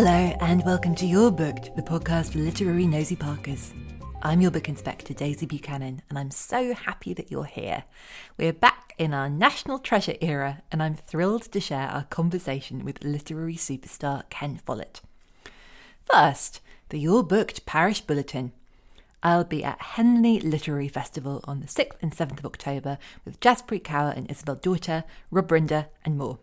Hello, 0.00 0.32
and 0.40 0.64
welcome 0.64 0.94
to 0.94 1.06
You're 1.06 1.32
Booked, 1.32 1.74
the 1.74 1.82
podcast 1.82 2.30
for 2.30 2.38
literary 2.38 2.86
nosy 2.86 3.16
parkers. 3.16 3.74
I'm 4.22 4.40
your 4.40 4.52
book 4.52 4.68
inspector, 4.68 5.12
Daisy 5.12 5.44
Buchanan, 5.44 6.02
and 6.08 6.16
I'm 6.16 6.30
so 6.30 6.72
happy 6.72 7.12
that 7.14 7.32
you're 7.32 7.42
here. 7.42 7.82
We're 8.36 8.52
back 8.52 8.94
in 8.96 9.12
our 9.12 9.28
national 9.28 9.80
treasure 9.80 10.14
era, 10.20 10.62
and 10.70 10.84
I'm 10.84 10.94
thrilled 10.94 11.50
to 11.50 11.58
share 11.58 11.88
our 11.88 12.04
conversation 12.04 12.84
with 12.84 13.02
literary 13.02 13.56
superstar 13.56 14.22
Ken 14.30 14.60
Follett. 14.64 15.00
First, 16.04 16.60
the 16.90 17.00
You're 17.00 17.24
Booked 17.24 17.66
Parish 17.66 18.00
Bulletin. 18.00 18.52
I'll 19.24 19.42
be 19.42 19.64
at 19.64 19.82
Henley 19.82 20.38
Literary 20.38 20.86
Festival 20.86 21.40
on 21.42 21.58
the 21.58 21.66
6th 21.66 21.96
and 22.00 22.12
7th 22.12 22.38
of 22.38 22.46
October 22.46 22.98
with 23.24 23.40
Jaspreet 23.40 23.82
Kaur 23.82 24.16
and 24.16 24.30
Isabel 24.30 24.54
Daughter, 24.54 25.02
Rob 25.32 25.48
Rinder, 25.48 25.86
and 26.04 26.16
more. 26.16 26.38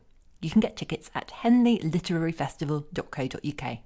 You 0.46 0.52
can 0.52 0.62
get 0.62 0.78
tickets 0.78 1.10
at 1.16 1.30
henleyliteraryfestival.co.uk. 1.42 3.78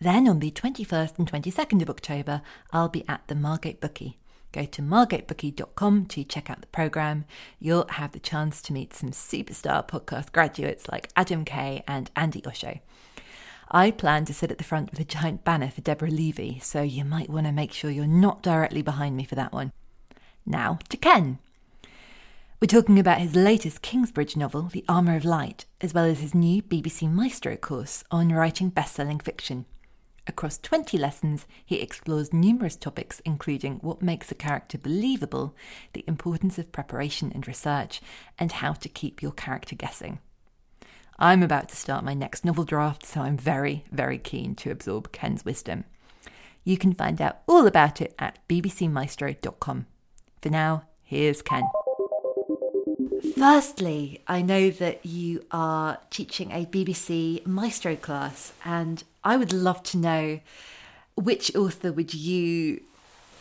Then 0.00 0.26
on 0.26 0.38
the 0.38 0.50
21st 0.50 1.18
and 1.18 1.30
22nd 1.30 1.82
of 1.82 1.90
October, 1.90 2.40
I'll 2.72 2.88
be 2.88 3.06
at 3.06 3.28
the 3.28 3.34
Margate 3.34 3.78
Bookie. 3.78 4.18
Go 4.52 4.64
to 4.64 4.80
margatebookie.com 4.80 6.06
to 6.06 6.24
check 6.24 6.48
out 6.48 6.62
the 6.62 6.66
programme. 6.68 7.26
You'll 7.58 7.88
have 7.90 8.12
the 8.12 8.20
chance 8.20 8.62
to 8.62 8.72
meet 8.72 8.94
some 8.94 9.10
superstar 9.10 9.86
podcast 9.86 10.32
graduates 10.32 10.88
like 10.88 11.10
Adam 11.14 11.44
Kay 11.44 11.84
and 11.86 12.10
Andy 12.16 12.42
Osho. 12.46 12.80
I 13.70 13.90
plan 13.90 14.24
to 14.24 14.32
sit 14.32 14.50
at 14.50 14.56
the 14.56 14.64
front 14.64 14.92
with 14.92 15.00
a 15.00 15.04
giant 15.04 15.44
banner 15.44 15.70
for 15.70 15.82
Deborah 15.82 16.08
Levy, 16.08 16.58
so 16.62 16.80
you 16.80 17.04
might 17.04 17.28
want 17.28 17.44
to 17.44 17.52
make 17.52 17.74
sure 17.74 17.90
you're 17.90 18.06
not 18.06 18.42
directly 18.42 18.80
behind 18.80 19.14
me 19.14 19.24
for 19.24 19.34
that 19.34 19.52
one. 19.52 19.72
Now 20.46 20.78
to 20.88 20.96
Ken. 20.96 21.38
We're 22.62 22.68
talking 22.68 23.00
about 23.00 23.18
his 23.18 23.34
latest 23.34 23.82
Kingsbridge 23.82 24.36
novel, 24.36 24.68
The 24.72 24.84
Armour 24.88 25.16
of 25.16 25.24
Light, 25.24 25.64
as 25.80 25.92
well 25.92 26.04
as 26.04 26.20
his 26.20 26.32
new 26.32 26.62
BBC 26.62 27.10
Maestro 27.12 27.56
course 27.56 28.04
on 28.12 28.28
writing 28.28 28.68
best 28.68 28.94
selling 28.94 29.18
fiction. 29.18 29.66
Across 30.28 30.58
20 30.58 30.96
lessons, 30.96 31.48
he 31.66 31.80
explores 31.80 32.32
numerous 32.32 32.76
topics, 32.76 33.18
including 33.24 33.78
what 33.78 34.00
makes 34.00 34.30
a 34.30 34.36
character 34.36 34.78
believable, 34.78 35.56
the 35.92 36.04
importance 36.06 36.56
of 36.56 36.70
preparation 36.70 37.32
and 37.34 37.48
research, 37.48 38.00
and 38.38 38.52
how 38.52 38.74
to 38.74 38.88
keep 38.88 39.22
your 39.22 39.32
character 39.32 39.74
guessing. 39.74 40.20
I'm 41.18 41.42
about 41.42 41.68
to 41.70 41.76
start 41.76 42.04
my 42.04 42.14
next 42.14 42.44
novel 42.44 42.62
draft, 42.62 43.04
so 43.04 43.22
I'm 43.22 43.36
very, 43.36 43.86
very 43.90 44.18
keen 44.18 44.54
to 44.54 44.70
absorb 44.70 45.10
Ken's 45.10 45.44
wisdom. 45.44 45.82
You 46.62 46.78
can 46.78 46.92
find 46.92 47.20
out 47.20 47.40
all 47.48 47.66
about 47.66 48.00
it 48.00 48.14
at 48.20 48.38
bbcmaestro.com. 48.48 49.86
For 50.40 50.48
now, 50.48 50.84
here's 51.02 51.42
Ken. 51.42 51.64
Firstly, 53.42 54.20
I 54.28 54.40
know 54.40 54.70
that 54.70 55.04
you 55.04 55.44
are 55.50 55.98
teaching 56.10 56.52
a 56.52 56.64
BBC 56.64 57.44
Maestro 57.44 57.96
class, 57.96 58.52
and 58.64 59.02
I 59.24 59.36
would 59.36 59.52
love 59.52 59.82
to 59.82 59.96
know 59.96 60.38
which 61.16 61.52
author 61.56 61.90
would 61.90 62.14
you 62.14 62.82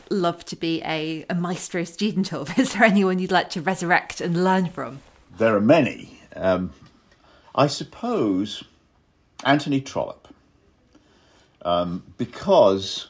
love 0.10 0.44
to 0.46 0.56
be 0.56 0.82
a, 0.82 1.24
a 1.30 1.36
Maestro 1.36 1.84
student 1.84 2.34
of? 2.34 2.58
Is 2.58 2.74
there 2.74 2.84
anyone 2.84 3.20
you'd 3.20 3.30
like 3.30 3.52
to 3.52 3.62
resurrect 3.62 4.22
and 4.22 4.44
learn 4.44 4.70
from? 4.72 5.02
There 5.38 5.56
are 5.56 5.62
many. 5.62 6.20
Um, 6.36 6.74
I 7.54 7.68
suppose 7.68 8.64
Anthony 9.46 9.82
Trollope, 9.82 10.30
um, 11.62 12.02
because 12.18 13.10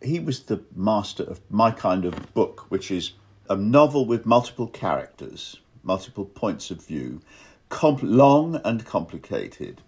he 0.00 0.20
was 0.20 0.44
the 0.44 0.62
master 0.74 1.24
of 1.24 1.42
my 1.50 1.70
kind 1.70 2.06
of 2.06 2.32
book, 2.32 2.64
which 2.70 2.90
is 2.90 3.12
a 3.50 3.56
novel 3.56 4.06
with 4.06 4.24
multiple 4.24 4.68
characters 4.68 5.58
multiple 5.84 6.24
points 6.24 6.70
of 6.70 6.84
view, 6.84 7.20
comp- 7.68 8.02
long 8.02 8.60
and 8.64 8.84
complicated, 8.84 9.80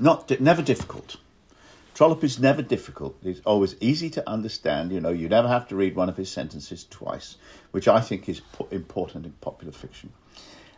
not 0.00 0.40
never 0.40 0.62
difficult. 0.62 1.16
Trollope 1.94 2.22
is 2.22 2.38
never 2.38 2.62
difficult. 2.62 3.16
It's 3.24 3.40
always 3.44 3.74
easy 3.80 4.08
to 4.10 4.28
understand. 4.28 4.92
You 4.92 5.00
know, 5.00 5.10
you 5.10 5.28
never 5.28 5.48
have 5.48 5.66
to 5.68 5.74
read 5.74 5.96
one 5.96 6.08
of 6.08 6.16
his 6.16 6.30
sentences 6.30 6.86
twice, 6.88 7.36
which 7.72 7.88
I 7.88 8.00
think 8.00 8.28
is 8.28 8.38
po- 8.38 8.68
important 8.70 9.26
in 9.26 9.32
popular 9.40 9.72
fiction. 9.72 10.12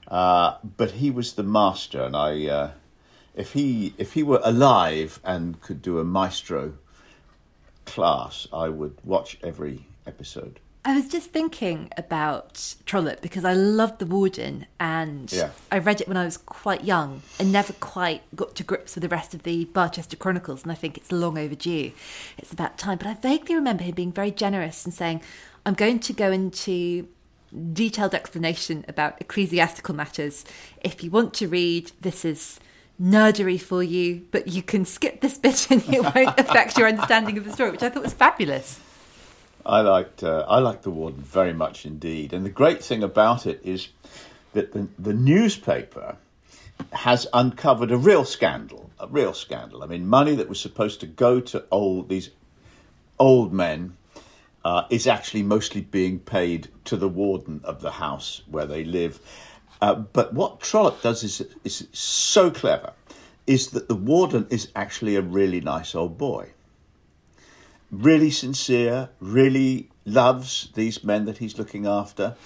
Uh, 0.09 0.57
but 0.79 0.93
he 0.93 1.11
was 1.11 1.35
the 1.35 1.43
master, 1.43 2.03
and 2.03 2.17
I, 2.17 2.47
uh, 2.47 2.71
if 3.35 3.53
he 3.53 3.95
if 3.99 4.15
he 4.15 4.23
were 4.23 4.41
alive 4.43 5.21
and 5.23 5.61
could 5.61 5.83
do 5.83 5.99
a 5.99 6.05
maestro 6.05 6.79
class, 7.85 8.49
I 8.53 8.71
would 8.71 8.99
watch 9.05 9.39
every 9.43 9.87
episode. 10.07 10.59
I 10.83 10.95
was 10.95 11.09
just 11.09 11.31
thinking 11.31 11.91
about 11.99 12.75
Trollope 12.87 13.21
because 13.21 13.45
I 13.45 13.53
loved 13.53 13.99
The 13.99 14.07
Warden 14.07 14.67
and 14.79 15.31
Yeah. 15.31 15.51
I 15.71 15.79
read 15.79 16.01
it 16.01 16.09
when 16.09 16.17
I 16.17 16.25
was 16.25 16.39
quite 16.39 16.85
young 16.85 17.23
and 17.39 17.53
never 17.53 17.75
quite 17.75 18.23
got 18.35 18.55
to 18.57 18.65
grips 18.65 18.95
with 18.95 19.03
the 19.03 19.09
rest 19.09 19.35
of 19.35 19.43
the 19.43 19.67
Barchester 19.67 20.17
Chronicles 20.17 20.63
and 20.63 20.73
I 20.73 20.75
think 20.75 20.97
it's 20.97 21.13
long 21.13 21.37
overdue. 21.37 21.93
It's 22.39 22.53
about 22.53 22.79
time. 22.79 22.97
But 22.97 23.09
I 23.09 23.15
vaguely 23.15 23.55
remember 23.55 23.83
him 23.85 23.95
being 23.95 24.13
very 24.13 24.31
generous 24.31 24.87
and 24.87 24.95
saying, 24.95 25.21
I'm 25.67 25.75
going 25.75 25.99
to 26.01 26.15
go 26.15 26.33
into 26.33 27.09
detailed 27.73 28.15
explanation 28.15 28.87
about 28.89 29.21
ecclesiastical 29.21 29.95
matters. 29.95 30.47
If 30.81 31.05
you 31.05 31.11
want 31.11 31.35
to 31.35 31.49
read, 31.49 31.93
this 32.01 32.25
is 32.25 32.59
nerdery 33.01 33.61
for 33.61 33.83
you, 33.83 34.27
but 34.31 34.49
you 34.49 34.63
can 34.63 34.87
skip 34.87 35.21
this 35.21 35.37
bit 35.37 35.71
and 35.71 35.83
it 35.93 36.03
won't 36.03 36.39
affect 36.41 36.79
your 36.79 36.89
understanding 36.89 37.37
of 37.37 37.45
the 37.45 37.53
story, 37.53 37.71
which 37.71 37.83
I 37.83 37.91
thought 37.91 38.03
was 38.03 38.15
fabulous. 38.15 38.81
I 39.65 39.81
liked 39.81 40.23
uh, 40.23 40.45
I 40.49 40.59
liked 40.59 40.83
the 40.83 40.91
Warden 40.91 41.23
very 41.23 41.53
much 41.53 41.85
indeed, 41.85 42.33
and 42.33 42.45
the 42.45 42.51
great 42.51 42.83
thing 42.83 43.03
about 43.03 43.47
it 43.47 43.61
is 43.63 43.89
that 44.53 44.73
the, 44.73 44.89
the 44.99 45.15
newspaper 45.15 46.17
has 46.93 47.27
uncovered 47.33 47.91
a 47.91 47.97
real 47.97 48.25
scandal, 48.25 48.91
a 48.99 49.07
real 49.07 49.35
scandal. 49.35 49.83
I 49.83 49.87
mean, 49.87 50.07
money 50.07 50.35
that 50.35 50.49
was 50.49 50.61
supposed 50.61 51.01
to 51.01 51.07
go 51.07 51.41
to 51.41 51.65
old 51.71 52.09
these 52.09 52.31
old 53.19 53.53
men 53.53 53.97
uh, 54.65 54.85
is 54.91 55.07
actually 55.07 55.43
mostly 55.43 55.83
being 55.83 56.19
paid 56.19 56.69
to 56.87 56.97
the 56.97 57.09
warden 57.09 57.61
of 57.65 57.81
the 57.81 57.93
house 57.93 58.43
where 58.47 58.67
they 58.67 58.85
live. 58.85 59.21
Uh, 59.81 59.95
but 59.95 60.33
what 60.35 60.61
Trollope 60.61 61.03
does 61.03 61.23
is 61.23 61.43
is 61.65 61.87
so 61.93 62.51
clever, 62.51 62.93
is 63.47 63.69
that 63.69 63.89
the 63.89 63.95
warden 63.95 64.47
is 64.51 64.71
actually 64.75 65.17
a 65.17 65.23
really 65.23 65.61
nice 65.61 65.95
old 65.95 66.17
boy 66.19 66.51
really 67.91 68.31
sincere, 68.31 69.09
really 69.21 69.89
loves 70.05 70.71
these 70.75 71.03
men 71.05 71.25
that 71.27 71.39
he's 71.39 71.59
looking 71.59 71.87
after. 71.87 72.37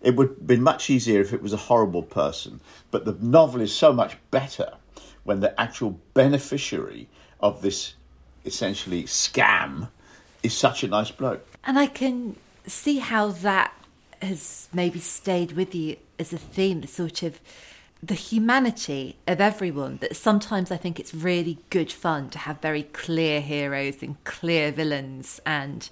It 0.00 0.16
would 0.16 0.28
have 0.28 0.46
been 0.46 0.62
much 0.62 0.90
easier 0.90 1.20
if 1.20 1.32
it 1.32 1.42
was 1.42 1.52
a 1.52 1.56
horrible 1.56 2.02
person, 2.02 2.60
but 2.90 3.04
the 3.04 3.16
novel 3.20 3.60
is 3.60 3.74
so 3.74 3.92
much 3.92 4.16
better 4.30 4.74
when 5.24 5.40
the 5.40 5.58
actual 5.60 5.98
beneficiary 6.14 7.08
of 7.40 7.62
this 7.62 7.94
essentially 8.44 9.04
scam 9.04 9.88
is 10.42 10.56
such 10.56 10.84
a 10.84 10.88
nice 10.88 11.10
bloke. 11.10 11.46
And 11.64 11.78
I 11.78 11.86
can 11.86 12.36
see 12.66 12.98
how 12.98 13.28
that 13.28 13.74
has 14.22 14.68
maybe 14.72 15.00
stayed 15.00 15.52
with 15.52 15.74
you 15.74 15.96
as 16.18 16.32
a 16.32 16.38
theme, 16.38 16.80
the 16.80 16.86
sort 16.86 17.22
of 17.22 17.40
the 18.02 18.14
humanity 18.14 19.16
of 19.26 19.40
everyone 19.40 19.98
that 19.98 20.16
sometimes 20.16 20.70
I 20.70 20.76
think 20.76 21.00
it's 21.00 21.14
really 21.14 21.58
good 21.70 21.90
fun 21.90 22.30
to 22.30 22.38
have 22.38 22.60
very 22.60 22.84
clear 22.84 23.40
heroes 23.40 24.02
and 24.02 24.22
clear 24.24 24.70
villains 24.70 25.40
and 25.44 25.88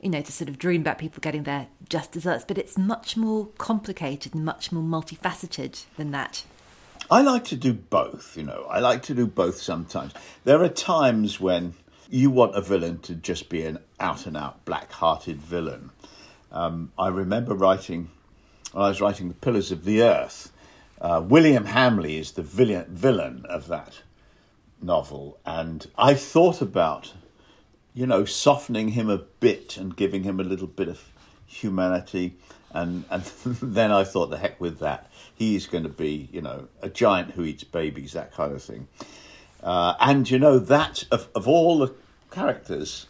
you 0.00 0.10
know 0.10 0.20
to 0.20 0.32
sort 0.32 0.48
of 0.48 0.58
dream 0.58 0.80
about 0.80 0.98
people 0.98 1.20
getting 1.20 1.44
their 1.44 1.68
just 1.88 2.12
desserts 2.12 2.44
but 2.46 2.58
it's 2.58 2.76
much 2.76 3.16
more 3.16 3.46
complicated 3.58 4.34
and 4.34 4.44
much 4.44 4.72
more 4.72 4.82
multifaceted 4.82 5.84
than 5.96 6.10
that 6.10 6.44
I 7.10 7.20
like 7.20 7.44
to 7.46 7.56
do 7.56 7.74
both, 7.74 8.34
you 8.34 8.44
know. 8.44 8.66
I 8.70 8.80
like 8.80 9.02
to 9.04 9.14
do 9.14 9.26
both 9.26 9.60
sometimes. 9.60 10.14
There 10.44 10.62
are 10.62 10.70
times 10.70 11.38
when 11.38 11.74
you 12.08 12.30
want 12.30 12.56
a 12.56 12.62
villain 12.62 12.98
to 13.00 13.14
just 13.14 13.50
be 13.50 13.66
an 13.66 13.78
out 14.00 14.26
and 14.26 14.38
out 14.38 14.64
black 14.64 14.90
hearted 14.90 15.36
villain. 15.36 15.90
Um, 16.50 16.92
I 16.98 17.08
remember 17.08 17.54
writing, 17.54 18.10
when 18.72 18.84
I 18.84 18.88
was 18.88 19.02
writing 19.02 19.28
The 19.28 19.34
Pillars 19.34 19.70
of 19.70 19.84
the 19.84 20.02
Earth, 20.02 20.50
uh, 21.04 21.20
William 21.20 21.66
Hamleigh 21.66 22.18
is 22.18 22.32
the 22.32 22.42
villain, 22.42 22.86
villain 22.88 23.44
of 23.46 23.68
that 23.68 24.00
novel. 24.80 25.38
And 25.44 25.86
I 25.98 26.14
thought 26.14 26.62
about, 26.62 27.12
you 27.92 28.06
know, 28.06 28.24
softening 28.24 28.88
him 28.88 29.10
a 29.10 29.18
bit 29.18 29.76
and 29.76 29.94
giving 29.94 30.22
him 30.22 30.40
a 30.40 30.42
little 30.42 30.66
bit 30.66 30.88
of 30.88 31.02
humanity. 31.44 32.36
And, 32.70 33.04
and 33.10 33.22
then 33.44 33.92
I 33.92 34.04
thought, 34.04 34.30
the 34.30 34.38
heck 34.38 34.58
with 34.58 34.78
that. 34.78 35.10
He's 35.34 35.66
going 35.66 35.84
to 35.84 35.90
be, 35.90 36.30
you 36.32 36.40
know, 36.40 36.68
a 36.80 36.88
giant 36.88 37.32
who 37.32 37.44
eats 37.44 37.64
babies, 37.64 38.14
that 38.14 38.32
kind 38.32 38.54
of 38.54 38.62
thing. 38.62 38.88
Uh, 39.62 39.96
and, 40.00 40.30
you 40.30 40.38
know, 40.38 40.58
that, 40.58 41.04
of, 41.10 41.28
of 41.34 41.46
all 41.46 41.80
the 41.80 41.94
characters, 42.30 43.08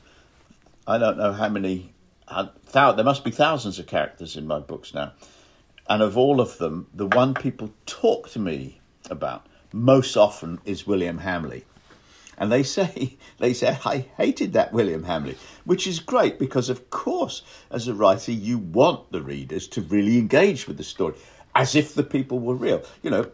I 0.84 0.98
don't 0.98 1.16
know 1.16 1.32
how 1.32 1.48
many, 1.48 1.92
there 2.28 3.04
must 3.04 3.22
be 3.22 3.30
thousands 3.30 3.78
of 3.78 3.86
characters 3.86 4.36
in 4.36 4.48
my 4.48 4.58
books 4.58 4.94
now. 4.94 5.12
And 5.88 6.02
of 6.02 6.16
all 6.16 6.40
of 6.40 6.58
them, 6.58 6.86
the 6.94 7.06
one 7.06 7.34
people 7.34 7.70
talk 7.86 8.30
to 8.30 8.38
me 8.38 8.80
about 9.10 9.46
most 9.72 10.16
often 10.16 10.60
is 10.64 10.86
William 10.86 11.18
Hamleigh. 11.18 11.62
And 12.38 12.50
they 12.50 12.62
say, 12.62 13.16
they 13.38 13.52
say, 13.52 13.78
I 13.84 14.06
hated 14.16 14.54
that 14.54 14.72
William 14.72 15.04
Hamleigh, 15.04 15.36
which 15.64 15.86
is 15.86 16.00
great 16.00 16.38
because, 16.38 16.68
of 16.68 16.90
course, 16.90 17.42
as 17.70 17.88
a 17.88 17.94
writer, 17.94 18.32
you 18.32 18.58
want 18.58 19.12
the 19.12 19.22
readers 19.22 19.68
to 19.68 19.82
really 19.82 20.18
engage 20.18 20.66
with 20.66 20.76
the 20.76 20.84
story 20.84 21.14
as 21.54 21.74
if 21.74 21.94
the 21.94 22.02
people 22.02 22.40
were 22.40 22.54
real. 22.54 22.82
You 23.02 23.10
know, 23.10 23.30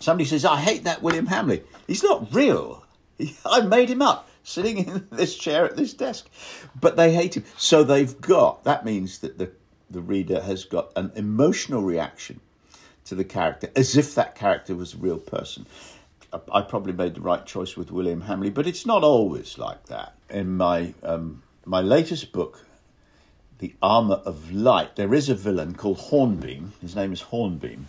somebody 0.00 0.28
says, 0.28 0.44
I 0.44 0.60
hate 0.60 0.84
that 0.84 1.02
William 1.02 1.26
Hamleigh. 1.26 1.62
He's 1.86 2.02
not 2.02 2.34
real. 2.34 2.84
I 3.46 3.60
made 3.62 3.90
him 3.90 4.02
up 4.02 4.28
sitting 4.42 4.78
in 4.78 5.06
this 5.12 5.36
chair 5.36 5.64
at 5.64 5.76
this 5.76 5.94
desk. 5.94 6.28
But 6.80 6.96
they 6.96 7.14
hate 7.14 7.36
him. 7.36 7.44
So 7.56 7.84
they've 7.84 8.20
got, 8.20 8.64
that 8.64 8.84
means 8.84 9.20
that 9.20 9.38
the, 9.38 9.50
the 9.90 10.00
reader 10.00 10.40
has 10.40 10.64
got 10.64 10.92
an 10.96 11.12
emotional 11.14 11.82
reaction 11.82 12.40
to 13.04 13.14
the 13.14 13.24
character 13.24 13.70
as 13.76 13.96
if 13.96 14.14
that 14.14 14.34
character 14.34 14.74
was 14.74 14.94
a 14.94 14.98
real 14.98 15.18
person. 15.18 15.66
I 16.52 16.60
probably 16.62 16.92
made 16.92 17.14
the 17.14 17.20
right 17.20 17.46
choice 17.46 17.76
with 17.76 17.90
William 17.90 18.22
Hamleigh, 18.22 18.52
but 18.52 18.66
it's 18.66 18.84
not 18.84 19.02
always 19.02 19.58
like 19.58 19.86
that. 19.86 20.14
In 20.28 20.56
my 20.56 20.92
um, 21.02 21.42
my 21.64 21.80
latest 21.80 22.32
book, 22.32 22.64
The 23.58 23.74
Armour 23.80 24.20
of 24.24 24.52
Light, 24.52 24.96
there 24.96 25.14
is 25.14 25.28
a 25.28 25.34
villain 25.34 25.74
called 25.74 25.98
Hornbeam. 25.98 26.72
His 26.82 26.94
name 26.94 27.12
is 27.12 27.22
Hornbeam, 27.22 27.88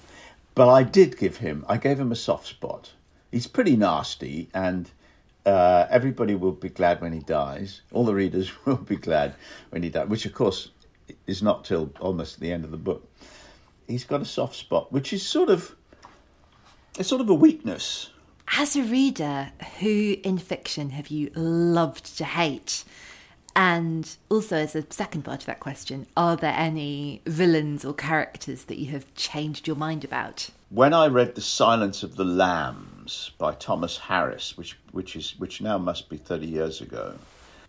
but 0.55 0.69
I 0.69 0.83
did 0.83 1.17
give 1.17 1.37
him 1.37 1.65
I 1.67 1.77
gave 1.77 1.99
him 1.99 2.11
a 2.11 2.15
soft 2.15 2.47
spot. 2.47 2.93
He's 3.31 3.47
pretty 3.47 3.75
nasty, 3.75 4.49
and 4.53 4.89
uh, 5.45 5.87
everybody 5.89 6.35
will 6.35 6.53
be 6.53 6.69
glad 6.69 7.01
when 7.01 7.11
he 7.11 7.19
dies. 7.19 7.81
All 7.91 8.05
the 8.05 8.15
readers 8.15 8.51
will 8.65 8.77
be 8.77 8.97
glad 8.97 9.33
when 9.71 9.83
he 9.83 9.89
dies, 9.89 10.07
which 10.07 10.25
of 10.25 10.33
course 10.33 10.69
is 11.25 11.41
not 11.41 11.65
till 11.65 11.91
almost 11.99 12.39
the 12.39 12.51
end 12.51 12.65
of 12.65 12.71
the 12.71 12.77
book. 12.77 13.07
He's 13.87 14.03
got 14.03 14.21
a 14.21 14.25
soft 14.25 14.55
spot, 14.55 14.91
which 14.91 15.13
is 15.13 15.25
sort 15.25 15.49
of 15.49 15.75
it's 16.97 17.09
sort 17.09 17.21
of 17.21 17.29
a 17.29 17.33
weakness 17.33 18.09
as 18.55 18.75
a 18.75 18.83
reader, 18.83 19.51
who 19.79 20.15
in 20.23 20.37
fiction 20.37 20.91
have 20.91 21.07
you 21.07 21.29
loved 21.35 22.17
to 22.17 22.23
hate? 22.23 22.83
And 23.55 24.15
also, 24.29 24.55
as 24.55 24.75
a 24.75 24.85
second 24.91 25.23
part 25.23 25.41
of 25.41 25.45
that 25.47 25.59
question, 25.59 26.05
are 26.15 26.35
there 26.35 26.53
any 26.55 27.21
villains 27.25 27.83
or 27.83 27.93
characters 27.93 28.65
that 28.65 28.77
you 28.77 28.91
have 28.91 29.13
changed 29.15 29.67
your 29.67 29.75
mind 29.75 30.03
about? 30.03 30.49
When 30.69 30.93
I 30.93 31.07
read 31.07 31.35
*The 31.35 31.41
Silence 31.41 32.03
of 32.03 32.15
the 32.15 32.23
Lambs* 32.23 33.31
by 33.37 33.53
Thomas 33.53 33.97
Harris, 33.97 34.57
which 34.57 34.77
which 34.91 35.15
is 35.15 35.35
which 35.39 35.59
now 35.59 35.77
must 35.77 36.07
be 36.07 36.17
thirty 36.17 36.45
years 36.45 36.81
ago, 36.81 37.15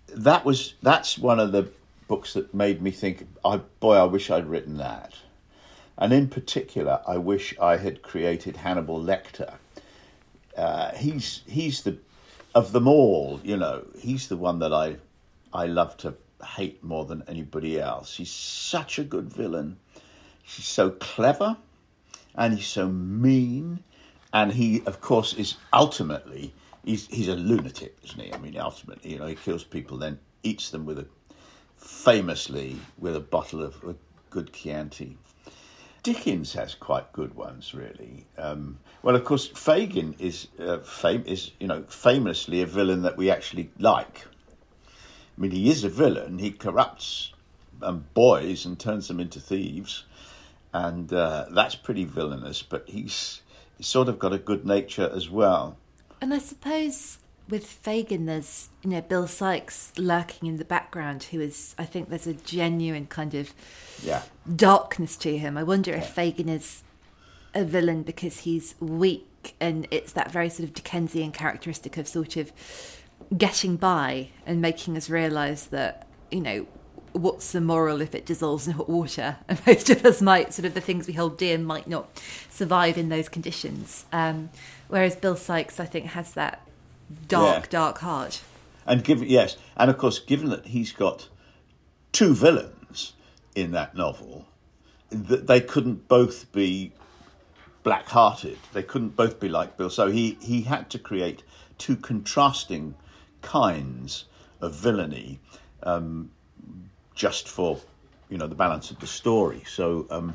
that 0.09 0.45
was 0.45 0.75
that's 0.83 1.19
one 1.19 1.41
of 1.41 1.53
the 1.53 1.71
books 2.09 2.33
that 2.35 2.53
made 2.53 2.83
me 2.83 2.91
think, 2.91 3.29
I, 3.45 3.59
boy, 3.59 3.95
I 3.95 4.05
wish 4.05 4.31
I'd 4.31 4.49
written 4.49 4.79
that. 4.79 5.15
And 5.97 6.13
in 6.13 6.29
particular, 6.29 7.01
I 7.07 7.19
wish 7.19 7.59
I 7.61 7.77
had 7.77 8.03
created 8.03 8.57
Hannibal 8.57 9.01
Lecter 9.01 9.55
uh, 10.59 10.93
he's 10.97 11.43
he's 11.47 11.83
the 11.83 11.97
of 12.55 12.73
them 12.73 12.89
all. 12.89 13.41
You 13.45 13.57
know, 13.57 13.87
he's 13.99 14.29
the 14.29 14.37
one 14.37 14.59
that 14.59 14.73
I 14.73 14.97
I 15.53 15.67
love 15.67 15.97
to 15.99 16.15
hate 16.45 16.83
more 16.83 17.05
than 17.05 17.23
anybody 17.29 17.81
else. 17.81 18.17
He's 18.17 18.33
such 18.33 18.99
a 18.99 19.05
good 19.05 19.33
villain. 19.33 19.79
He's 20.43 20.67
so 20.67 20.91
clever, 20.91 21.57
and 22.35 22.55
he's 22.55 22.67
so 22.67 22.89
mean, 22.89 23.85
and 24.33 24.53
he, 24.53 24.83
of 24.87 25.01
course, 25.01 25.35
is 25.35 25.57
ultimately 25.73 26.53
he's 26.85 27.07
he's 27.07 27.29
a 27.29 27.37
lunatic, 27.37 27.97
isn't 28.03 28.21
he? 28.21 28.33
I 28.33 28.39
mean, 28.39 28.57
ultimately, 28.59 29.13
you 29.13 29.19
know, 29.19 29.27
he 29.27 29.37
kills 29.37 29.63
people, 29.63 29.97
then 29.97 30.19
eats 30.43 30.71
them 30.71 30.87
with 30.87 30.99
a 30.99 31.07
famously 31.79 32.77
with 32.99 33.17
a 33.17 33.21
bottle 33.21 33.63
of 33.63 33.83
a 33.85 33.95
good 34.31 34.53
Chianti. 34.53 35.17
Dickens 36.03 36.53
has 36.53 36.75
quite 36.75 37.13
good 37.13 37.35
ones, 37.35 37.75
really. 37.75 38.27
Um, 38.37 38.79
well, 39.03 39.17
of 39.17 39.25
course, 39.25 39.49
Fagin 39.49 40.15
is 40.19 40.49
uh, 40.59 40.79
fam- 40.79 41.25
is 41.27 41.53
you 41.59 41.67
know 41.67 41.83
famously 41.83 42.63
a 42.63 42.67
villain 42.67 43.03
that 43.03 43.17
we 43.17 43.31
actually 43.31 43.71
like. 43.79 44.27
I 44.87 45.41
mean, 45.41 45.51
he 45.51 45.71
is 45.71 45.85
a 45.85 45.89
villain. 45.89 46.39
He 46.39 46.51
corrupts 46.51 47.33
um, 47.83 48.07
boys 48.15 48.65
and 48.65 48.79
turns 48.79 49.09
them 49.09 49.21
into 49.21 49.41
thieves, 49.41 50.05
and 50.73 51.13
uh, 51.13 51.47
that's 51.51 51.75
pretty 51.75 52.05
villainous. 52.05 52.63
But 52.63 52.89
he's, 52.89 53.43
he's 53.77 53.87
sort 53.87 54.09
of 54.09 54.19
got 54.19 54.33
a 54.33 54.39
good 54.39 54.67
nature 54.67 55.11
as 55.15 55.29
well. 55.29 55.77
And 56.21 56.35
I 56.35 56.39
suppose 56.39 57.18
with 57.49 57.67
Fagin, 57.67 58.27
there's 58.27 58.69
you 58.83 58.91
know 58.91 59.01
Bill 59.01 59.27
Sikes 59.27 59.93
lurking 59.97 60.49
in 60.49 60.57
the 60.59 60.65
background, 60.65 61.25
who 61.25 61.41
is 61.41 61.75
I 61.79 61.85
think 61.85 62.09
there's 62.09 62.27
a 62.27 62.35
genuine 62.35 63.07
kind 63.07 63.35
of 63.35 63.53
yeah 64.03 64.23
darkness 64.55 65.17
to 65.19 65.37
him. 65.37 65.57
I 65.57 65.63
wonder 65.63 65.93
yeah. 65.93 65.99
if 65.99 66.15
Fagin 66.15 66.49
is 66.49 66.83
a 67.55 67.65
villain 67.65 68.03
because 68.03 68.41
he's 68.41 68.75
weak, 68.81 69.55
and 69.61 69.89
it's 69.91 70.13
that 70.13 70.31
very 70.31 70.51
sort 70.51 70.69
of 70.69 70.75
Dickensian 70.75 71.33
characteristic 71.33 71.97
of 71.97 72.07
sort 72.07 72.37
of 72.37 72.53
getting 73.37 73.77
by 73.77 74.29
and 74.47 74.61
making 74.61 74.97
us 74.97 75.11
realise 75.11 75.65
that 75.65 76.07
you 76.31 76.41
know 76.41 76.67
what's 77.13 77.53
the 77.53 77.61
moral 77.61 78.01
if 78.01 78.15
it 78.15 78.27
dissolves 78.27 78.67
in 78.67 78.75
hot 78.75 78.89
water 78.89 79.37
and 79.49 79.61
most 79.67 79.91
of 79.91 80.05
us 80.05 80.23
might 80.23 80.53
sort 80.53 80.67
of 80.67 80.75
the 80.75 80.81
things 80.81 81.07
we 81.07 81.15
hold 81.15 81.37
dear 81.37 81.59
might 81.59 81.89
not 81.89 82.23
survive 82.51 82.97
in 82.97 83.09
those 83.09 83.29
conditions 83.29 84.07
um, 84.13 84.51
whereas 84.89 85.17
bill 85.17 85.35
Sikes, 85.37 85.81
i 85.81 85.85
think 85.85 86.07
has 86.07 86.33
that 86.35 86.68
dark 87.29 87.65
yeah. 87.65 87.71
dark 87.71 87.99
heart 87.99 88.43
and 88.87 89.03
given 89.05 89.29
yes 89.29 89.57
and 89.77 89.91
of 89.91 89.99
course 89.99 90.19
given 90.19 90.51
that 90.51 90.67
he's 90.67 90.93
got 90.93 91.29
two 92.13 92.35
villains 92.35 93.15
in 93.55 93.73
that 93.73 93.95
novel 93.95 94.47
that 95.11 95.47
they 95.47 95.61
couldn't 95.61 96.07
both 96.09 96.51
be 96.53 96.93
black-hearted. 97.83 98.59
They 98.73 98.83
couldn't 98.83 99.17
both 99.17 99.41
be 99.41 99.49
like 99.49 99.77
Bill. 99.77 99.91
So 99.91 100.11
he, 100.11 100.37
he 100.43 100.63
had 100.63 100.91
to 100.91 100.99
create 100.99 101.43
two 101.79 101.97
contrasting 101.97 102.95
kinds 103.41 104.25
of 104.61 104.75
villainy 104.75 105.41
um, 105.85 106.31
just 107.15 107.49
for, 107.49 107.81
you 108.29 108.37
know, 108.37 108.47
the 108.47 108.55
balance 108.55 108.91
of 108.91 108.99
the 108.99 109.07
story. 109.07 109.63
So 109.67 110.07
um, 110.11 110.35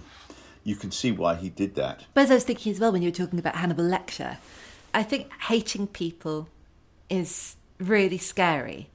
you 0.63 0.75
can 0.75 0.91
see 0.91 1.11
why 1.11 1.35
he 1.35 1.49
did 1.49 1.75
that. 1.75 2.05
But 2.13 2.21
as 2.21 2.31
I 2.31 2.33
was 2.35 2.43
thinking 2.43 2.71
as 2.71 2.79
well 2.79 2.91
when 2.91 3.01
you 3.01 3.09
were 3.09 3.15
talking 3.15 3.39
about 3.39 3.55
Hannibal 3.55 3.83
Lecter, 3.83 4.37
I 4.93 5.03
think 5.03 5.29
hating 5.43 5.87
people 5.87 6.47
is 7.09 7.55
really 7.79 8.17
scary 8.17 8.89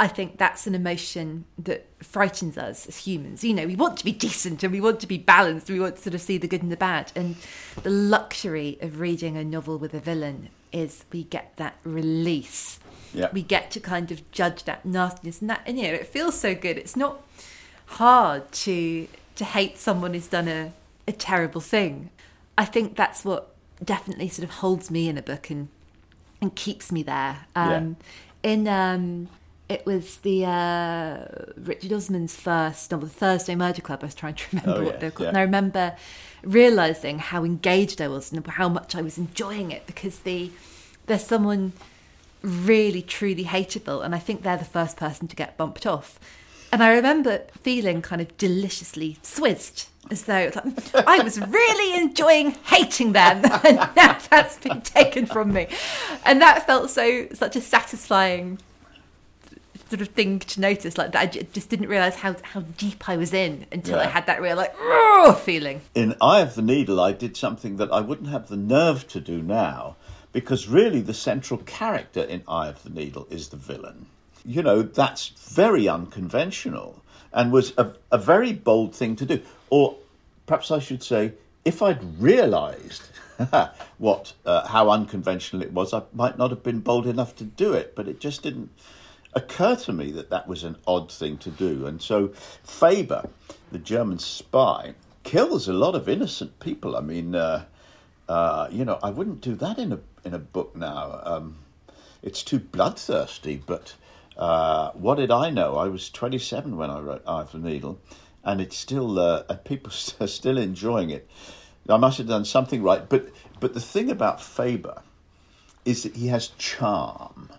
I 0.00 0.06
think 0.06 0.38
that's 0.38 0.66
an 0.68 0.76
emotion 0.76 1.44
that 1.58 1.84
frightens 2.00 2.56
us 2.56 2.86
as 2.86 2.98
humans. 2.98 3.42
You 3.42 3.52
know, 3.52 3.66
we 3.66 3.74
want 3.74 3.96
to 3.98 4.04
be 4.04 4.12
decent 4.12 4.62
and 4.62 4.72
we 4.72 4.80
want 4.80 5.00
to 5.00 5.08
be 5.08 5.18
balanced. 5.18 5.68
We 5.68 5.80
want 5.80 5.96
to 5.96 6.02
sort 6.02 6.14
of 6.14 6.20
see 6.20 6.38
the 6.38 6.46
good 6.46 6.62
and 6.62 6.70
the 6.70 6.76
bad. 6.76 7.10
And 7.16 7.34
the 7.82 7.90
luxury 7.90 8.78
of 8.80 9.00
reading 9.00 9.36
a 9.36 9.42
novel 9.42 9.76
with 9.76 9.94
a 9.94 10.00
villain 10.00 10.50
is 10.70 11.04
we 11.12 11.24
get 11.24 11.56
that 11.56 11.76
release. 11.82 12.78
Yeah. 13.12 13.30
We 13.32 13.42
get 13.42 13.72
to 13.72 13.80
kind 13.80 14.12
of 14.12 14.30
judge 14.30 14.64
that 14.64 14.84
nastiness 14.84 15.40
and 15.40 15.50
that. 15.50 15.62
And, 15.66 15.78
you 15.78 15.88
know, 15.88 15.94
it 15.94 16.06
feels 16.06 16.38
so 16.38 16.54
good. 16.54 16.78
It's 16.78 16.96
not 16.96 17.20
hard 17.86 18.52
to 18.52 19.08
to 19.34 19.44
hate 19.44 19.78
someone 19.78 20.14
who's 20.14 20.26
done 20.26 20.48
a, 20.48 20.72
a 21.06 21.12
terrible 21.12 21.60
thing. 21.60 22.10
I 22.56 22.64
think 22.64 22.96
that's 22.96 23.24
what 23.24 23.54
definitely 23.84 24.28
sort 24.28 24.42
of 24.42 24.56
holds 24.56 24.90
me 24.90 25.08
in 25.08 25.16
a 25.16 25.22
book 25.22 25.48
and 25.48 25.68
and 26.40 26.54
keeps 26.54 26.90
me 26.92 27.02
there. 27.02 27.46
Um, 27.56 27.96
yeah. 28.44 28.50
In 28.50 28.68
um, 28.68 29.28
it 29.68 29.84
was 29.84 30.16
the 30.18 30.44
uh, 30.46 31.24
Richard 31.56 31.92
Osman's 31.92 32.34
first 32.36 32.90
novel, 32.90 33.08
the 33.08 33.14
Thursday 33.14 33.54
Murder 33.54 33.82
Club. 33.82 34.00
I 34.02 34.06
was 34.06 34.14
trying 34.14 34.34
to 34.34 34.44
remember 34.52 34.80
Oh, 34.80 34.84
what 34.84 34.92
yes, 34.94 35.00
they're 35.00 35.10
called, 35.10 35.24
yeah. 35.24 35.28
and 35.30 35.38
I 35.38 35.42
remember 35.42 35.96
realizing 36.42 37.18
how 37.18 37.44
engaged 37.44 38.00
I 38.00 38.08
was 38.08 38.32
and 38.32 38.46
how 38.46 38.68
much 38.68 38.94
I 38.94 39.02
was 39.02 39.18
enjoying 39.18 39.70
it 39.72 39.86
because 39.86 40.20
the 40.20 40.50
there's 41.06 41.24
someone 41.26 41.72
really 42.42 43.02
truly 43.02 43.44
hateable, 43.44 44.04
and 44.04 44.14
I 44.14 44.18
think 44.18 44.42
they're 44.42 44.56
the 44.56 44.64
first 44.64 44.96
person 44.96 45.26
to 45.28 45.36
get 45.36 45.56
bumped 45.56 45.86
off. 45.86 46.18
And 46.70 46.82
I 46.82 46.94
remember 46.94 47.44
feeling 47.62 48.02
kind 48.02 48.20
of 48.20 48.36
deliciously 48.36 49.18
swizzed, 49.22 49.88
as 50.10 50.24
though 50.24 50.50
like, 50.54 51.06
I 51.06 51.22
was 51.22 51.40
really 51.40 51.98
enjoying 51.98 52.52
hating 52.66 53.12
them, 53.12 53.42
and 53.64 53.76
now 53.96 54.18
that's 54.30 54.58
been 54.58 54.82
taken 54.82 55.26
from 55.26 55.52
me. 55.52 55.68
And 56.24 56.40
that 56.42 56.66
felt 56.66 56.90
so 56.90 57.28
such 57.32 57.56
a 57.56 57.60
satisfying 57.60 58.58
sort 59.88 60.02
of 60.02 60.08
thing 60.08 60.38
to 60.40 60.60
notice. 60.60 60.98
Like 60.98 61.12
that, 61.12 61.20
I 61.20 61.26
just 61.26 61.70
didn't 61.70 61.88
realize 61.88 62.16
how 62.16 62.36
how 62.42 62.60
deep 62.60 63.08
I 63.08 63.16
was 63.16 63.32
in 63.32 63.66
until 63.72 63.98
I 63.98 64.06
had 64.06 64.26
that 64.26 64.42
real 64.42 64.56
like 64.56 64.74
feeling. 65.38 65.80
in 65.94 66.14
Eye 66.20 66.40
of 66.40 66.54
the 66.54 66.62
Needle, 66.62 67.00
I 67.00 67.12
did 67.12 67.36
something 67.36 67.76
that 67.78 67.90
I 67.90 68.00
wouldn't 68.00 68.28
have 68.28 68.48
the 68.48 68.56
nerve 68.56 69.08
to 69.08 69.20
do 69.20 69.42
now, 69.42 69.96
because 70.32 70.68
really 70.68 71.00
the 71.00 71.14
central 71.14 71.60
character 71.60 72.22
in 72.22 72.42
Eye 72.46 72.68
of 72.68 72.82
the 72.82 72.90
Needle 72.90 73.26
is 73.30 73.48
the 73.48 73.56
villain. 73.56 74.06
You 74.48 74.62
know, 74.62 74.80
that's 74.80 75.28
very 75.28 75.88
unconventional 75.88 77.04
and 77.34 77.52
was 77.52 77.74
a, 77.76 77.92
a 78.10 78.16
very 78.16 78.54
bold 78.54 78.94
thing 78.94 79.14
to 79.16 79.26
do. 79.26 79.42
Or 79.68 79.96
perhaps 80.46 80.70
I 80.70 80.78
should 80.78 81.02
say, 81.02 81.34
if 81.66 81.82
I'd 81.82 82.02
realised 82.18 83.02
what 83.98 84.32
uh, 84.46 84.66
how 84.66 84.88
unconventional 84.88 85.62
it 85.62 85.72
was, 85.72 85.92
I 85.92 86.02
might 86.14 86.38
not 86.38 86.48
have 86.48 86.62
been 86.62 86.80
bold 86.80 87.06
enough 87.06 87.36
to 87.36 87.44
do 87.44 87.74
it. 87.74 87.94
But 87.94 88.08
it 88.08 88.20
just 88.20 88.42
didn't 88.42 88.70
occur 89.34 89.76
to 89.76 89.92
me 89.92 90.10
that 90.12 90.30
that 90.30 90.48
was 90.48 90.64
an 90.64 90.76
odd 90.86 91.12
thing 91.12 91.36
to 91.38 91.50
do. 91.50 91.86
And 91.86 92.00
so 92.00 92.28
Faber, 92.64 93.28
the 93.70 93.78
German 93.78 94.18
spy, 94.18 94.94
kills 95.24 95.68
a 95.68 95.74
lot 95.74 95.94
of 95.94 96.08
innocent 96.08 96.58
people. 96.58 96.96
I 96.96 97.00
mean, 97.00 97.34
uh, 97.34 97.66
uh, 98.30 98.68
you 98.70 98.86
know, 98.86 98.98
I 99.02 99.10
wouldn't 99.10 99.42
do 99.42 99.54
that 99.56 99.78
in 99.78 99.92
a 99.92 100.00
in 100.24 100.32
a 100.32 100.38
book 100.38 100.74
now. 100.74 101.20
Um, 101.22 101.56
it's 102.22 102.42
too 102.42 102.58
bloodthirsty. 102.58 103.62
But 103.66 103.94
uh, 104.38 104.92
what 104.92 105.16
did 105.16 105.30
I 105.30 105.50
know? 105.50 105.76
I 105.76 105.88
was 105.88 106.10
27 106.10 106.76
when 106.76 106.90
I 106.90 107.00
wrote 107.00 107.22
Eye 107.26 107.44
the 107.50 107.58
Needle, 107.58 108.00
and 108.44 108.60
it's 108.60 108.76
still 108.76 109.18
uh, 109.18 109.42
people 109.64 109.92
are 110.20 110.26
still 110.28 110.58
enjoying 110.58 111.10
it. 111.10 111.28
I 111.88 111.96
must 111.96 112.18
have 112.18 112.28
done 112.28 112.44
something 112.44 112.82
right. 112.82 113.08
But 113.08 113.30
but 113.60 113.74
the 113.74 113.80
thing 113.80 114.10
about 114.10 114.40
Faber 114.40 115.02
is 115.84 116.04
that 116.04 116.14
he 116.14 116.28
has 116.28 116.48
charm. 116.58 117.50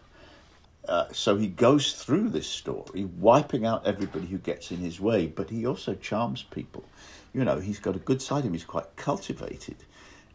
Uh, 0.88 1.06
so 1.12 1.38
he 1.38 1.48
goes 1.48 1.94
through 1.94 2.30
this 2.30 2.48
story, 2.48 3.06
wiping 3.06 3.66
out 3.66 3.86
everybody 3.86 4.26
who 4.26 4.40
gets 4.40 4.72
in 4.72 4.78
his 4.78 5.00
way, 5.00 5.28
but 5.28 5.50
he 5.50 5.66
also 5.66 5.94
charms 5.94 6.42
people. 6.42 6.84
You 7.34 7.44
know, 7.44 7.60
he's 7.60 7.80
got 7.80 7.96
a 7.96 8.00
good 8.00 8.22
side 8.22 8.40
of 8.40 8.46
him. 8.46 8.54
He's 8.54 8.64
quite 8.64 8.96
cultivated, 8.96 9.76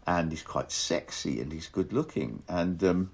and 0.07 0.31
he's 0.31 0.43
quite 0.43 0.71
sexy, 0.71 1.41
and 1.41 1.53
he's 1.53 1.67
good 1.67 1.93
looking, 1.93 2.43
and 2.49 2.85
um, 2.85 3.11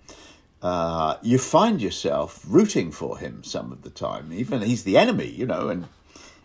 uh, 0.63 1.17
you 1.23 1.39
find 1.39 1.81
yourself 1.81 2.45
rooting 2.47 2.93
for 2.93 3.19
him 3.19 3.43
some 3.43 3.73
of 3.73 3.83
the 3.83 3.91
time. 3.91 4.33
Even 4.33 4.63
he's 4.63 4.85
the 4.85 4.99
enemy, 4.99 5.29
you 5.29 5.47
know, 5.47 5.69
and 5.69 5.87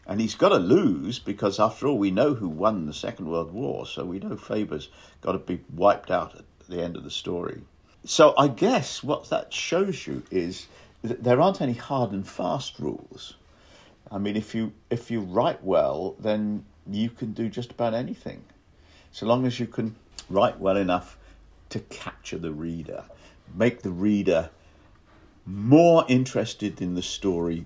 and 0.07 0.21
he's 0.21 0.35
got 0.35 0.49
to 0.49 0.57
lose 0.57 1.17
because, 1.17 1.59
after 1.59 1.87
all, 1.87 1.97
we 1.97 2.11
know 2.11 2.35
who 2.35 2.47
won 2.47 2.85
the 2.85 2.93
Second 2.93 3.27
World 3.27 3.51
War, 3.51 3.87
so 3.87 4.05
we 4.05 4.19
know 4.19 4.37
Faber's 4.37 4.89
got 5.21 5.31
to 5.31 5.39
be 5.39 5.59
wiped 5.73 6.11
out 6.11 6.35
at 6.35 6.45
the 6.69 6.83
end 6.83 6.95
of 6.95 7.03
the 7.03 7.09
story. 7.09 7.61
So 8.03 8.35
I 8.37 8.47
guess 8.49 9.03
what 9.03 9.29
that 9.31 9.51
shows 9.51 10.05
you 10.05 10.21
is 10.29 10.67
that 11.01 11.23
there 11.23 11.41
aren't 11.41 11.59
any 11.59 11.73
hard 11.73 12.11
and 12.11 12.27
fast 12.27 12.77
rules. 12.79 13.33
I 14.11 14.19
mean, 14.19 14.35
if 14.35 14.53
you 14.53 14.73
if 14.91 15.09
you 15.09 15.21
write 15.21 15.63
well, 15.63 16.15
then 16.19 16.65
you 16.87 17.09
can 17.09 17.33
do 17.33 17.49
just 17.49 17.71
about 17.71 17.95
anything, 17.95 18.43
so 19.11 19.25
long 19.25 19.47
as 19.47 19.59
you 19.59 19.65
can 19.65 19.95
write 20.29 20.59
well 20.59 20.77
enough 20.77 21.17
to 21.69 21.79
capture 21.79 22.37
the 22.37 22.51
reader, 22.51 23.03
make 23.53 23.81
the 23.81 23.91
reader 23.91 24.49
more 25.45 26.05
interested 26.07 26.81
in 26.81 26.95
the 26.95 27.01
story 27.01 27.65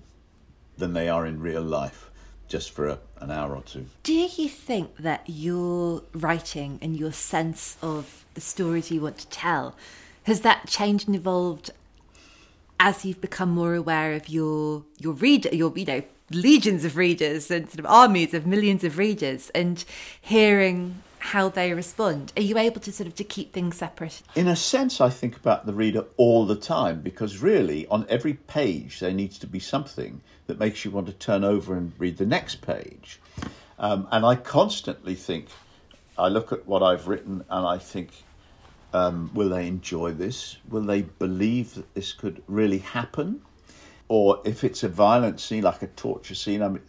than 0.76 0.92
they 0.92 1.08
are 1.08 1.26
in 1.26 1.40
real 1.40 1.62
life, 1.62 2.10
just 2.48 2.70
for 2.70 2.88
a, 2.88 2.98
an 3.20 3.30
hour 3.30 3.54
or 3.54 3.62
two. 3.62 3.86
Do 4.02 4.12
you 4.12 4.48
think 4.48 4.96
that 4.98 5.22
your 5.26 6.02
writing 6.12 6.78
and 6.82 6.96
your 6.96 7.12
sense 7.12 7.76
of 7.82 8.24
the 8.34 8.40
stories 8.40 8.90
you 8.90 9.00
want 9.00 9.18
to 9.18 9.28
tell 9.28 9.76
has 10.24 10.42
that 10.42 10.66
changed 10.66 11.06
and 11.06 11.16
evolved 11.16 11.70
as 12.78 13.04
you've 13.04 13.20
become 13.20 13.50
more 13.50 13.74
aware 13.74 14.14
of 14.14 14.28
your 14.28 14.84
your 14.98 15.12
reader, 15.12 15.50
your 15.52 15.72
you 15.76 15.84
know 15.84 16.02
legions 16.30 16.84
of 16.84 16.96
readers 16.96 17.50
and 17.50 17.68
sort 17.68 17.78
of 17.78 17.86
armies 17.86 18.32
of 18.32 18.46
millions 18.46 18.84
of 18.84 18.98
readers, 18.98 19.50
and 19.50 19.84
hearing 20.20 21.02
how 21.20 21.48
they 21.48 21.72
respond? 21.72 22.32
Are 22.36 22.42
you 22.42 22.58
able 22.58 22.80
to 22.80 22.92
sort 22.92 23.06
of 23.06 23.14
to 23.16 23.24
keep 23.24 23.52
things 23.52 23.76
separate? 23.76 24.22
In 24.34 24.48
a 24.48 24.56
sense, 24.56 25.00
I 25.00 25.10
think 25.10 25.36
about 25.36 25.66
the 25.66 25.72
reader 25.72 26.04
all 26.16 26.46
the 26.46 26.56
time 26.56 27.00
because 27.00 27.38
really, 27.38 27.86
on 27.86 28.06
every 28.08 28.34
page, 28.34 29.00
there 29.00 29.12
needs 29.12 29.38
to 29.38 29.46
be 29.46 29.60
something 29.60 30.22
that 30.46 30.58
makes 30.58 30.84
you 30.84 30.90
want 30.90 31.06
to 31.06 31.12
turn 31.12 31.44
over 31.44 31.76
and 31.76 31.92
read 31.98 32.16
the 32.16 32.26
next 32.26 32.62
page. 32.62 33.20
Um, 33.78 34.08
and 34.10 34.26
I 34.26 34.34
constantly 34.34 35.14
think, 35.14 35.46
I 36.18 36.28
look 36.28 36.52
at 36.52 36.66
what 36.66 36.82
I've 36.82 37.06
written 37.06 37.44
and 37.48 37.66
I 37.66 37.78
think, 37.78 38.10
um, 38.92 39.30
will 39.32 39.50
they 39.50 39.66
enjoy 39.66 40.12
this? 40.12 40.56
Will 40.68 40.82
they 40.82 41.02
believe 41.02 41.74
that 41.74 41.94
this 41.94 42.12
could 42.12 42.42
really 42.48 42.78
happen? 42.78 43.42
Or 44.10 44.40
if 44.44 44.64
it's 44.64 44.82
a 44.82 44.88
violent 44.88 45.38
scene, 45.38 45.62
like 45.62 45.82
a 45.82 45.86
torture 45.86 46.34
scene, 46.34 46.62
I 46.62 46.68
mean, 46.68 46.82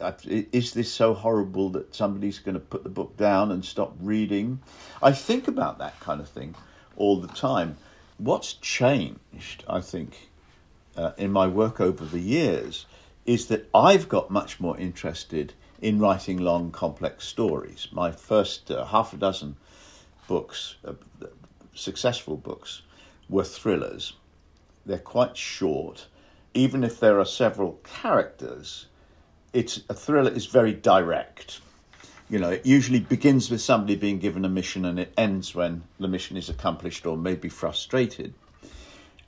is 0.52 0.74
this 0.74 0.92
so 0.92 1.14
horrible 1.14 1.70
that 1.70 1.94
somebody's 1.94 2.40
going 2.40 2.56
to 2.56 2.60
put 2.60 2.82
the 2.82 2.90
book 2.90 3.16
down 3.16 3.52
and 3.52 3.64
stop 3.64 3.94
reading? 4.02 4.60
I 5.04 5.12
think 5.12 5.48
about 5.48 5.78
that 5.78 6.00
kind 6.00 6.20
of 6.20 6.28
thing 6.28 6.56
all 6.96 7.18
the 7.18 7.28
time. 7.28 7.78
What's 8.18 8.54
changed, 8.54 9.64
I 9.68 9.82
think, 9.82 10.32
uh, 10.98 11.12
in 11.16 11.32
my 11.32 11.46
work 11.46 11.80
over 11.80 12.06
the 12.06 12.20
years 12.20 12.88
is 13.28 13.46
that 13.50 13.70
I've 13.72 14.10
got 14.10 14.32
much 14.32 14.60
more 14.60 14.76
interested 14.80 15.54
in 15.80 16.00
writing 16.00 16.40
long, 16.40 16.72
complex 16.72 17.28
stories. 17.28 17.88
My 17.92 18.12
first 18.12 18.72
uh, 18.72 18.86
half 18.86 19.14
a 19.14 19.18
dozen 19.18 19.58
books, 20.28 20.78
uh, 20.84 20.94
successful 21.76 22.36
books, 22.36 22.82
were 23.30 23.44
thrillers. 23.44 24.14
They're 24.88 24.98
quite 24.98 25.38
short. 25.38 26.08
Even 26.54 26.84
if 26.84 27.00
there 27.00 27.20
are 27.20 27.26
several 27.26 27.80
characters, 27.84 28.88
it's 29.54 29.82
a 29.90 29.94
thriller 29.94 30.32
is 30.32 30.46
very 30.46 30.74
direct. 30.74 31.62
You 32.30 32.40
know, 32.40 32.50
it 32.50 32.66
usually 32.66 33.00
begins 33.00 33.50
with 33.50 33.62
somebody 33.62 33.96
being 33.96 34.20
given 34.20 34.46
a 34.46 34.50
mission 34.50 34.86
and 34.86 35.00
it 35.00 35.14
ends 35.18 35.54
when 35.54 35.84
the 36.00 36.08
mission 36.08 36.38
is 36.38 36.50
accomplished 36.50 37.06
or 37.06 37.18
maybe 37.18 37.50
frustrated. 37.50 38.34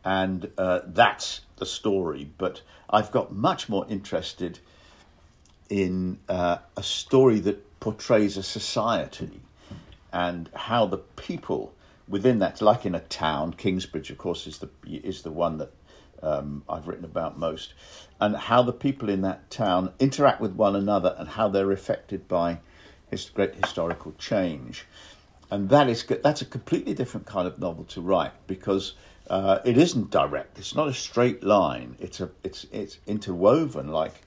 And 0.06 0.50
uh, 0.58 0.82
that's 0.86 1.42
the 1.58 1.66
story. 1.66 2.30
But 2.38 2.62
I've 2.90 3.12
got 3.12 3.34
much 3.34 3.68
more 3.70 3.86
interested 3.90 4.60
in 5.70 6.20
uh, 6.30 6.58
a 6.78 6.84
story 6.84 7.40
that 7.42 7.80
portrays 7.80 8.38
a 8.38 8.44
society 8.44 9.42
and 10.12 10.50
how 10.54 10.86
the 10.86 10.98
people 10.98 11.74
within 12.08 12.40
that, 12.40 12.62
like 12.62 12.86
in 12.86 12.96
a 12.96 13.00
town, 13.00 13.54
Kingsbridge, 13.54 14.12
of 14.12 14.18
course, 14.18 14.46
is 14.48 14.60
the 14.60 14.70
is 14.86 15.24
the 15.24 15.32
one 15.32 15.58
that 15.58 15.72
um, 16.22 16.64
I've 16.70 16.88
written 16.88 17.06
about 17.06 17.38
most, 17.38 17.74
and 18.20 18.36
how 18.36 18.62
the 18.62 18.74
people 18.74 19.10
in 19.10 19.22
that 19.22 19.50
town 19.50 19.94
interact 20.00 20.40
with 20.40 20.54
one 20.54 20.76
another 20.76 21.16
and 21.18 21.30
how 21.30 21.48
they're 21.50 21.72
affected 21.72 22.28
by 22.28 22.60
his 23.10 23.30
great 23.30 23.56
historical 23.56 24.14
change, 24.18 24.86
and 25.52 25.70
that 25.70 25.90
is 25.90 26.04
that's 26.24 26.42
a 26.42 26.46
completely 26.46 26.94
different 26.94 27.26
kind 27.26 27.48
of 27.48 27.60
novel 27.60 27.84
to 27.86 28.02
write 28.02 28.34
because 28.48 28.94
uh, 29.30 29.60
it 29.64 29.78
isn't 29.78 30.10
direct. 30.12 30.58
It's 30.58 30.76
not 30.76 30.88
a 30.88 30.94
straight 30.94 31.44
line. 31.44 31.96
It's 32.00 32.20
a 32.20 32.30
it's 32.44 32.66
it's 32.72 32.98
interwoven 33.08 33.90
like 33.90 34.22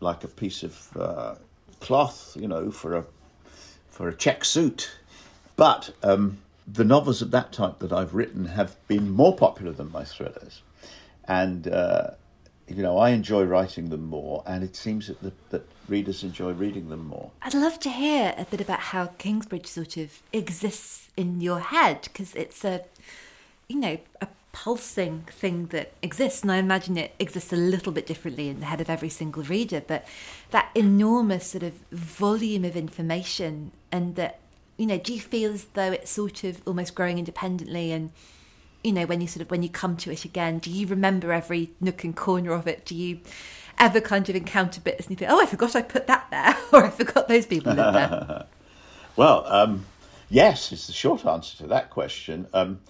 like 0.00 0.24
a 0.24 0.28
piece 0.28 0.62
of 0.62 0.96
uh, 0.96 1.34
cloth, 1.80 2.36
you 2.38 2.48
know, 2.48 2.70
for 2.70 2.96
a 2.96 3.04
for 3.88 4.08
a 4.08 4.14
check 4.14 4.44
suit. 4.44 4.90
But 5.56 5.90
um, 6.02 6.38
the 6.66 6.84
novels 6.84 7.22
of 7.22 7.30
that 7.30 7.52
type 7.52 7.78
that 7.78 7.92
I've 7.92 8.14
written 8.14 8.46
have 8.46 8.76
been 8.88 9.10
more 9.10 9.34
popular 9.34 9.72
than 9.72 9.90
my 9.90 10.04
thrillers, 10.04 10.62
and 11.28 11.68
uh, 11.68 12.10
you 12.68 12.82
know 12.82 12.98
I 12.98 13.10
enjoy 13.10 13.44
writing 13.44 13.90
them 13.90 14.06
more, 14.06 14.42
and 14.46 14.62
it 14.64 14.76
seems 14.76 15.08
that, 15.08 15.22
the, 15.22 15.32
that 15.50 15.68
readers 15.88 16.22
enjoy 16.22 16.52
reading 16.52 16.88
them 16.88 17.06
more. 17.06 17.30
I'd 17.42 17.54
love 17.54 17.78
to 17.80 17.90
hear 17.90 18.34
a 18.36 18.44
bit 18.44 18.60
about 18.60 18.80
how 18.80 19.06
Kingsbridge 19.18 19.66
sort 19.66 19.96
of 19.96 20.22
exists 20.32 21.08
in 21.16 21.40
your 21.40 21.60
head 21.60 22.02
because 22.02 22.34
it's 22.34 22.64
a, 22.64 22.84
you 23.68 23.76
know, 23.76 23.98
a 24.20 24.28
pulsing 24.52 25.26
thing 25.30 25.66
that 25.66 25.92
exists, 26.02 26.42
and 26.42 26.50
I 26.50 26.56
imagine 26.56 26.96
it 26.96 27.14
exists 27.18 27.52
a 27.52 27.56
little 27.56 27.92
bit 27.92 28.06
differently 28.06 28.48
in 28.48 28.60
the 28.60 28.66
head 28.66 28.80
of 28.80 28.90
every 28.90 29.10
single 29.10 29.42
reader. 29.42 29.82
But 29.86 30.06
that 30.50 30.70
enormous 30.74 31.48
sort 31.48 31.62
of 31.62 31.74
volume 31.90 32.64
of 32.64 32.76
information, 32.76 33.72
and 33.92 34.16
that 34.16 34.40
you 34.76 34.86
know, 34.86 34.98
do 34.98 35.14
you 35.14 35.20
feel 35.20 35.52
as 35.52 35.64
though 35.74 35.92
it's 35.92 36.10
sort 36.10 36.44
of 36.44 36.60
almost 36.66 36.94
growing 36.94 37.18
independently 37.18 37.92
and 37.92 38.10
you 38.82 38.92
know, 38.92 39.04
when 39.06 39.20
you 39.20 39.26
sort 39.26 39.42
of 39.42 39.50
when 39.50 39.62
you 39.62 39.68
come 39.68 39.96
to 39.98 40.12
it 40.12 40.24
again, 40.24 40.58
do 40.58 40.70
you 40.70 40.86
remember 40.86 41.32
every 41.32 41.70
nook 41.80 42.04
and 42.04 42.16
corner 42.16 42.52
of 42.52 42.66
it? 42.66 42.84
Do 42.84 42.94
you 42.94 43.20
ever 43.78 44.00
kind 44.00 44.28
of 44.28 44.36
encounter 44.36 44.80
bits 44.80 45.06
and 45.06 45.10
you 45.10 45.16
think, 45.16 45.30
oh, 45.30 45.40
I 45.40 45.46
forgot 45.46 45.76
I 45.76 45.82
put 45.82 46.06
that 46.06 46.26
there, 46.30 46.56
or 46.72 46.86
I 46.86 46.90
forgot 46.90 47.28
those 47.28 47.46
people 47.46 47.74
lived 47.74 47.94
there? 47.94 48.46
well, 49.16 49.44
um, 49.46 49.86
yes, 50.28 50.72
is 50.72 50.86
the 50.86 50.92
short 50.92 51.26
answer 51.26 51.56
to 51.58 51.66
that 51.68 51.90
question. 51.90 52.46
Um, 52.52 52.80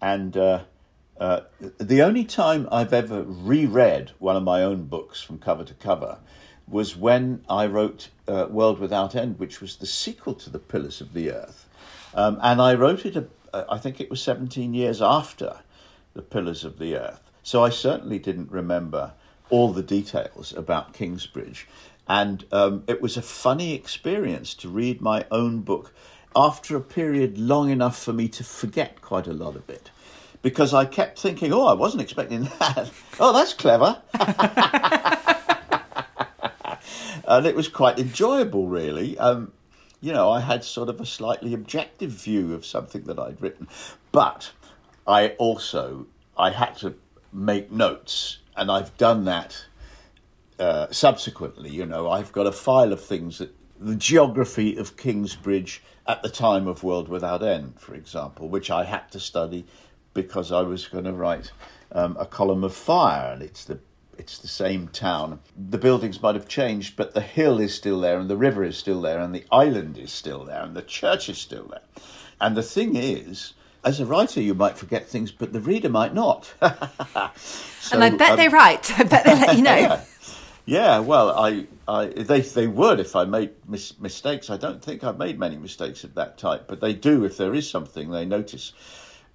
and 0.00 0.36
uh, 0.36 0.64
uh, 1.18 1.40
the 1.78 2.02
only 2.02 2.24
time 2.24 2.68
I've 2.70 2.92
ever 2.92 3.22
reread 3.22 4.12
one 4.18 4.36
of 4.36 4.42
my 4.42 4.62
own 4.62 4.84
books 4.84 5.22
from 5.22 5.38
cover 5.38 5.64
to 5.64 5.74
cover 5.74 6.18
was 6.68 6.96
when 6.96 7.44
I 7.48 7.66
wrote 7.66 8.08
uh, 8.26 8.46
World 8.50 8.78
Without 8.78 9.14
End, 9.14 9.38
which 9.38 9.60
was 9.60 9.76
the 9.76 9.86
sequel 9.86 10.34
to 10.34 10.50
The 10.50 10.58
Pillars 10.58 11.00
of 11.00 11.12
the 11.12 11.30
Earth. 11.30 11.68
Um, 12.12 12.38
and 12.42 12.60
I 12.60 12.74
wrote 12.74 13.06
it 13.06 13.14
uh, 13.52 13.64
I 13.68 13.78
think 13.78 14.00
it 14.00 14.10
was 14.10 14.22
17 14.22 14.74
years 14.74 15.02
after 15.02 15.60
The 16.14 16.22
Pillars 16.22 16.64
of 16.64 16.78
the 16.78 16.96
Earth. 16.96 17.30
So 17.42 17.62
I 17.64 17.70
certainly 17.70 18.18
didn't 18.18 18.50
remember 18.50 19.12
all 19.50 19.72
the 19.72 19.82
details 19.82 20.52
about 20.56 20.92
Kingsbridge. 20.92 21.68
And 22.08 22.44
um, 22.52 22.84
it 22.86 23.02
was 23.02 23.16
a 23.16 23.22
funny 23.22 23.74
experience 23.74 24.54
to 24.54 24.68
read 24.68 25.00
my 25.00 25.26
own 25.30 25.60
book 25.60 25.92
after 26.34 26.76
a 26.76 26.80
period 26.80 27.38
long 27.38 27.70
enough 27.70 27.98
for 27.98 28.12
me 28.12 28.28
to 28.28 28.44
forget 28.44 29.00
quite 29.00 29.26
a 29.26 29.32
lot 29.32 29.56
of 29.56 29.68
it. 29.70 29.90
Because 30.42 30.74
I 30.74 30.84
kept 30.84 31.18
thinking, 31.18 31.52
oh, 31.52 31.66
I 31.66 31.74
wasn't 31.74 32.02
expecting 32.02 32.42
that. 32.58 32.90
oh, 33.18 33.32
that's 33.32 33.54
clever. 33.54 34.02
and 37.26 37.46
it 37.46 37.56
was 37.56 37.68
quite 37.68 37.98
enjoyable, 37.98 38.68
really. 38.68 39.18
Um, 39.18 39.52
you 40.00 40.12
know, 40.12 40.30
I 40.30 40.40
had 40.40 40.64
sort 40.64 40.88
of 40.88 41.00
a 41.00 41.06
slightly 41.06 41.54
objective 41.54 42.10
view 42.10 42.54
of 42.54 42.66
something 42.66 43.02
that 43.04 43.18
I'd 43.18 43.40
written, 43.40 43.68
but 44.12 44.52
I 45.06 45.30
also 45.38 46.06
I 46.36 46.50
had 46.50 46.76
to 46.78 46.94
make 47.32 47.72
notes, 47.72 48.38
and 48.56 48.70
I've 48.70 48.96
done 48.96 49.24
that 49.24 49.64
uh, 50.58 50.88
subsequently. 50.90 51.70
You 51.70 51.86
know, 51.86 52.10
I've 52.10 52.32
got 52.32 52.46
a 52.46 52.52
file 52.52 52.92
of 52.92 53.02
things 53.02 53.38
that 53.38 53.54
the 53.78 53.96
geography 53.96 54.76
of 54.76 54.96
Kingsbridge 54.96 55.82
at 56.06 56.22
the 56.22 56.28
time 56.28 56.66
of 56.66 56.82
World 56.82 57.08
Without 57.08 57.42
End, 57.42 57.74
for 57.78 57.94
example, 57.94 58.48
which 58.48 58.70
I 58.70 58.84
had 58.84 59.10
to 59.12 59.20
study 59.20 59.66
because 60.14 60.50
I 60.50 60.62
was 60.62 60.86
going 60.86 61.04
to 61.04 61.12
write 61.12 61.52
um, 61.92 62.16
a 62.18 62.26
column 62.26 62.64
of 62.64 62.74
fire, 62.74 63.32
and 63.32 63.42
it's 63.42 63.64
the 63.64 63.78
it's 64.18 64.38
the 64.38 64.48
same 64.48 64.88
town. 64.88 65.40
The 65.56 65.78
buildings 65.78 66.22
might 66.22 66.34
have 66.34 66.48
changed, 66.48 66.96
but 66.96 67.14
the 67.14 67.20
hill 67.20 67.60
is 67.60 67.74
still 67.74 68.00
there, 68.00 68.18
and 68.18 68.28
the 68.28 68.36
river 68.36 68.64
is 68.64 68.76
still 68.76 69.00
there, 69.00 69.20
and 69.20 69.34
the 69.34 69.44
island 69.50 69.98
is 69.98 70.12
still 70.12 70.44
there, 70.44 70.62
and 70.62 70.76
the 70.76 70.82
church 70.82 71.28
is 71.28 71.38
still 71.38 71.64
there. 71.64 71.82
And 72.40 72.56
the 72.56 72.62
thing 72.62 72.96
is, 72.96 73.54
as 73.84 74.00
a 74.00 74.06
writer, 74.06 74.40
you 74.40 74.54
might 74.54 74.76
forget 74.76 75.08
things, 75.08 75.30
but 75.30 75.52
the 75.52 75.60
reader 75.60 75.88
might 75.88 76.12
not. 76.12 76.52
so, 77.38 77.94
and 77.94 78.04
I 78.04 78.10
bet 78.10 78.32
um, 78.32 78.36
they 78.36 78.48
write. 78.48 78.98
I 78.98 79.04
bet 79.04 79.24
they 79.24 79.34
let 79.34 79.56
you 79.56 79.62
know. 79.62 79.76
yeah. 79.76 80.04
yeah, 80.66 80.98
well, 80.98 81.30
I, 81.30 81.66
I, 81.86 82.06
they, 82.06 82.40
they 82.40 82.66
would 82.66 82.98
if 82.98 83.14
I 83.14 83.24
made 83.24 83.52
mis- 83.68 83.98
mistakes. 84.00 84.50
I 84.50 84.56
don't 84.56 84.82
think 84.82 85.04
I've 85.04 85.18
made 85.18 85.38
many 85.38 85.56
mistakes 85.56 86.02
of 86.04 86.14
that 86.14 86.36
type, 86.36 86.64
but 86.66 86.80
they 86.80 86.92
do 86.92 87.24
if 87.24 87.36
there 87.36 87.54
is 87.54 87.70
something 87.70 88.10
they 88.10 88.24
notice. 88.24 88.72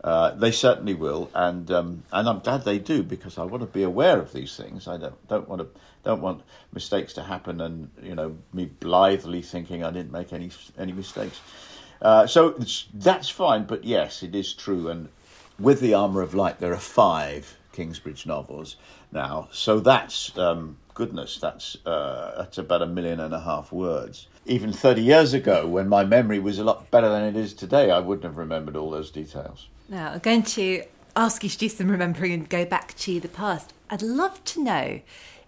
Uh, 0.03 0.31
they 0.31 0.51
certainly 0.51 0.95
will, 0.95 1.29
and 1.35 1.69
um, 1.69 2.03
and 2.11 2.27
I'm 2.27 2.39
glad 2.39 2.65
they 2.65 2.79
do 2.79 3.03
because 3.03 3.37
I 3.37 3.43
want 3.43 3.61
to 3.61 3.67
be 3.67 3.83
aware 3.83 4.19
of 4.19 4.33
these 4.33 4.57
things. 4.57 4.87
I 4.87 4.97
don't 4.97 5.27
don't 5.27 5.47
want 5.47 5.61
to 5.61 5.67
don't 6.03 6.21
want 6.21 6.41
mistakes 6.73 7.13
to 7.13 7.23
happen, 7.23 7.61
and 7.61 7.91
you 8.01 8.15
know 8.15 8.35
me 8.51 8.65
blithely 8.65 9.43
thinking 9.43 9.83
I 9.83 9.91
didn't 9.91 10.11
make 10.11 10.33
any 10.33 10.49
any 10.79 10.91
mistakes. 10.91 11.39
Uh, 12.01 12.25
so 12.25 12.59
that's 12.95 13.29
fine, 13.29 13.65
but 13.65 13.83
yes, 13.83 14.23
it 14.23 14.33
is 14.33 14.53
true. 14.53 14.87
And 14.89 15.09
with 15.59 15.81
the 15.81 15.93
Armour 15.93 16.23
of 16.23 16.33
Light, 16.33 16.59
there 16.59 16.73
are 16.73 16.79
five 16.79 17.55
Kingsbridge 17.71 18.25
novels 18.25 18.77
now, 19.11 19.49
so 19.51 19.79
that's 19.79 20.35
um, 20.35 20.77
goodness, 20.95 21.37
that's 21.37 21.77
uh, 21.85 22.33
that's 22.37 22.57
about 22.57 22.81
a 22.81 22.87
million 22.87 23.19
and 23.19 23.35
a 23.35 23.39
half 23.39 23.71
words. 23.71 24.27
Even 24.47 24.73
30 24.73 25.03
years 25.03 25.35
ago, 25.35 25.67
when 25.67 25.87
my 25.87 26.03
memory 26.03 26.39
was 26.39 26.57
a 26.57 26.63
lot 26.63 26.89
better 26.89 27.09
than 27.09 27.23
it 27.23 27.35
is 27.35 27.53
today, 27.53 27.91
I 27.91 27.99
wouldn't 27.99 28.23
have 28.23 28.37
remembered 28.37 28.75
all 28.75 28.89
those 28.89 29.11
details. 29.11 29.67
Now, 29.91 30.13
I'm 30.13 30.19
going 30.19 30.43
to 30.43 30.85
ask 31.17 31.43
you 31.43 31.49
to 31.49 31.57
do 31.57 31.67
some 31.67 31.91
remembering 31.91 32.31
and 32.31 32.47
go 32.47 32.63
back 32.63 32.95
to 32.99 33.19
the 33.19 33.27
past. 33.27 33.73
I'd 33.89 34.01
love 34.01 34.41
to 34.45 34.63
know 34.63 35.01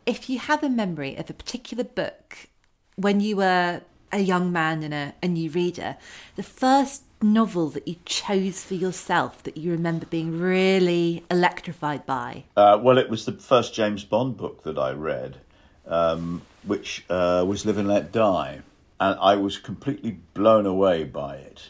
if 0.06 0.30
you 0.30 0.38
have 0.38 0.62
a 0.62 0.68
memory 0.68 1.16
of 1.16 1.30
a 1.30 1.34
particular 1.34 1.86
book 1.86 2.50
when 2.98 3.22
you 3.22 3.38
were 3.38 3.80
a 4.12 4.20
young 4.20 4.52
man 4.52 4.84
and 4.84 4.94
a, 4.94 5.14
a 5.24 5.30
new 5.30 5.50
reader, 5.50 5.96
the 6.36 6.44
first 6.44 7.04
novel 7.22 7.70
that 7.70 7.88
you 7.88 7.96
chose 8.04 8.66
for 8.66 8.74
yourself 8.74 9.42
that 9.44 9.56
you 9.56 9.72
remember 9.72 10.06
being 10.08 10.38
really 10.38 11.24
electrified 11.32 12.06
by? 12.06 12.44
Uh, 12.58 12.78
well, 12.84 12.98
it 12.98 13.10
was 13.10 13.24
the 13.24 13.32
first 13.32 13.74
James 13.74 14.04
Bond 14.04 14.36
book 14.36 14.64
that 14.64 14.78
I 14.78 14.92
read, 14.92 15.38
um, 15.88 16.42
which 16.64 17.06
uh, 17.10 17.46
was 17.48 17.66
Live 17.66 17.78
and 17.78 17.88
Let 17.88 18.12
Die. 18.12 18.60
And 19.00 19.20
I 19.22 19.36
was 19.36 19.58
completely 19.58 20.20
blown 20.34 20.66
away 20.66 21.06
by 21.06 21.38
it. 21.38 21.70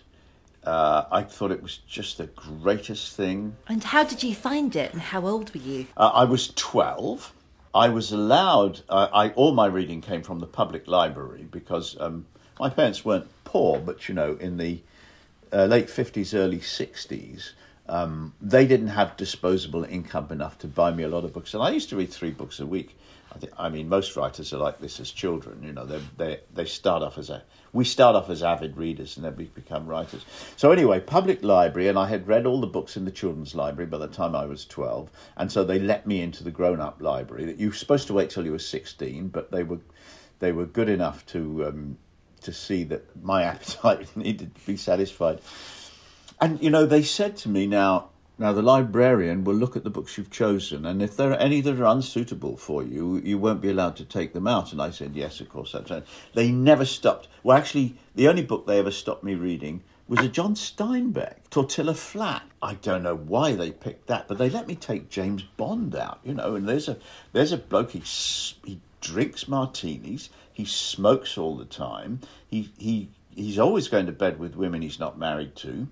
Uh, 0.65 1.05
I 1.11 1.23
thought 1.23 1.51
it 1.51 1.61
was 1.61 1.79
just 1.87 2.17
the 2.17 2.27
greatest 2.27 3.15
thing. 3.15 3.55
And 3.67 3.83
how 3.83 4.03
did 4.03 4.23
you 4.23 4.33
find 4.33 4.75
it, 4.75 4.93
and 4.93 5.01
how 5.01 5.27
old 5.27 5.53
were 5.53 5.61
you? 5.61 5.87
Uh, 5.97 6.11
I 6.13 6.23
was 6.23 6.53
12. 6.55 7.33
I 7.75 7.89
was 7.89 8.11
allowed, 8.11 8.81
uh, 8.87 9.07
I, 9.11 9.29
all 9.29 9.53
my 9.53 9.65
reading 9.65 10.01
came 10.01 10.21
from 10.21 10.39
the 10.39 10.45
public 10.45 10.87
library 10.87 11.47
because 11.49 11.99
um, 11.99 12.25
my 12.59 12.69
parents 12.69 13.03
weren't 13.03 13.27
poor, 13.45 13.79
but 13.79 14.07
you 14.07 14.13
know, 14.13 14.37
in 14.39 14.57
the 14.57 14.81
uh, 15.51 15.65
late 15.65 15.87
50s, 15.87 16.35
early 16.37 16.59
60s, 16.59 17.51
um, 17.89 18.33
they 18.39 18.65
didn't 18.65 18.87
have 18.87 19.17
disposable 19.17 19.83
income 19.83 20.27
enough 20.29 20.57
to 20.59 20.67
buy 20.67 20.91
me 20.91 21.03
a 21.03 21.07
lot 21.07 21.25
of 21.25 21.33
books. 21.33 21.53
And 21.53 21.63
I 21.63 21.71
used 21.71 21.89
to 21.89 21.95
read 21.97 22.11
three 22.11 22.31
books 22.31 22.59
a 22.59 22.65
week. 22.65 22.97
I, 23.35 23.39
think, 23.39 23.53
I 23.57 23.69
mean, 23.69 23.89
most 23.89 24.15
writers 24.15 24.53
are 24.53 24.57
like 24.57 24.79
this 24.79 24.99
as 24.99 25.11
children. 25.11 25.63
You 25.63 25.73
know, 25.73 25.85
they 25.85 26.01
they 26.17 26.39
they 26.53 26.65
start 26.65 27.01
off 27.01 27.17
as 27.17 27.29
a 27.29 27.43
we 27.71 27.83
start 27.83 28.15
off 28.15 28.29
as 28.29 28.43
avid 28.43 28.77
readers 28.77 29.17
and 29.17 29.25
then 29.25 29.35
we 29.35 29.45
become 29.45 29.87
writers. 29.87 30.25
So 30.55 30.71
anyway, 30.71 30.99
public 30.99 31.43
library, 31.43 31.87
and 31.87 31.97
I 31.97 32.07
had 32.07 32.27
read 32.27 32.45
all 32.45 32.61
the 32.61 32.67
books 32.67 32.95
in 32.95 33.05
the 33.05 33.11
children's 33.11 33.55
library 33.55 33.89
by 33.89 33.97
the 33.97 34.07
time 34.07 34.35
I 34.35 34.45
was 34.45 34.65
twelve, 34.65 35.09
and 35.35 35.51
so 35.51 35.63
they 35.63 35.79
let 35.79 36.05
me 36.05 36.21
into 36.21 36.43
the 36.43 36.51
grown-up 36.51 37.01
library. 37.01 37.45
That 37.45 37.57
you 37.57 37.69
were 37.69 37.75
supposed 37.75 38.07
to 38.07 38.13
wait 38.13 38.29
till 38.29 38.45
you 38.45 38.51
were 38.51 38.59
sixteen, 38.59 39.29
but 39.29 39.51
they 39.51 39.63
were 39.63 39.79
they 40.39 40.51
were 40.51 40.65
good 40.65 40.89
enough 40.89 41.25
to 41.27 41.65
um, 41.65 41.97
to 42.41 42.53
see 42.53 42.83
that 42.85 43.23
my 43.23 43.43
appetite 43.51 44.15
needed 44.15 44.55
to 44.55 44.65
be 44.65 44.77
satisfied. 44.77 45.39
And 46.39 46.61
you 46.61 46.69
know, 46.69 46.85
they 46.85 47.03
said 47.03 47.37
to 47.37 47.49
me 47.49 47.65
now 47.65 48.09
now, 48.43 48.51
the 48.51 48.61
librarian 48.61 49.45
will 49.45 49.55
look 49.55 49.77
at 49.77 49.85
the 49.85 49.89
books 49.89 50.17
you've 50.17 50.29
chosen, 50.29 50.85
and 50.85 51.01
if 51.01 51.15
there 51.15 51.31
are 51.31 51.37
any 51.37 51.61
that 51.61 51.79
are 51.79 51.85
unsuitable 51.85 52.57
for 52.57 52.83
you, 52.83 53.21
you 53.23 53.37
won't 53.37 53.61
be 53.61 53.69
allowed 53.69 53.95
to 53.95 54.03
take 54.03 54.33
them 54.33 54.47
out. 54.47 54.73
And 54.73 54.81
I 54.81 54.89
said, 54.89 55.15
yes, 55.15 55.39
of 55.39 55.47
course, 55.47 55.71
that's 55.71 55.89
right. 55.89 56.03
They 56.33 56.51
never 56.51 56.83
stopped. 56.83 57.29
Well, 57.41 57.57
actually, 57.57 57.95
the 58.15 58.27
only 58.27 58.43
book 58.43 58.67
they 58.67 58.79
ever 58.79 58.91
stopped 58.91 59.23
me 59.23 59.35
reading 59.35 59.81
was 60.09 60.19
a 60.19 60.27
John 60.27 60.55
Steinbeck, 60.55 61.35
Tortilla 61.51 61.93
Flat. 61.93 62.43
I 62.61 62.73
don't 62.73 63.03
know 63.03 63.15
why 63.15 63.53
they 63.53 63.71
picked 63.71 64.07
that, 64.07 64.27
but 64.27 64.37
they 64.37 64.49
let 64.49 64.67
me 64.67 64.75
take 64.75 65.07
James 65.07 65.43
Bond 65.43 65.95
out, 65.95 66.19
you 66.25 66.33
know. 66.33 66.55
And 66.55 66.67
there's 66.67 66.89
a 66.89 66.97
there's 67.31 67.53
a 67.53 67.57
bloke 67.57 67.91
he 67.91 67.99
he 68.65 68.81
drinks 68.99 69.47
martinis, 69.47 70.29
he 70.51 70.65
smokes 70.65 71.37
all 71.37 71.55
the 71.55 71.63
time, 71.63 72.19
he 72.49 72.73
he 72.77 73.07
he's 73.33 73.57
always 73.57 73.87
going 73.87 74.07
to 74.07 74.11
bed 74.11 74.37
with 74.37 74.57
women 74.57 74.81
he's 74.81 74.99
not 74.99 75.17
married 75.17 75.55
to, 75.55 75.87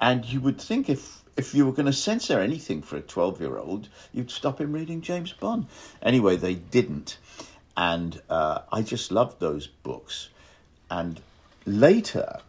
and 0.00 0.24
you 0.24 0.40
would 0.40 0.58
think 0.58 0.88
if 0.88 1.21
if 1.36 1.54
you 1.54 1.64
were 1.66 1.72
going 1.72 1.86
to 1.86 1.92
censor 1.92 2.40
anything 2.40 2.82
for 2.82 2.96
a 2.96 3.00
12 3.00 3.40
year 3.40 3.58
old, 3.58 3.88
you'd 4.12 4.30
stop 4.30 4.60
him 4.60 4.72
reading 4.72 5.00
James 5.00 5.32
Bond. 5.32 5.66
Anyway, 6.02 6.36
they 6.36 6.54
didn't. 6.54 7.18
And 7.76 8.20
uh, 8.28 8.60
I 8.70 8.82
just 8.82 9.10
loved 9.10 9.40
those 9.40 9.66
books. 9.66 10.28
And 10.90 11.20
later, 11.64 12.40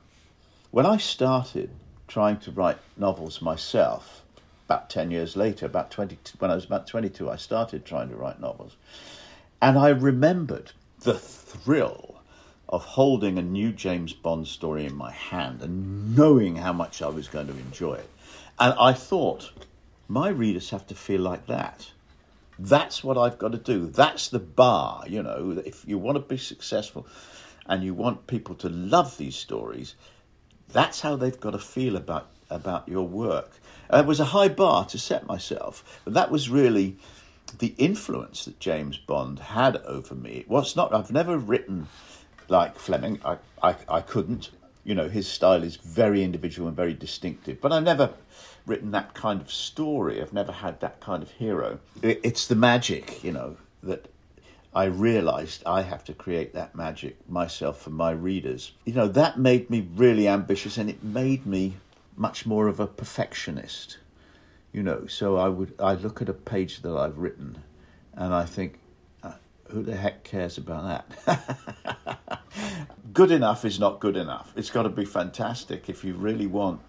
when 0.71 0.85
I 0.85 0.97
started 0.97 1.69
trying 2.07 2.37
to 2.41 2.51
write 2.51 2.77
novels 2.97 3.41
myself, 3.41 4.23
about 4.65 4.89
10 4.89 5.11
years 5.11 5.35
later, 5.35 5.65
about 5.65 5.91
20, 5.91 6.17
when 6.39 6.51
I 6.51 6.55
was 6.55 6.65
about 6.65 6.87
22, 6.87 7.29
I 7.29 7.37
started 7.37 7.85
trying 7.85 8.09
to 8.09 8.15
write 8.15 8.39
novels. 8.39 8.75
And 9.61 9.77
I 9.77 9.89
remembered 9.89 10.71
the 10.99 11.17
thrill 11.17 12.21
of 12.67 12.83
holding 12.83 13.37
a 13.37 13.41
new 13.41 13.71
James 13.71 14.13
Bond 14.13 14.47
story 14.47 14.85
in 14.85 14.95
my 14.95 15.11
hand 15.11 15.61
and 15.61 16.15
knowing 16.15 16.55
how 16.55 16.73
much 16.73 17.01
I 17.01 17.07
was 17.07 17.27
going 17.27 17.47
to 17.47 17.53
enjoy 17.53 17.93
it. 17.93 18.09
And 18.59 18.73
I 18.79 18.93
thought, 18.93 19.51
my 20.07 20.29
readers 20.29 20.69
have 20.69 20.85
to 20.87 20.95
feel 20.95 21.21
like 21.21 21.47
that. 21.47 21.91
That's 22.59 23.03
what 23.03 23.17
I've 23.17 23.39
got 23.39 23.51
to 23.53 23.57
do. 23.57 23.87
That's 23.87 24.29
the 24.29 24.39
bar, 24.39 25.03
you 25.07 25.23
know. 25.23 25.61
If 25.65 25.85
you 25.87 25.97
want 25.97 26.17
to 26.17 26.21
be 26.21 26.37
successful 26.37 27.07
and 27.65 27.83
you 27.83 27.93
want 27.93 28.27
people 28.27 28.55
to 28.55 28.69
love 28.69 29.17
these 29.17 29.35
stories, 29.35 29.95
that's 30.71 31.01
how 31.01 31.15
they've 31.15 31.39
got 31.39 31.51
to 31.51 31.59
feel 31.59 31.95
about, 31.95 32.29
about 32.49 32.87
your 32.87 33.07
work. 33.07 33.51
It 33.91 34.05
was 34.05 34.19
a 34.19 34.25
high 34.25 34.49
bar 34.49 34.85
to 34.85 34.99
set 34.99 35.25
myself, 35.25 35.99
but 36.03 36.13
that 36.13 36.31
was 36.31 36.49
really 36.49 36.97
the 37.59 37.73
influence 37.77 38.45
that 38.45 38.59
James 38.59 38.97
Bond 38.97 39.39
had 39.39 39.77
over 39.77 40.15
me. 40.15 40.37
It 40.37 40.49
was 40.49 40.75
not, 40.75 40.93
I've 40.93 41.11
never 41.11 41.37
written 41.37 41.87
like 42.49 42.77
Fleming, 42.77 43.19
I, 43.23 43.37
I, 43.61 43.75
I 43.87 44.01
couldn't. 44.01 44.49
You 44.83 44.95
know, 44.95 45.07
his 45.07 45.27
style 45.27 45.63
is 45.63 45.77
very 45.77 46.23
individual 46.23 46.67
and 46.67 46.75
very 46.75 46.93
distinctive. 46.93 47.61
But 47.61 47.71
I've 47.71 47.83
never 47.83 48.13
written 48.65 48.91
that 48.91 49.13
kind 49.13 49.41
of 49.41 49.51
story. 49.51 50.21
I've 50.21 50.33
never 50.33 50.51
had 50.51 50.79
that 50.81 50.99
kind 50.99 51.23
of 51.23 51.31
hero. 51.31 51.79
It's 52.01 52.47
the 52.47 52.55
magic, 52.55 53.23
you 53.23 53.31
know, 53.31 53.57
that 53.81 54.07
I 54.75 54.85
realized 54.85 55.63
I 55.65 55.83
have 55.83 56.03
to 56.05 56.13
create 56.13 56.53
that 56.53 56.75
magic 56.75 57.17
myself 57.29 57.81
for 57.81 57.91
my 57.91 58.11
readers. 58.11 58.71
You 58.85 58.93
know, 58.93 59.07
that 59.09 59.37
made 59.37 59.69
me 59.69 59.87
really 59.95 60.27
ambitious 60.27 60.77
and 60.77 60.89
it 60.89 61.03
made 61.03 61.45
me 61.45 61.75
much 62.15 62.45
more 62.45 62.67
of 62.67 62.79
a 62.79 62.87
perfectionist. 62.87 63.97
You 64.71 64.81
know, 64.81 65.05
so 65.05 65.37
I 65.37 65.49
would 65.49 65.75
I 65.79 65.93
look 65.93 66.21
at 66.21 66.29
a 66.29 66.33
page 66.33 66.81
that 66.81 66.95
I've 66.95 67.19
written 67.19 67.63
and 68.15 68.33
I 68.33 68.45
think 68.45 68.79
who 69.73 69.81
the 69.81 69.95
heck 69.95 70.23
cares 70.23 70.57
about 70.57 71.07
that? 71.25 72.29
good 73.13 73.31
enough 73.31 73.65
is 73.65 73.79
not 73.79 73.99
good 73.99 74.15
enough. 74.15 74.53
It's 74.55 74.69
got 74.69 74.83
to 74.83 74.89
be 74.89 75.05
fantastic 75.05 75.89
if 75.89 76.03
you 76.03 76.13
really 76.13 76.47
want 76.47 76.79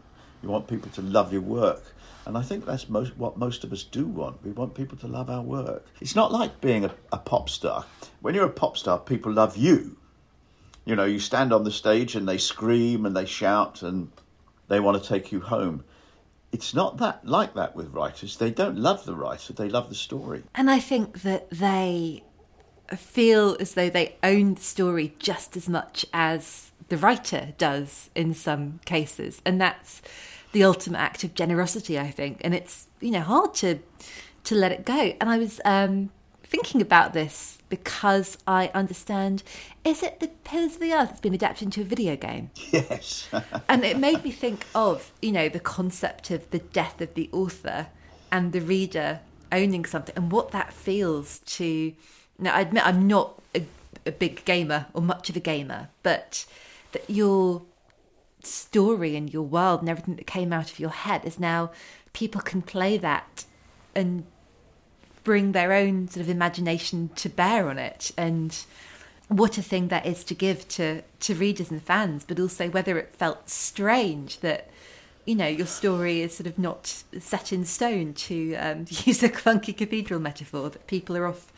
you 0.43 0.51
want 0.51 0.69
people 0.69 0.91
to 0.91 1.01
love 1.01 1.33
your 1.33 1.41
work. 1.41 1.83
And 2.27 2.37
I 2.37 2.43
think 2.43 2.67
that's 2.67 2.91
most 2.91 3.17
what 3.17 3.39
most 3.39 3.65
of 3.65 3.73
us 3.73 3.83
do 3.83 4.07
want. 4.07 4.45
We 4.45 4.53
want 4.53 4.75
people 4.75 4.99
to 4.99 5.07
love 5.07 5.31
our 5.31 5.41
work. 5.41 5.87
It's 6.01 6.15
not 6.15 6.31
like 6.33 6.61
being 6.61 6.85
a, 6.85 6.95
a 7.13 7.19
pop 7.19 7.49
star. 7.49 7.87
When 8.21 8.35
you're 8.35 8.45
a 8.45 8.51
pop 8.51 8.77
star, 8.77 8.99
people 8.99 9.33
love 9.33 9.57
you. 9.57 9.97
You 10.85 10.97
know, 10.97 11.05
you 11.05 11.19
stand 11.19 11.53
on 11.55 11.65
the 11.65 11.71
stage 11.71 12.15
and 12.15 12.29
they 12.29 12.37
scream 12.37 13.07
and 13.07 13.17
they 13.17 13.25
shout 13.25 13.83
and 13.83 14.11
they 14.69 14.81
want 14.81 15.03
to 15.03 15.09
take 15.09 15.33
you 15.33 15.41
home. 15.41 15.85
It's 16.53 16.75
not 16.75 16.99
that 16.99 17.27
like 17.27 17.55
that 17.55 17.75
with 17.75 17.89
writers. 17.95 18.37
They 18.37 18.51
don't 18.51 18.77
love 18.77 19.07
the 19.07 19.17
writer, 19.17 19.55
they 19.55 19.71
love 19.71 19.89
the 19.89 19.95
story. 19.95 20.43
And 20.55 20.71
I 20.71 20.81
think 20.81 21.23
that 21.23 21.49
they 21.51 22.23
feel 22.91 23.57
as 23.61 23.75
though 23.75 23.91
they 23.91 24.17
own 24.23 24.55
the 24.55 24.61
story 24.61 25.15
just 25.19 25.57
as 25.57 25.69
much 25.69 26.05
as 26.13 26.73
the 26.89 26.97
writer 26.97 27.55
does 27.59 28.11
in 28.15 28.35
some 28.35 28.81
cases. 28.85 29.41
And 29.45 29.61
that's 29.61 30.03
the 30.53 30.65
ultimate 30.65 30.99
act 30.99 31.25
of 31.25 31.35
generosity, 31.35 31.99
I 31.99 32.11
think. 32.11 32.41
And 32.43 32.55
it's 32.55 32.87
you 33.01 33.11
know 33.11 33.21
hard 33.21 33.55
to 33.57 33.79
to 34.45 34.55
let 34.55 34.73
it 34.73 34.85
go. 34.85 35.15
And 35.21 35.29
I 35.29 35.39
was 35.39 35.61
um, 35.65 36.11
thinking 36.43 36.81
about 36.81 37.13
this 37.13 37.59
because 37.69 38.39
I 38.47 38.71
understand 38.75 39.43
is 39.85 40.03
it 40.03 40.21
the 40.21 40.29
Pillars 40.29 40.75
of 40.75 40.81
the 40.81 40.93
Earth 40.93 41.09
that's 41.09 41.21
been 41.21 41.35
adapted 41.35 41.67
into 41.67 41.81
a 41.81 41.85
video 41.85 42.17
game? 42.17 42.51
Yes. 42.71 43.29
and 43.69 43.85
it 43.85 43.99
made 43.99 44.23
me 44.25 44.31
think 44.31 44.67
of 44.75 45.13
you 45.21 45.33
know 45.33 45.49
the 45.49 45.61
concept 45.61 46.31
of 46.31 46.49
the 46.51 46.61
death 46.61 47.01
of 47.01 47.15
the 47.15 47.29
author 47.33 47.89
and 48.31 48.53
the 48.53 48.61
reader 48.61 49.21
owning 49.53 49.85
something 49.85 50.15
and 50.17 50.31
what 50.31 50.53
that 50.53 50.73
feels 50.73 51.41
to. 51.41 51.93
Now 52.39 52.55
I 52.55 52.61
admit 52.61 52.87
I'm 52.87 53.07
not 53.07 53.41
a, 53.55 53.65
a 54.07 54.13
big 54.13 54.45
gamer 54.45 54.87
or 54.95 55.03
much 55.03 55.31
of 55.31 55.37
a 55.37 55.41
gamer, 55.41 55.89
but 56.03 56.47
that 56.93 57.05
you're 57.09 57.63
story 58.43 59.17
and 59.17 59.33
your 59.33 59.43
world 59.43 59.81
and 59.81 59.89
everything 59.89 60.17
that 60.17 60.27
came 60.27 60.53
out 60.53 60.71
of 60.71 60.79
your 60.79 60.91
head 60.91 61.25
is 61.25 61.41
now 61.41 61.71
people 62.13 62.41
can 62.41 62.63
play 62.63 62.99
that 62.99 63.45
and 63.95 64.25
bring 65.23 65.53
their 65.53 65.73
own 65.73 66.09
sort 66.09 66.23
of 66.23 66.29
imagination 66.29 67.11
to 67.17 67.29
bear 67.29 67.69
on 67.69 67.79
it. 67.79 68.13
And 68.17 68.57
what 69.29 69.57
a 69.57 69.63
thing 69.63 69.89
that 69.89 70.07
is 70.07 70.23
to 70.25 70.35
give 70.35 70.69
to 70.69 71.03
to 71.21 71.35
readers 71.35 71.71
and 71.71 71.83
fans 71.83 72.25
but 72.27 72.39
also 72.39 72.69
whether 72.69 72.99
it 72.99 73.15
felt 73.15 73.49
strange 73.49 74.41
that 74.41 74.69
you 75.25 75.35
know 75.35 75.47
your 75.47 75.67
story 75.67 76.21
is 76.21 76.37
sort 76.37 76.47
of 76.47 76.59
not 76.59 77.03
set 77.19 77.53
in 77.53 77.65
stone 77.65 78.13
to 78.13 78.55
um, 78.57 78.85
use 78.89 79.23
a 79.23 79.29
funky 79.29 79.73
cathedral 79.73 80.21
metaphor 80.21 80.69
that 80.69 80.87
people 80.87 81.17
are 81.17 81.27
off 81.27 81.53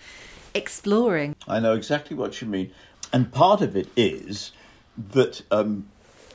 exploring 0.56 1.36
i 1.46 1.60
know 1.60 1.74
exactly 1.74 2.16
what 2.16 2.40
you 2.40 2.46
mean 2.46 2.70
and 3.12 3.32
part 3.32 3.60
of 3.60 3.76
it 3.76 3.88
is 3.96 4.52
that 4.96 5.42
um, 5.50 5.86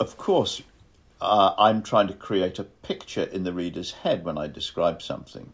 of 0.01 0.17
course, 0.17 0.63
uh, 1.21 1.53
I'm 1.59 1.83
trying 1.83 2.07
to 2.07 2.15
create 2.15 2.57
a 2.57 2.63
picture 2.63 3.23
in 3.23 3.43
the 3.43 3.53
reader's 3.53 3.91
head 3.91 4.25
when 4.25 4.35
I 4.35 4.47
describe 4.47 5.03
something. 5.03 5.53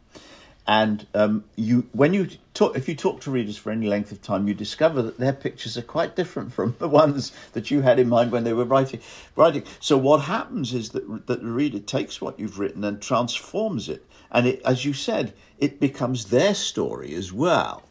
And 0.65 1.05
um, 1.13 1.43
you, 1.57 1.87
when 1.91 2.13
you 2.13 2.29
talk, 2.53 2.77
if 2.77 2.87
you 2.87 2.95
talk 2.95 3.19
to 3.21 3.31
readers 3.31 3.57
for 3.57 3.71
any 3.71 3.87
length 3.87 4.13
of 4.13 4.21
time, 4.21 4.47
you 4.47 4.53
discover 4.53 5.01
that 5.01 5.17
their 5.17 5.33
pictures 5.33 5.77
are 5.77 5.81
quite 5.81 6.15
different 6.15 6.53
from 6.53 6.75
the 6.79 6.87
ones 6.87 7.33
that 7.51 7.71
you 7.71 7.81
had 7.81 7.99
in 7.99 8.07
mind 8.07 8.31
when 8.31 8.45
they 8.45 8.53
were 8.53 8.65
writing. 8.65 9.01
Writing. 9.35 9.63
So 9.81 9.97
what 9.97 10.21
happens 10.21 10.73
is 10.73 10.89
that 10.91 11.27
that 11.27 11.41
the 11.41 11.49
reader 11.49 11.79
takes 11.79 12.21
what 12.21 12.39
you've 12.39 12.59
written 12.59 12.85
and 12.85 13.01
transforms 13.01 13.89
it, 13.89 14.05
and 14.31 14.47
it, 14.47 14.61
as 14.63 14.85
you 14.85 14.93
said, 14.93 15.33
it 15.57 15.79
becomes 15.79 16.25
their 16.25 16.53
story 16.53 17.13
as 17.15 17.33
well. 17.33 17.83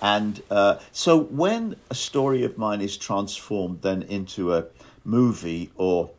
And 0.00 0.42
uh, 0.50 0.78
so 0.92 1.18
when 1.18 1.76
a 1.90 1.94
story 1.94 2.44
of 2.44 2.56
mine 2.56 2.80
is 2.80 2.96
transformed 2.96 3.82
then 3.82 4.02
into 4.02 4.54
a 4.54 4.66
movie 5.04 5.70
or 5.76 6.10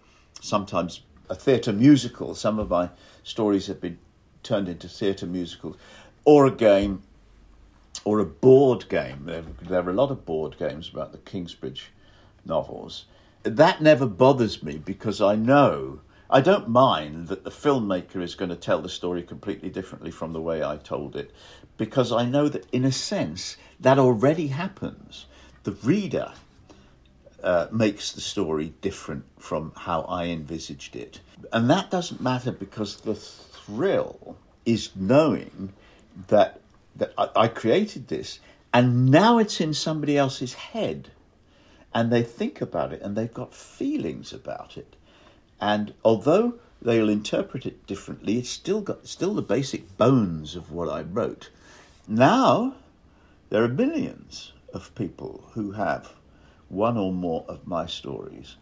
sometimes 0.42 1.02
a 1.30 1.36
theatre 1.36 1.74
musical. 1.74 2.36
Some 2.36 2.60
of 2.60 2.70
my 2.70 2.90
stories 3.24 3.68
have 3.68 3.80
been 3.80 4.00
turned 4.42 4.68
into 4.68 4.88
theatre 4.88 5.28
musicals, 5.28 5.78
or 6.26 6.46
a 6.48 6.52
game, 6.52 7.04
or 8.04 8.20
a 8.20 8.26
board 8.26 8.90
game. 8.90 9.24
There, 9.26 9.44
there 9.62 9.86
are 9.86 9.90
a 9.90 9.94
lot 9.94 10.12
of 10.12 10.26
board 10.26 10.58
games 10.58 10.90
about 10.90 11.12
the 11.12 11.18
Kingsbridge 11.20 11.92
novels. 12.46 13.06
That 13.44 13.82
never 13.82 14.06
bothers 14.06 14.64
me 14.64 14.78
because 14.78 15.22
I 15.22 15.36
know. 15.36 16.02
I 16.32 16.42
don't 16.42 16.70
mind 16.70 17.28
that 17.30 17.44
the 17.44 17.50
filmmaker 17.50 18.22
is 18.22 18.36
going 18.36 18.50
to 18.50 18.56
tell 18.56 18.82
the 18.82 18.90
story 18.90 19.24
completely 19.24 19.70
differently 19.70 20.12
from 20.12 20.32
the 20.34 20.42
way 20.42 20.64
I 20.64 20.78
told 20.78 21.16
it, 21.16 21.32
because 21.78 22.12
I 22.12 22.26
know 22.26 22.48
that 22.50 22.68
in 22.72 22.86
a 22.86 22.92
sense 22.92 23.58
that 23.80 24.00
already 24.00 24.48
happens. 24.48 25.26
The 25.64 25.72
reader 25.72 26.34
uh, 27.44 27.68
makes 27.72 28.12
the 28.12 28.22
story 28.22 28.74
different 28.82 29.24
from 29.38 29.72
how 29.76 30.02
I 30.02 30.26
envisaged 30.26 30.96
it. 30.96 31.22
And 31.54 31.70
that 31.70 31.90
doesn't 31.90 32.22
matter 32.22 32.52
because 32.52 32.98
the 32.98 33.16
thrill 33.16 34.38
is 34.66 34.96
knowing 34.96 35.74
that, 36.28 36.60
that 36.98 37.14
I, 37.18 37.30
I 37.36 37.48
created 37.48 38.08
this 38.08 38.40
and 38.74 39.10
now 39.10 39.38
it's 39.38 39.62
in 39.62 39.74
somebody 39.74 40.18
else's 40.18 40.54
head 40.54 41.10
and 41.94 42.12
they 42.12 42.22
think 42.22 42.62
about 42.62 42.94
it 42.94 43.02
and 43.02 43.16
they've 43.16 43.34
got 43.34 43.54
feelings 43.54 44.32
about 44.34 44.78
it. 44.78 44.96
And 45.60 45.94
although 46.04 46.56
they'll 46.82 47.10
interpret 47.10 47.66
it 47.66 47.88
differently, 47.88 48.38
it's 48.38 48.50
still 48.50 48.82
got 48.82 49.08
still 49.08 49.34
the 49.34 49.42
basic 49.42 49.98
bones 49.98 50.56
of 50.56 50.72
what 50.72 50.90
I 50.90 51.02
wrote. 51.02 51.50
Now 52.08 52.76
there 53.50 53.64
are 53.64 53.68
millions 53.68 54.54
of 54.74 54.94
people 54.96 55.44
who 55.54 55.72
have 55.72 56.14
one 56.68 56.98
or 56.98 57.12
more 57.12 57.46
of 57.48 57.68
my 57.68 57.86
stories 57.86 58.56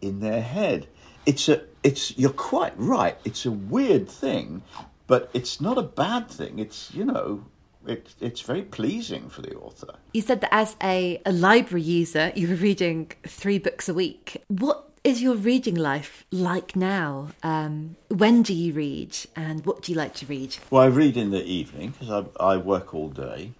in 0.00 0.20
their 0.20 0.42
head. 0.42 0.86
It's 1.24 1.48
a 1.48 1.62
it's 1.82 2.16
you're 2.18 2.30
quite 2.30 2.74
right. 2.76 3.16
It's 3.24 3.46
a 3.46 3.50
weird 3.50 4.08
thing, 4.08 4.62
but 5.06 5.30
it's 5.32 5.60
not 5.60 5.78
a 5.78 5.82
bad 5.82 6.28
thing. 6.28 6.58
It's 6.58 6.92
you 6.94 7.04
know 7.04 7.44
it, 7.86 8.14
it's 8.20 8.40
very 8.40 8.62
pleasing 8.62 9.28
for 9.28 9.42
the 9.42 9.54
author. 9.56 9.94
You 10.12 10.22
said 10.22 10.40
that 10.42 10.54
as 10.54 10.76
a, 10.82 11.20
a 11.24 11.32
library 11.32 11.82
user, 11.82 12.32
you 12.34 12.48
were 12.48 12.54
reading 12.54 13.12
three 13.24 13.58
books 13.58 13.88
a 13.88 13.94
week. 13.94 14.42
What 14.48 14.90
is 15.04 15.22
your 15.22 15.36
reading 15.36 15.76
life 15.76 16.24
like 16.30 16.74
now? 16.74 17.28
Um, 17.42 17.96
when 18.08 18.42
do 18.42 18.52
you 18.52 18.72
read, 18.72 19.16
and 19.34 19.64
what 19.64 19.82
do 19.82 19.92
you 19.92 19.98
like 19.98 20.14
to 20.14 20.26
read? 20.26 20.56
Well, 20.70 20.82
I 20.82 20.86
read 20.86 21.16
in 21.16 21.30
the 21.30 21.44
evening 21.44 21.90
because 21.90 22.26
I, 22.40 22.54
I 22.54 22.56
work 22.56 22.94
all 22.94 23.08
day. 23.08 23.52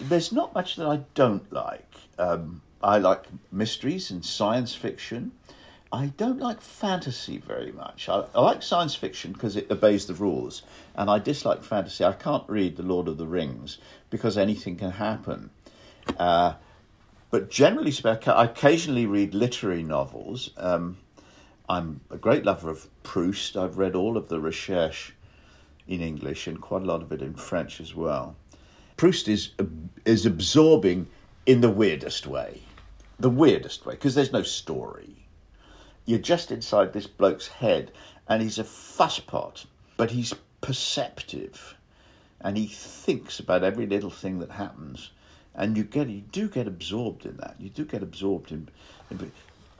There's 0.00 0.32
not 0.32 0.54
much 0.54 0.76
that 0.76 0.86
I 0.86 1.00
don't 1.14 1.52
like. 1.52 1.94
Um, 2.18 2.62
I 2.82 2.98
like 2.98 3.26
mysteries 3.52 4.10
and 4.10 4.24
science 4.24 4.74
fiction. 4.74 5.32
I 5.92 6.06
don't 6.06 6.38
like 6.38 6.60
fantasy 6.60 7.38
very 7.38 7.72
much. 7.72 8.08
I, 8.08 8.24
I 8.34 8.40
like 8.40 8.62
science 8.62 8.94
fiction 8.94 9.32
because 9.32 9.56
it 9.56 9.70
obeys 9.70 10.06
the 10.06 10.14
rules, 10.14 10.62
and 10.94 11.10
I 11.10 11.18
dislike 11.18 11.62
fantasy. 11.62 12.04
I 12.04 12.12
can't 12.12 12.48
read 12.48 12.76
The 12.76 12.82
Lord 12.82 13.08
of 13.08 13.18
the 13.18 13.26
Rings 13.26 13.78
because 14.08 14.38
anything 14.38 14.76
can 14.76 14.92
happen. 14.92 15.50
Uh, 16.16 16.54
but 17.30 17.50
generally 17.50 17.90
speaking, 17.90 18.32
I 18.32 18.44
occasionally 18.44 19.06
read 19.06 19.34
literary 19.34 19.82
novels. 19.82 20.50
Um, 20.56 20.98
I'm 21.68 22.00
a 22.10 22.16
great 22.16 22.44
lover 22.44 22.70
of 22.70 22.88
Proust. 23.02 23.56
I've 23.56 23.78
read 23.78 23.94
all 23.94 24.16
of 24.16 24.28
the 24.28 24.40
Recherche 24.40 25.12
in 25.86 26.00
English 26.00 26.46
and 26.46 26.60
quite 26.60 26.82
a 26.82 26.86
lot 26.86 27.02
of 27.02 27.12
it 27.12 27.20
in 27.20 27.34
French 27.34 27.80
as 27.80 27.94
well. 27.94 28.36
Proust 29.00 29.28
is 29.28 29.52
is 30.04 30.26
absorbing 30.26 31.06
in 31.46 31.62
the 31.62 31.70
weirdest 31.70 32.26
way 32.26 32.60
the 33.18 33.30
weirdest 33.30 33.86
way 33.86 33.94
because 33.94 34.14
there's 34.14 34.30
no 34.30 34.42
story. 34.42 35.24
You're 36.04 36.18
just 36.18 36.50
inside 36.50 36.92
this 36.92 37.06
bloke's 37.06 37.48
head, 37.48 37.92
and 38.28 38.42
he's 38.42 38.58
a 38.58 38.62
fusspot, 38.62 39.64
but 39.96 40.10
he's 40.10 40.34
perceptive, 40.60 41.76
and 42.42 42.58
he 42.58 42.66
thinks 42.66 43.40
about 43.40 43.64
every 43.64 43.86
little 43.86 44.10
thing 44.10 44.38
that 44.40 44.50
happens, 44.50 45.12
and 45.54 45.78
you 45.78 45.84
get 45.84 46.10
you 46.10 46.20
do 46.20 46.46
get 46.50 46.66
absorbed 46.68 47.24
in 47.24 47.38
that. 47.38 47.56
You 47.58 47.70
do 47.70 47.86
get 47.86 48.02
absorbed 48.02 48.52
in, 48.52 48.68
in 49.10 49.32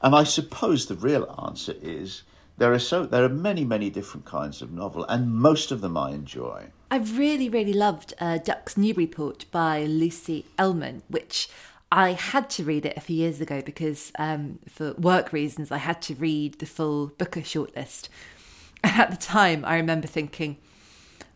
and 0.03 0.15
I 0.15 0.25
suppose 0.25 0.87
the 0.87 0.95
real 0.95 1.27
answer 1.47 1.75
is 1.83 2.23
there 2.57 2.73
are 2.73 2.79
so 2.79 3.05
there 3.05 3.25
are 3.25 3.29
many 3.29 3.67
many 3.67 3.91
different 3.91 4.25
kinds 4.25 4.63
of 4.63 4.73
novel, 4.73 5.05
and 5.05 5.31
most 5.35 5.71
of 5.71 5.83
them 5.83 5.99
I 5.99 6.13
enjoy. 6.13 6.71
I 6.91 6.97
really 6.97 7.49
really 7.49 7.73
loved 7.73 8.15
uh, 8.19 8.39
Ducks 8.39 8.77
Newburyport 8.77 9.45
by 9.53 9.85
Lucy 9.85 10.47
Ellmann, 10.59 11.03
which 11.09 11.49
I 11.93 12.13
had 12.13 12.49
to 12.51 12.65
read 12.65 12.87
it 12.87 12.97
a 12.97 13.01
few 13.01 13.17
years 13.17 13.41
ago 13.41 13.63
because, 13.63 14.13
um, 14.19 14.61
for 14.69 14.93
work 14.95 15.33
reasons, 15.33 15.73
I 15.73 15.79
had 15.79 16.01
to 16.03 16.15
read 16.15 16.59
the 16.59 16.67
full 16.67 17.09
Booker 17.19 17.41
shortlist. 17.41 18.09
And 18.83 18.99
at 18.99 19.11
the 19.11 19.19
time, 19.19 19.63
I 19.67 19.77
remember 19.77 20.07
thinking, 20.07 20.57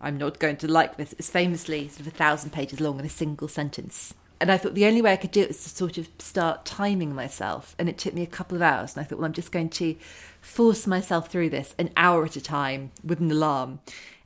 I'm 0.00 0.16
not 0.16 0.38
going 0.38 0.56
to 0.56 0.66
like 0.66 0.96
this. 0.96 1.12
It's 1.18 1.28
famously 1.28 1.88
sort 1.88 2.00
of 2.00 2.06
a 2.06 2.10
thousand 2.10 2.52
pages 2.52 2.80
long 2.80 2.98
in 2.98 3.04
a 3.04 3.10
single 3.10 3.48
sentence. 3.48 4.14
And 4.40 4.50
I 4.50 4.56
thought 4.56 4.74
the 4.74 4.86
only 4.86 5.02
way 5.02 5.12
I 5.12 5.16
could 5.16 5.30
do 5.30 5.42
it 5.42 5.48
was 5.48 5.62
to 5.64 5.68
sort 5.68 5.98
of 5.98 6.08
start 6.18 6.64
timing 6.64 7.14
myself. 7.14 7.76
And 7.78 7.86
it 7.86 7.98
took 7.98 8.14
me 8.14 8.22
a 8.22 8.26
couple 8.26 8.56
of 8.56 8.62
hours. 8.62 8.96
And 8.96 9.04
I 9.04 9.04
thought, 9.06 9.18
well, 9.18 9.26
I'm 9.26 9.34
just 9.34 9.52
going 9.52 9.68
to 9.70 9.94
force 10.40 10.86
myself 10.86 11.28
through 11.28 11.50
this 11.50 11.74
an 11.78 11.90
hour 11.98 12.24
at 12.24 12.36
a 12.36 12.40
time 12.40 12.92
with 13.04 13.20
an 13.20 13.30
alarm. 13.30 13.80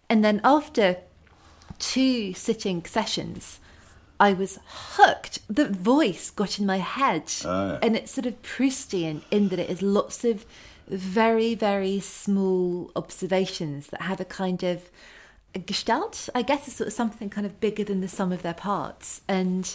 And 0.08 0.24
then 0.24 0.40
after 0.44 0.98
two 1.78 2.34
sitting 2.34 2.84
sessions, 2.84 3.60
I 4.20 4.32
was 4.32 4.58
hooked. 4.66 5.40
The 5.48 5.68
voice 5.68 6.30
got 6.30 6.58
in 6.58 6.66
my 6.66 6.78
head. 6.78 7.32
Oh, 7.44 7.72
yeah. 7.72 7.78
And 7.82 7.96
it's 7.96 8.12
sort 8.12 8.26
of 8.26 8.40
Proustian 8.42 9.22
in 9.30 9.48
that 9.48 9.58
it 9.58 9.70
is 9.70 9.82
lots 9.82 10.24
of 10.24 10.44
very, 10.88 11.54
very 11.54 12.00
small 12.00 12.90
observations 12.96 13.88
that 13.88 14.02
have 14.02 14.20
a 14.20 14.24
kind 14.24 14.62
of 14.62 14.90
a 15.54 15.58
gestalt. 15.58 16.28
I 16.34 16.42
guess 16.42 16.66
it's 16.66 16.76
sort 16.76 16.88
of 16.88 16.94
something 16.94 17.30
kind 17.30 17.46
of 17.46 17.60
bigger 17.60 17.84
than 17.84 18.00
the 18.00 18.08
sum 18.08 18.32
of 18.32 18.42
their 18.42 18.54
parts. 18.54 19.22
And 19.28 19.74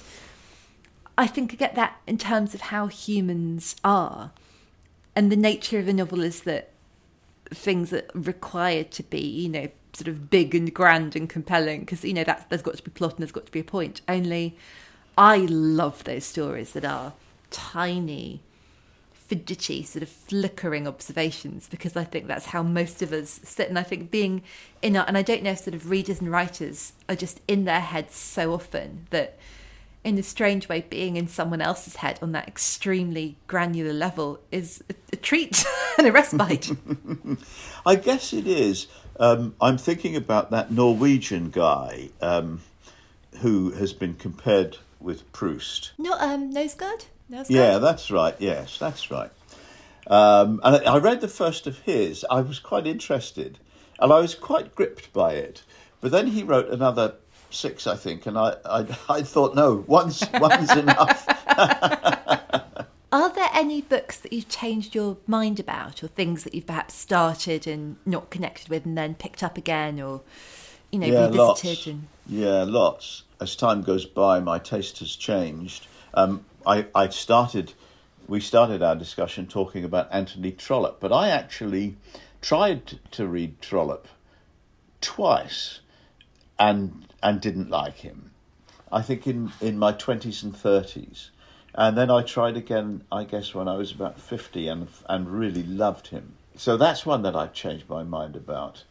I 1.18 1.28
think 1.28 1.54
I 1.54 1.56
get 1.56 1.76
that 1.76 2.02
in 2.08 2.18
terms 2.18 2.54
of 2.54 2.62
how 2.62 2.88
humans 2.88 3.76
are. 3.84 4.32
And 5.16 5.32
the 5.32 5.38
nature 5.38 5.80
of 5.80 5.88
a 5.88 5.94
novel 5.94 6.22
is 6.22 6.42
that 6.42 6.72
things 7.50 7.92
that 7.92 8.10
are 8.16 8.20
required 8.20 8.92
to 8.92 9.04
be, 9.04 9.20
you 9.20 9.50
know, 9.50 9.70
sort 9.94 10.08
of 10.08 10.30
big 10.30 10.56
and 10.56 10.74
grand 10.74 11.16
and 11.16 11.30
compelling 11.30 11.82
because 11.82 12.04
you 12.04 12.14
know 12.14 12.24
that 12.24 12.50
there's 12.50 12.62
got 12.62 12.76
to 12.76 12.84
be 12.84 12.92
plot 12.92 13.12
and 13.12 13.20
there's 13.20 13.32
got 13.32 13.46
to 13.46 13.52
be 13.52 13.60
a 13.60 13.64
point. 13.64 14.02
Only 14.08 14.58
I 15.18 15.38
love 15.38 16.04
those 16.04 16.26
stories 16.26 16.74
that 16.74 16.84
are 16.84 17.14
tiny, 17.52 18.42
fidgety, 19.14 19.84
sort 19.84 20.04
of 20.04 20.10
flickering 20.10 20.88
observations 20.88 21.68
because 21.70 21.96
I 21.96 22.04
think 22.04 22.28
that's 22.28 22.48
how 22.48 22.64
most 22.64 23.02
of 23.02 23.14
us 23.14 23.40
sit. 23.44 23.70
And 23.70 23.78
I 23.78 23.84
think 23.84 24.10
being 24.10 24.42
in, 24.82 24.98
our, 24.98 25.06
and 25.08 25.18
I 25.18 25.22
don't 25.22 25.44
know 25.44 25.52
if 25.52 25.60
sort 25.60 25.76
of 25.76 25.90
readers 25.90 26.20
and 26.20 26.32
writers 26.32 26.94
are 27.08 27.16
just 27.16 27.42
in 27.48 27.66
their 27.66 27.82
heads 27.82 28.16
so 28.16 28.54
often 28.54 29.06
that 29.12 29.38
in 30.04 30.18
a 30.18 30.24
strange 30.24 30.68
way, 30.68 30.86
being 30.90 31.16
in 31.16 31.28
someone 31.28 31.62
else's 31.62 31.98
head 31.98 32.20
on 32.22 32.34
that 32.34 32.48
extremely 32.48 33.38
granular 33.48 33.94
level 33.94 34.40
is 34.52 34.84
a, 34.90 34.96
a 35.14 35.16
treat 35.16 35.64
and 35.98 36.08
a 36.08 36.12
respite. 36.12 36.72
I 37.86 37.96
guess 37.96 38.34
it 38.34 38.48
is. 38.48 38.88
Um, 39.20 39.56
I'm 39.62 39.78
thinking 39.78 40.16
about 40.16 40.52
that 40.52 40.72
Norwegian 40.72 41.50
guy 41.50 42.10
um, 42.22 42.62
who 43.40 43.72
has 43.72 43.94
been 43.94 44.16
compared 44.16 44.78
with 45.00 45.32
Proust. 45.34 45.92
no, 45.98 46.14
um, 46.14 46.52
Knausgaard. 46.54 47.06
Nose 47.30 47.48
guard. 47.48 47.50
Yeah, 47.50 47.78
that's 47.78 48.12
right. 48.12 48.36
Yes, 48.40 48.78
that's 48.78 49.10
right. 49.10 49.32
Um, 50.08 50.60
and 50.64 50.76
I 50.88 50.96
I 50.96 50.98
read 50.98 51.22
the 51.22 51.28
first 51.28 51.68
of 51.68 51.80
his. 51.80 52.26
I 52.30 52.42
was 52.42 52.60
quite 52.60 52.86
interested, 52.86 53.60
and 54.00 54.12
I 54.12 54.20
was 54.20 54.36
quite 54.36 54.76
gripped 54.76 55.14
by 55.14 55.34
it. 55.34 55.64
But 56.02 56.12
then 56.12 56.28
he 56.28 56.44
wrote 56.44 56.70
another 56.70 57.16
six, 57.50 57.88
I 57.88 57.96
think, 57.96 58.26
and 58.26 58.38
I, 58.38 58.56
I, 58.66 58.98
I 59.10 59.22
thought, 59.22 59.56
no, 59.56 59.84
one's 59.88 60.24
one's 60.34 60.72
enough. 60.76 61.26
Any 63.64 63.82
books 63.82 64.18
that 64.20 64.34
you've 64.34 64.50
changed 64.50 64.94
your 64.94 65.16
mind 65.26 65.58
about, 65.58 66.04
or 66.04 66.10
things 66.10 66.44
that 66.44 66.54
you've 66.54 66.68
perhaps 66.68 66.96
started 66.96 67.66
and 67.66 67.96
not 68.06 68.30
connected 68.30 68.68
with, 68.68 68.86
and 68.86 68.98
then 68.98 69.16
picked 69.16 69.42
up 69.42 69.58
again, 69.58 70.02
or 70.02 70.20
you 70.92 71.00
know 71.00 71.08
yeah, 71.08 71.28
revisited? 71.28 71.38
lots. 71.38 71.88
And 71.88 72.08
Yeah, 72.28 72.66
lots. 72.68 73.24
As 73.40 73.56
time 73.56 73.82
goes 73.82 74.06
by, 74.06 74.42
my 74.42 74.60
taste 74.60 75.00
has 75.00 75.16
changed. 75.16 75.88
Um, 76.14 76.44
I, 76.68 76.88
I 76.94 77.08
started, 77.08 77.72
we 78.28 78.42
started 78.42 78.84
our 78.84 78.98
discussion 78.98 79.48
talking 79.48 79.86
about 79.86 80.10
Anthony 80.12 80.52
Trollope, 80.52 81.00
but 81.00 81.14
I 81.14 81.30
actually 81.30 81.96
tried 82.42 83.00
to 83.12 83.26
read 83.26 83.62
Trollope 83.62 84.10
twice, 85.00 85.80
and 86.60 87.08
and 87.24 87.40
didn't 87.40 87.70
like 87.70 88.00
him. 88.00 88.32
I 88.92 89.02
think 89.02 89.26
in 89.26 89.54
in 89.62 89.80
my 89.80 89.94
twenties 89.94 90.44
and 90.44 90.54
thirties, 90.54 91.32
and 91.76 91.98
then 91.98 92.12
I 92.12 92.22
tried 92.22 92.58
again. 92.58 93.04
I 93.12 93.24
guess 93.24 93.54
when 93.54 93.68
I 93.68 93.76
was 93.76 93.92
about 93.92 94.20
fifty, 94.20 94.68
and 94.68 94.88
and 95.08 95.30
really 95.30 95.64
loved 95.64 96.08
him. 96.08 96.34
So 96.56 96.78
that's 96.78 97.06
one 97.06 97.24
that 97.24 97.36
I've 97.36 97.54
changed 97.54 97.90
my 97.90 98.04
mind 98.04 98.36
about. 98.36 98.84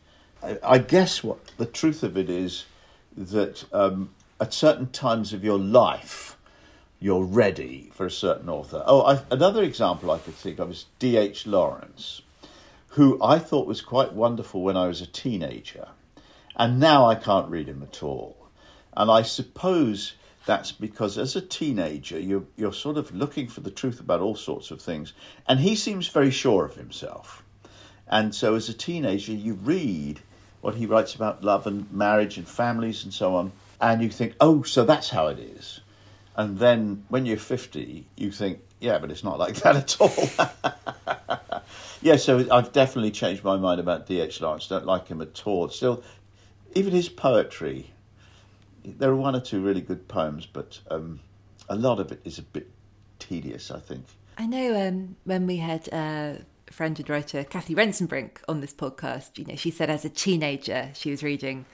I, 0.42 0.58
I 0.62 0.78
guess 0.78 1.22
what 1.22 1.38
the 1.56 1.66
truth 1.66 2.02
of 2.02 2.16
it 2.16 2.28
is 2.28 2.64
that 3.16 3.64
um, 3.72 4.10
at 4.40 4.52
certain 4.52 4.88
times 4.90 5.32
of 5.32 5.44
your 5.44 5.58
life, 5.58 6.36
you're 6.98 7.24
ready 7.24 7.90
for 7.92 8.06
a 8.06 8.10
certain 8.10 8.48
author. 8.48 8.82
Oh, 8.86 9.02
I, 9.02 9.22
another 9.30 9.62
example 9.62 10.10
I 10.10 10.18
could 10.18 10.34
think 10.34 10.58
of 10.58 10.70
is 10.70 10.86
D.H. 10.98 11.46
Lawrence, 11.46 12.22
who 12.88 13.22
I 13.22 13.38
thought 13.38 13.66
was 13.66 13.80
quite 13.80 14.12
wonderful 14.12 14.62
when 14.62 14.76
I 14.76 14.88
was 14.88 15.00
a 15.00 15.06
teenager, 15.06 15.88
and 16.56 16.80
now 16.80 17.06
I 17.06 17.14
can't 17.14 17.50
read 17.50 17.68
him 17.68 17.82
at 17.82 18.02
all. 18.02 18.36
And 18.96 19.10
I 19.10 19.22
suppose 19.22 20.14
that's 20.44 20.72
because 20.72 21.18
as 21.18 21.36
a 21.36 21.40
teenager, 21.40 22.18
you're, 22.18 22.44
you're 22.56 22.72
sort 22.72 22.96
of 22.96 23.14
looking 23.14 23.46
for 23.46 23.60
the 23.60 23.70
truth 23.70 24.00
about 24.00 24.20
all 24.20 24.34
sorts 24.34 24.70
of 24.70 24.80
things, 24.80 25.12
and 25.46 25.60
he 25.60 25.76
seems 25.76 26.08
very 26.08 26.30
sure 26.30 26.64
of 26.64 26.74
himself. 26.74 27.44
And 28.08 28.34
so, 28.34 28.54
as 28.54 28.68
a 28.68 28.74
teenager, 28.74 29.32
you 29.32 29.54
read 29.54 30.20
what 30.60 30.74
he 30.74 30.86
writes 30.86 31.14
about 31.14 31.42
love 31.42 31.66
and 31.66 31.90
marriage 31.92 32.36
and 32.38 32.46
families 32.46 33.04
and 33.04 33.12
so 33.12 33.34
on, 33.36 33.52
and 33.80 34.02
you 34.02 34.10
think, 34.10 34.34
oh, 34.40 34.62
so 34.62 34.84
that's 34.84 35.10
how 35.10 35.28
it 35.28 35.38
is. 35.38 35.80
And 36.36 36.58
then 36.58 37.04
when 37.08 37.26
you're 37.26 37.36
50, 37.36 38.06
you 38.16 38.30
think, 38.30 38.60
yeah, 38.80 38.98
but 38.98 39.10
it's 39.10 39.24
not 39.24 39.38
like 39.38 39.56
that 39.56 39.76
at 39.76 39.96
all. 40.00 41.62
yeah, 42.02 42.16
so 42.16 42.46
I've 42.50 42.72
definitely 42.72 43.10
changed 43.10 43.44
my 43.44 43.56
mind 43.56 43.80
about 43.80 44.06
D.H. 44.06 44.40
Lawrence. 44.40 44.66
Don't 44.66 44.86
like 44.86 45.08
him 45.08 45.20
at 45.20 45.46
all. 45.46 45.68
Still, 45.68 46.02
even 46.74 46.92
his 46.92 47.08
poetry, 47.08 47.92
there 48.84 49.10
are 49.10 49.16
one 49.16 49.36
or 49.36 49.40
two 49.40 49.60
really 49.60 49.80
good 49.80 50.08
poems, 50.08 50.46
but 50.46 50.80
um, 50.90 51.20
a 51.68 51.76
lot 51.76 52.00
of 52.00 52.12
it 52.12 52.20
is 52.24 52.38
a 52.38 52.42
bit 52.42 52.68
tedious, 53.18 53.70
I 53.70 53.80
think. 53.80 54.04
I 54.38 54.46
know 54.46 54.88
um, 54.88 55.16
when 55.24 55.46
we 55.46 55.58
had 55.58 55.88
uh, 55.92 56.34
friend 56.70 56.98
and 56.98 57.08
writer 57.08 57.44
Cathy 57.44 57.74
Rentzenbrink 57.74 58.38
on 58.48 58.60
this 58.60 58.72
podcast, 58.72 59.38
you 59.38 59.44
know, 59.44 59.56
she 59.56 59.70
said 59.70 59.90
as 59.90 60.04
a 60.04 60.08
teenager 60.08 60.90
she 60.94 61.10
was 61.10 61.22
reading 61.22 61.66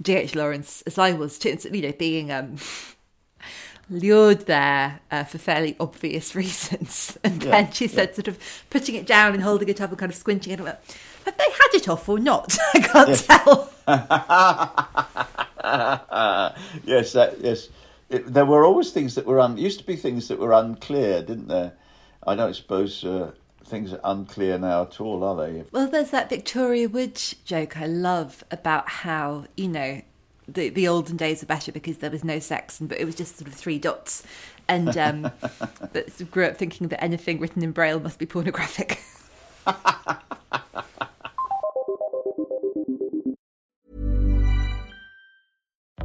D.H. 0.00 0.34
Lawrence, 0.34 0.82
as 0.82 0.98
I 0.98 1.12
was, 1.12 1.44
you 1.44 1.82
know, 1.82 1.92
being 1.92 2.30
um, 2.30 2.56
lured 3.90 4.46
there 4.46 5.00
uh, 5.10 5.24
for 5.24 5.38
fairly 5.38 5.76
obvious 5.80 6.34
reasons. 6.34 7.18
And 7.24 7.42
Yeah, 7.42 7.50
then 7.50 7.72
she 7.72 7.88
said, 7.88 8.14
sort 8.14 8.28
of 8.28 8.38
putting 8.70 8.94
it 8.94 9.06
down 9.06 9.34
and 9.34 9.42
holding 9.42 9.68
it 9.68 9.80
up 9.80 9.90
and 9.90 9.98
kind 9.98 10.10
of 10.12 10.16
squinting 10.16 10.52
at 10.52 10.60
it. 10.60 10.96
Have 11.28 11.36
they 11.36 11.44
had 11.44 11.74
it 11.74 11.88
off 11.90 12.08
or 12.08 12.18
not? 12.18 12.56
I 12.74 12.80
can't 12.80 13.18
tell. 13.18 13.70
yes, 16.86 17.12
that, 17.12 17.36
yes. 17.40 17.68
It, 18.08 18.32
there 18.32 18.46
were 18.46 18.64
always 18.64 18.92
things 18.92 19.14
that 19.16 19.26
were 19.26 19.38
un, 19.38 19.58
used 19.58 19.78
to 19.80 19.84
be 19.84 19.94
things 19.94 20.28
that 20.28 20.38
were 20.38 20.54
unclear, 20.54 21.20
didn't 21.20 21.48
there? 21.48 21.74
I 22.26 22.34
don't 22.34 22.56
suppose 22.56 23.04
uh, 23.04 23.32
things 23.62 23.92
are 23.92 24.00
unclear 24.04 24.56
now 24.56 24.84
at 24.84 25.02
all, 25.02 25.22
are 25.22 25.36
they? 25.36 25.64
Well, 25.70 25.86
there's 25.86 26.12
that 26.12 26.30
Victoria 26.30 26.88
Wood 26.88 27.20
joke 27.44 27.76
I 27.76 27.84
love 27.84 28.42
about 28.50 28.88
how, 28.88 29.44
you 29.54 29.68
know, 29.68 30.00
the, 30.48 30.70
the 30.70 30.88
olden 30.88 31.18
days 31.18 31.42
were 31.42 31.46
better 31.46 31.72
because 31.72 31.98
there 31.98 32.10
was 32.10 32.24
no 32.24 32.38
sex, 32.38 32.80
and 32.80 32.88
but 32.88 32.96
it 32.96 33.04
was 33.04 33.14
just 33.14 33.36
sort 33.36 33.48
of 33.48 33.54
three 33.54 33.78
dots. 33.78 34.22
And 34.66 34.96
um, 34.96 35.30
but 35.92 36.30
grew 36.30 36.46
up 36.46 36.56
thinking 36.56 36.88
that 36.88 37.04
anything 37.04 37.38
written 37.38 37.62
in 37.62 37.72
Braille 37.72 38.00
must 38.00 38.18
be 38.18 38.24
pornographic. 38.24 39.02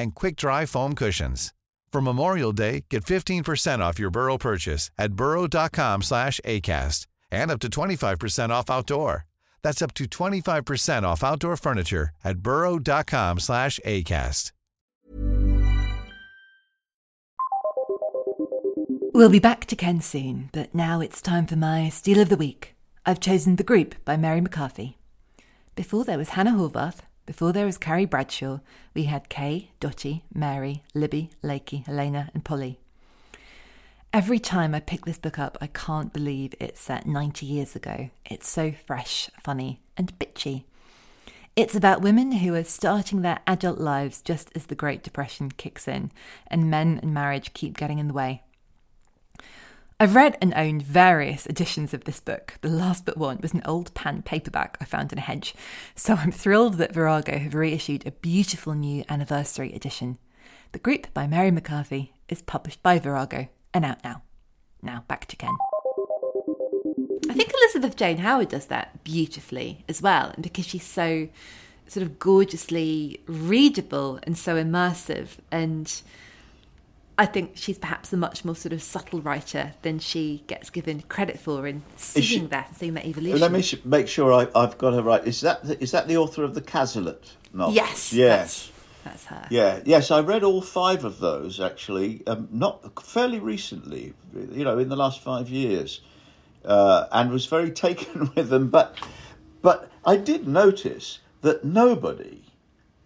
and 0.00 0.14
quick-dry 0.14 0.66
foam 0.66 0.94
cushions. 0.94 1.52
For 1.92 2.00
Memorial 2.00 2.52
Day, 2.52 2.84
get 2.88 3.04
15% 3.04 3.80
off 3.80 3.98
your 3.98 4.10
Burrow 4.10 4.38
purchase 4.38 4.90
at 4.96 5.14
burrow.com 5.14 6.02
slash 6.02 6.40
ACAST 6.44 7.06
and 7.30 7.50
up 7.50 7.60
to 7.60 7.68
25% 7.68 8.50
off 8.50 8.70
outdoor. 8.70 9.26
That's 9.62 9.82
up 9.82 9.94
to 9.94 10.04
25% 10.04 11.02
off 11.02 11.22
outdoor 11.22 11.56
furniture 11.56 12.10
at 12.24 12.38
burrow.com 12.38 13.40
slash 13.40 13.78
ACAST. 13.84 14.52
We'll 19.12 19.28
be 19.28 19.40
back 19.40 19.66
to 19.66 19.76
Ken 19.76 20.00
soon, 20.00 20.48
but 20.52 20.74
now 20.74 21.00
it's 21.00 21.20
time 21.20 21.46
for 21.46 21.56
my 21.56 21.88
Steal 21.88 22.20
of 22.20 22.28
the 22.28 22.36
Week. 22.36 22.74
I've 23.04 23.20
chosen 23.20 23.56
The 23.56 23.64
Group 23.64 23.96
by 24.04 24.16
Mary 24.16 24.40
McCarthy. 24.40 24.98
Before 25.74 26.04
there 26.04 26.16
was 26.16 26.30
Hannah 26.30 26.52
Horvath, 26.52 27.00
before 27.26 27.52
there 27.52 27.66
was 27.66 27.78
Carrie 27.78 28.04
Bradshaw, 28.04 28.60
we 28.94 29.04
had 29.04 29.28
Kay, 29.28 29.70
Dottie, 29.78 30.24
Mary, 30.34 30.82
Libby, 30.94 31.30
Lakey, 31.42 31.86
Helena, 31.86 32.30
and 32.34 32.44
Polly. 32.44 32.78
Every 34.12 34.40
time 34.40 34.74
I 34.74 34.80
pick 34.80 35.04
this 35.04 35.18
book 35.18 35.38
up, 35.38 35.56
I 35.60 35.68
can't 35.68 36.12
believe 36.12 36.54
it's 36.58 36.80
set 36.80 37.06
90 37.06 37.46
years 37.46 37.76
ago. 37.76 38.10
It's 38.24 38.48
so 38.48 38.72
fresh, 38.72 39.30
funny, 39.40 39.80
and 39.96 40.18
bitchy. 40.18 40.64
It's 41.54 41.76
about 41.76 42.02
women 42.02 42.32
who 42.32 42.54
are 42.54 42.64
starting 42.64 43.22
their 43.22 43.40
adult 43.46 43.78
lives 43.78 44.20
just 44.20 44.50
as 44.56 44.66
the 44.66 44.74
Great 44.74 45.02
Depression 45.02 45.50
kicks 45.52 45.86
in, 45.86 46.10
and 46.48 46.70
men 46.70 46.98
and 47.02 47.14
marriage 47.14 47.54
keep 47.54 47.76
getting 47.76 47.98
in 48.00 48.08
the 48.08 48.14
way. 48.14 48.42
I've 50.02 50.14
read 50.14 50.38
and 50.40 50.54
owned 50.56 50.80
various 50.80 51.44
editions 51.44 51.92
of 51.92 52.04
this 52.04 52.20
book. 52.20 52.54
The 52.62 52.70
last 52.70 53.04
but 53.04 53.18
one 53.18 53.38
was 53.42 53.52
an 53.52 53.60
old 53.66 53.92
pan 53.92 54.22
paperback 54.22 54.78
I 54.80 54.86
found 54.86 55.12
in 55.12 55.18
a 55.18 55.20
hedge, 55.20 55.54
so 55.94 56.14
I'm 56.14 56.32
thrilled 56.32 56.78
that 56.78 56.94
Virago 56.94 57.36
have 57.36 57.54
reissued 57.54 58.06
a 58.06 58.12
beautiful 58.12 58.72
new 58.72 59.04
anniversary 59.10 59.74
edition. 59.74 60.16
The 60.72 60.78
Group 60.78 61.12
by 61.12 61.26
Mary 61.26 61.50
McCarthy 61.50 62.14
is 62.30 62.40
published 62.40 62.82
by 62.82 62.98
Virago 62.98 63.48
and 63.74 63.84
out 63.84 64.02
now. 64.02 64.22
Now 64.80 65.04
back 65.06 65.26
to 65.26 65.36
Ken. 65.36 65.54
I 67.28 67.34
think 67.34 67.52
Elizabeth 67.52 67.94
Jane 67.94 68.16
Howard 68.16 68.48
does 68.48 68.68
that 68.68 69.04
beautifully 69.04 69.84
as 69.86 70.00
well, 70.00 70.30
and 70.30 70.42
because 70.42 70.64
she's 70.64 70.82
so 70.82 71.28
sort 71.88 72.06
of 72.06 72.18
gorgeously 72.18 73.20
readable 73.26 74.18
and 74.22 74.38
so 74.38 74.54
immersive 74.56 75.36
and 75.52 76.00
I 77.20 77.26
think 77.26 77.52
she's 77.54 77.76
perhaps 77.76 78.14
a 78.14 78.16
much 78.16 78.46
more 78.46 78.56
sort 78.56 78.72
of 78.72 78.82
subtle 78.82 79.20
writer 79.20 79.74
than 79.82 79.98
she 79.98 80.42
gets 80.46 80.70
given 80.70 81.02
credit 81.02 81.38
for 81.38 81.66
in 81.66 81.82
seeing 81.96 82.24
she, 82.24 82.46
that 82.46 82.74
seeing 82.74 82.94
that 82.94 83.04
evolution. 83.04 83.38
Let 83.38 83.52
me 83.52 83.62
make 83.84 84.08
sure 84.08 84.32
I, 84.32 84.48
have 84.58 84.78
got 84.78 84.94
her 84.94 85.02
right. 85.02 85.22
Is 85.26 85.42
that 85.42 85.62
the, 85.62 85.78
is 85.82 85.90
that 85.90 86.08
the 86.08 86.16
author 86.16 86.44
of 86.44 86.54
the 86.54 86.62
Cazalet 86.62 87.30
novel? 87.52 87.74
Yes. 87.74 88.14
Yes. 88.14 88.72
That's, 89.04 89.24
that's 89.24 89.24
her. 89.26 89.48
Yeah. 89.50 89.80
Yes, 89.84 90.10
I 90.10 90.20
read 90.20 90.44
all 90.44 90.62
five 90.62 91.04
of 91.04 91.18
those 91.18 91.60
actually. 91.60 92.26
Um, 92.26 92.48
not 92.50 93.04
fairly 93.04 93.38
recently. 93.38 94.14
You 94.32 94.64
know, 94.64 94.78
in 94.78 94.88
the 94.88 94.96
last 94.96 95.20
five 95.20 95.50
years, 95.50 96.00
uh, 96.64 97.04
and 97.12 97.30
was 97.30 97.44
very 97.44 97.70
taken 97.86 98.32
with 98.34 98.48
them. 98.48 98.70
But 98.70 98.96
but 99.60 99.90
I 100.06 100.16
did 100.16 100.48
notice 100.48 101.18
that 101.42 101.66
nobody, 101.66 102.44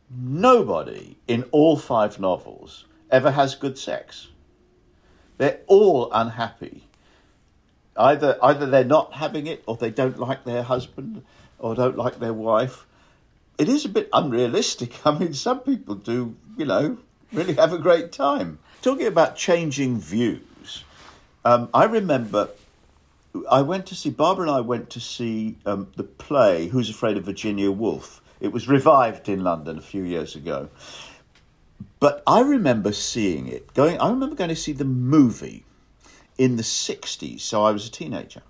nobody 0.08 1.16
in 1.26 1.42
all 1.50 1.76
five 1.76 2.20
novels 2.20 2.84
ever 3.14 3.30
has 3.30 3.54
good 3.54 3.78
sex. 3.78 4.26
They're 5.38 5.60
all 5.68 6.10
unhappy. 6.12 6.82
Either 7.96 8.36
either 8.42 8.66
they're 8.66 8.84
not 8.84 9.12
having 9.12 9.46
it, 9.46 9.62
or 9.66 9.76
they 9.76 9.90
don't 9.90 10.18
like 10.18 10.44
their 10.44 10.64
husband, 10.64 11.22
or 11.60 11.76
don't 11.76 11.96
like 11.96 12.18
their 12.18 12.32
wife. 12.32 12.86
It 13.56 13.68
is 13.68 13.84
a 13.84 13.88
bit 13.88 14.08
unrealistic. 14.12 14.94
I 15.06 15.16
mean, 15.16 15.32
some 15.32 15.60
people 15.60 15.94
do, 15.94 16.34
you 16.56 16.66
know, 16.66 16.98
really 17.32 17.54
have 17.54 17.72
a 17.72 17.78
great 17.78 18.10
time. 18.10 18.58
Talking 18.82 19.06
about 19.06 19.36
changing 19.36 20.00
views, 20.00 20.84
um, 21.44 21.68
I 21.72 21.84
remember 21.84 22.48
I 23.50 23.62
went 23.62 23.86
to 23.86 23.94
see 23.94 24.10
Barbara 24.10 24.48
and 24.48 24.56
I 24.56 24.60
went 24.60 24.90
to 24.90 25.00
see 25.00 25.56
um, 25.66 25.86
the 25.94 26.02
play 26.02 26.66
Who's 26.66 26.90
Afraid 26.90 27.16
of 27.16 27.24
Virginia 27.24 27.70
Woolf. 27.70 28.20
It 28.40 28.52
was 28.52 28.66
revived 28.66 29.28
in 29.28 29.44
London 29.44 29.78
a 29.78 29.82
few 29.82 30.02
years 30.02 30.34
ago, 30.34 30.68
but 32.04 32.22
I 32.26 32.40
remember 32.40 32.92
seeing 32.92 33.48
it 33.48 33.72
going. 33.72 33.98
I 33.98 34.10
remember 34.10 34.36
going 34.36 34.50
to 34.50 34.56
see 34.56 34.72
the 34.72 34.84
movie 34.84 35.64
in 36.36 36.56
the 36.56 36.62
'60s. 36.62 37.40
So 37.40 37.64
I 37.64 37.70
was 37.70 37.86
a 37.86 37.90
teenager. 37.90 38.42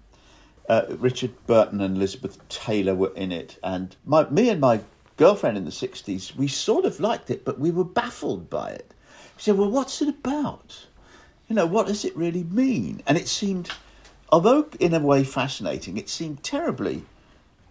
Uh, 0.69 0.87
Richard 0.99 1.31
Burton 1.47 1.81
and 1.81 1.97
Elizabeth 1.97 2.37
Taylor 2.49 2.97
were 2.97 3.13
in 3.15 3.31
it, 3.31 3.57
and 3.63 3.95
my, 4.05 4.29
me 4.29 4.49
and 4.51 4.61
my 4.61 4.81
girlfriend 5.17 5.57
in 5.57 5.65
the 5.65 5.71
'60s, 5.71 6.35
we 6.35 6.49
sort 6.49 6.85
of 6.85 6.99
liked 6.99 7.31
it, 7.31 7.45
but 7.45 7.61
we 7.61 7.71
were 7.71 7.85
baffled 7.85 8.51
by 8.51 8.71
it. 8.71 8.93
We 9.37 9.43
said, 9.43 9.57
"Well, 9.57 9.71
what's 9.71 10.03
it 10.03 10.09
about? 10.09 10.87
You 11.47 11.55
know, 11.55 11.67
what 11.67 11.87
does 11.87 12.05
it 12.05 12.17
really 12.17 12.43
mean?" 12.43 13.05
And 13.07 13.17
it 13.17 13.29
seemed, 13.29 13.71
although 14.31 14.67
in 14.81 14.95
a 14.95 14.99
way 14.99 15.23
fascinating, 15.23 15.97
it 15.97 16.09
seemed 16.09 16.43
terribly 16.43 17.05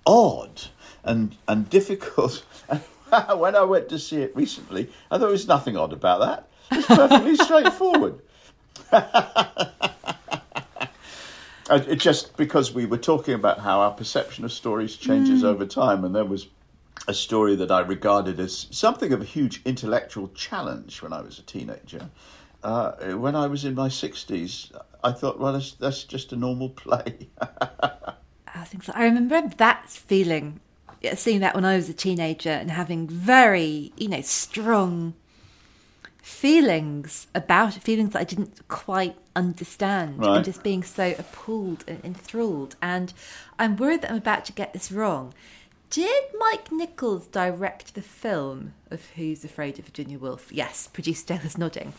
odd 0.06 0.62
and 1.04 1.36
and 1.46 1.70
difficult. 1.78 2.46
when 3.36 3.56
I 3.56 3.64
went 3.64 3.90
to 3.90 4.00
see 4.00 4.22
it 4.22 4.36
recently, 4.36 4.90
I 5.10 5.16
thought 5.16 5.22
there 5.22 5.30
was 5.30 5.48
nothing 5.48 5.78
odd 5.78 5.94
about 5.94 6.20
that. 6.22 6.48
It's 6.72 6.88
perfectly 6.88 7.36
straightforward. 7.44 8.22
it 11.72 11.96
just 11.98 12.36
because 12.38 12.74
we 12.74 12.86
were 12.86 12.98
talking 12.98 13.34
about 13.34 13.60
how 13.60 13.82
our 13.82 13.92
perception 13.92 14.46
of 14.46 14.52
stories 14.52 14.96
changes 14.96 15.44
mm. 15.44 15.46
over 15.46 15.66
time, 15.66 16.04
and 16.04 16.16
there 16.16 16.26
was 16.26 16.48
a 17.08 17.14
story 17.14 17.56
that 17.56 17.72
I 17.72 17.82
regarded 17.82 18.40
as 18.40 18.68
something 18.72 19.12
of 19.14 19.22
a 19.22 19.26
huge 19.26 19.62
intellectual 19.66 20.30
challenge 20.30 21.02
when 21.02 21.14
I 21.14 21.22
was 21.22 21.40
a 21.40 21.44
teenager. 21.44 22.10
Uh, 22.64 22.94
when 23.16 23.36
I 23.36 23.48
was 23.48 23.66
in 23.66 23.76
my 23.76 23.90
60s, 23.90 24.72
I 25.04 25.12
thought, 25.12 25.38
well, 25.38 25.52
that's, 25.52 25.74
that's 25.74 26.06
just 26.06 26.32
a 26.32 26.38
normal 26.38 26.70
play. 26.70 27.28
I 27.42 28.64
think 28.64 28.84
so. 28.84 28.94
I 28.96 29.04
remember 29.04 29.42
that 29.58 29.90
feeling 29.90 30.62
seeing 31.16 31.42
that 31.42 31.56
when 31.56 31.66
I 31.66 31.76
was 31.76 31.90
a 31.90 31.94
teenager 31.94 32.50
and 32.50 32.72
having 32.72 33.08
very, 33.08 33.92
you 33.98 34.08
know, 34.08 34.22
strong 34.22 35.14
feelings 36.22 37.28
about 37.36 37.74
feelings 37.74 38.14
that 38.14 38.20
I 38.20 38.24
didn't 38.24 38.68
quite 38.70 39.16
understand 39.36 40.20
right. 40.20 40.38
and 40.38 40.46
just 40.46 40.64
being 40.64 40.84
so 40.84 41.14
appalled 41.20 41.84
and 41.88 42.04
enthralled. 42.04 42.76
And 42.82 43.14
I'm 43.60 43.76
worried 43.76 44.02
that 44.02 44.12
I'm 44.12 44.18
about 44.18 44.46
to 44.46 44.54
get 44.54 44.72
this 44.74 44.92
wrong. 44.92 45.34
Did 45.90 46.24
Mike 46.40 46.72
Nichols 46.72 47.28
direct 47.28 47.94
the 47.94 48.02
film 48.02 48.74
of 48.90 49.06
Who's 49.12 49.44
Afraid 49.44 49.78
of 49.78 49.86
Virginia 49.86 50.18
Woolf? 50.18 50.52
Yes, 50.52 50.88
producer 50.88 51.28
Taylor's 51.28 51.58
nodding. 51.58 51.94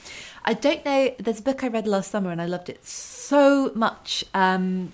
I 0.45 0.55
don't 0.55 0.85
know. 0.85 1.15
There's 1.19 1.39
a 1.39 1.43
book 1.43 1.63
I 1.63 1.69
read 1.69 1.87
last 1.87 2.11
summer 2.11 2.33
and 2.33 2.43
I 2.43 2.47
loved 2.47 2.69
it 2.69 2.85
so 2.85 3.71
much. 3.75 4.25
Um, 4.35 4.93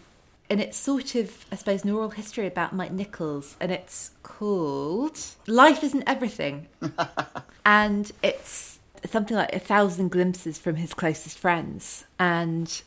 and 0.51 0.61
it's 0.61 0.77
sort 0.77 1.15
of, 1.15 1.47
I 1.53 1.55
suppose, 1.55 1.85
an 1.85 1.91
oral 1.91 2.11
history 2.11 2.49
about 2.49 2.75
Mike 2.75 2.91
Nichols, 2.91 3.57
and 3.61 3.71
it's 3.71 4.11
called 4.25 5.17
Life 5.47 5.85
Isn't 5.85 6.03
Everything. 6.09 6.67
and 7.65 8.11
it's 8.21 8.81
something 9.09 9.37
like 9.37 9.55
a 9.55 9.61
thousand 9.61 10.11
glimpses 10.11 10.59
from 10.59 10.75
his 10.75 10.93
closest 10.93 11.39
friends. 11.39 12.05
And 12.19 12.83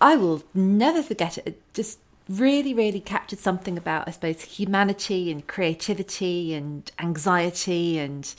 I 0.00 0.16
will 0.16 0.42
never 0.54 1.02
forget 1.02 1.36
it. 1.36 1.46
It 1.46 1.74
just 1.74 1.98
really, 2.26 2.72
really 2.72 3.00
captured 3.00 3.38
something 3.38 3.76
about, 3.76 4.08
I 4.08 4.12
suppose, 4.12 4.40
humanity 4.40 5.30
and 5.30 5.46
creativity 5.46 6.54
and 6.54 6.90
anxiety 6.98 7.98
and 7.98 8.34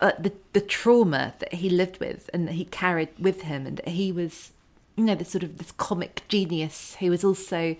uh, 0.00 0.12
the, 0.18 0.32
the 0.54 0.62
trauma 0.62 1.34
that 1.40 1.52
he 1.52 1.68
lived 1.68 2.00
with 2.00 2.30
and 2.32 2.48
that 2.48 2.54
he 2.54 2.64
carried 2.64 3.10
with 3.18 3.42
him. 3.42 3.66
And 3.66 3.76
that 3.76 3.88
he 3.88 4.12
was 4.12 4.52
you 4.98 5.04
know, 5.04 5.14
this 5.14 5.30
sort 5.30 5.44
of 5.44 5.58
this 5.58 5.72
comic 5.72 6.22
genius 6.28 6.96
who 6.98 7.10
was 7.10 7.22
also 7.24 7.76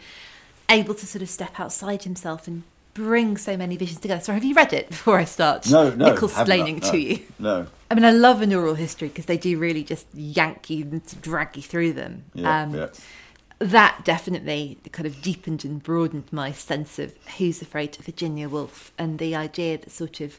able 0.71 0.95
to 0.95 1.07
sort 1.07 1.23
of 1.23 1.29
step 1.29 1.59
outside 1.59 2.05
himself 2.05 2.47
and 2.47 2.63
bring 2.95 3.37
so 3.37 3.57
many 3.57 3.77
visions 3.77 4.01
together. 4.01 4.21
So, 4.21 4.33
have 4.33 4.45
you 4.45 4.55
read 4.55 4.73
it 4.73 4.89
before 4.89 5.19
I 5.19 5.25
start? 5.25 5.69
No, 5.71 5.91
no. 5.91 6.15
Explaining 6.15 6.79
no, 6.79 6.91
to 6.91 6.99
you. 6.99 7.23
No. 7.39 7.67
I 7.91 7.95
mean, 7.95 8.05
I 8.05 8.11
love 8.11 8.43
an 8.43 8.55
oral 8.55 8.75
history 8.75 9.09
because 9.09 9.27
they 9.27 9.37
do 9.37 9.59
really 9.59 9.83
just 9.83 10.07
yank 10.15 10.71
you 10.71 10.85
and 10.85 11.23
drag 11.23 11.57
you 11.57 11.63
through 11.63 11.95
them. 11.95 12.25
Yeah, 12.35 12.63
um, 12.63 12.75
yeah. 12.75 12.89
That 13.61 14.05
definitely 14.05 14.79
kind 14.93 15.07
of 15.07 15.21
deepened 15.21 15.65
and 15.65 15.83
broadened 15.83 16.33
my 16.33 16.53
sense 16.53 17.01
of 17.01 17.15
Who's 17.39 17.61
Afraid 17.61 17.99
of 17.99 18.05
Virginia 18.05 18.49
Woolf 18.49 18.93
and 18.97 19.19
the 19.19 19.35
idea 19.35 19.79
that 19.79 19.91
sort 19.91 20.21
of 20.21 20.39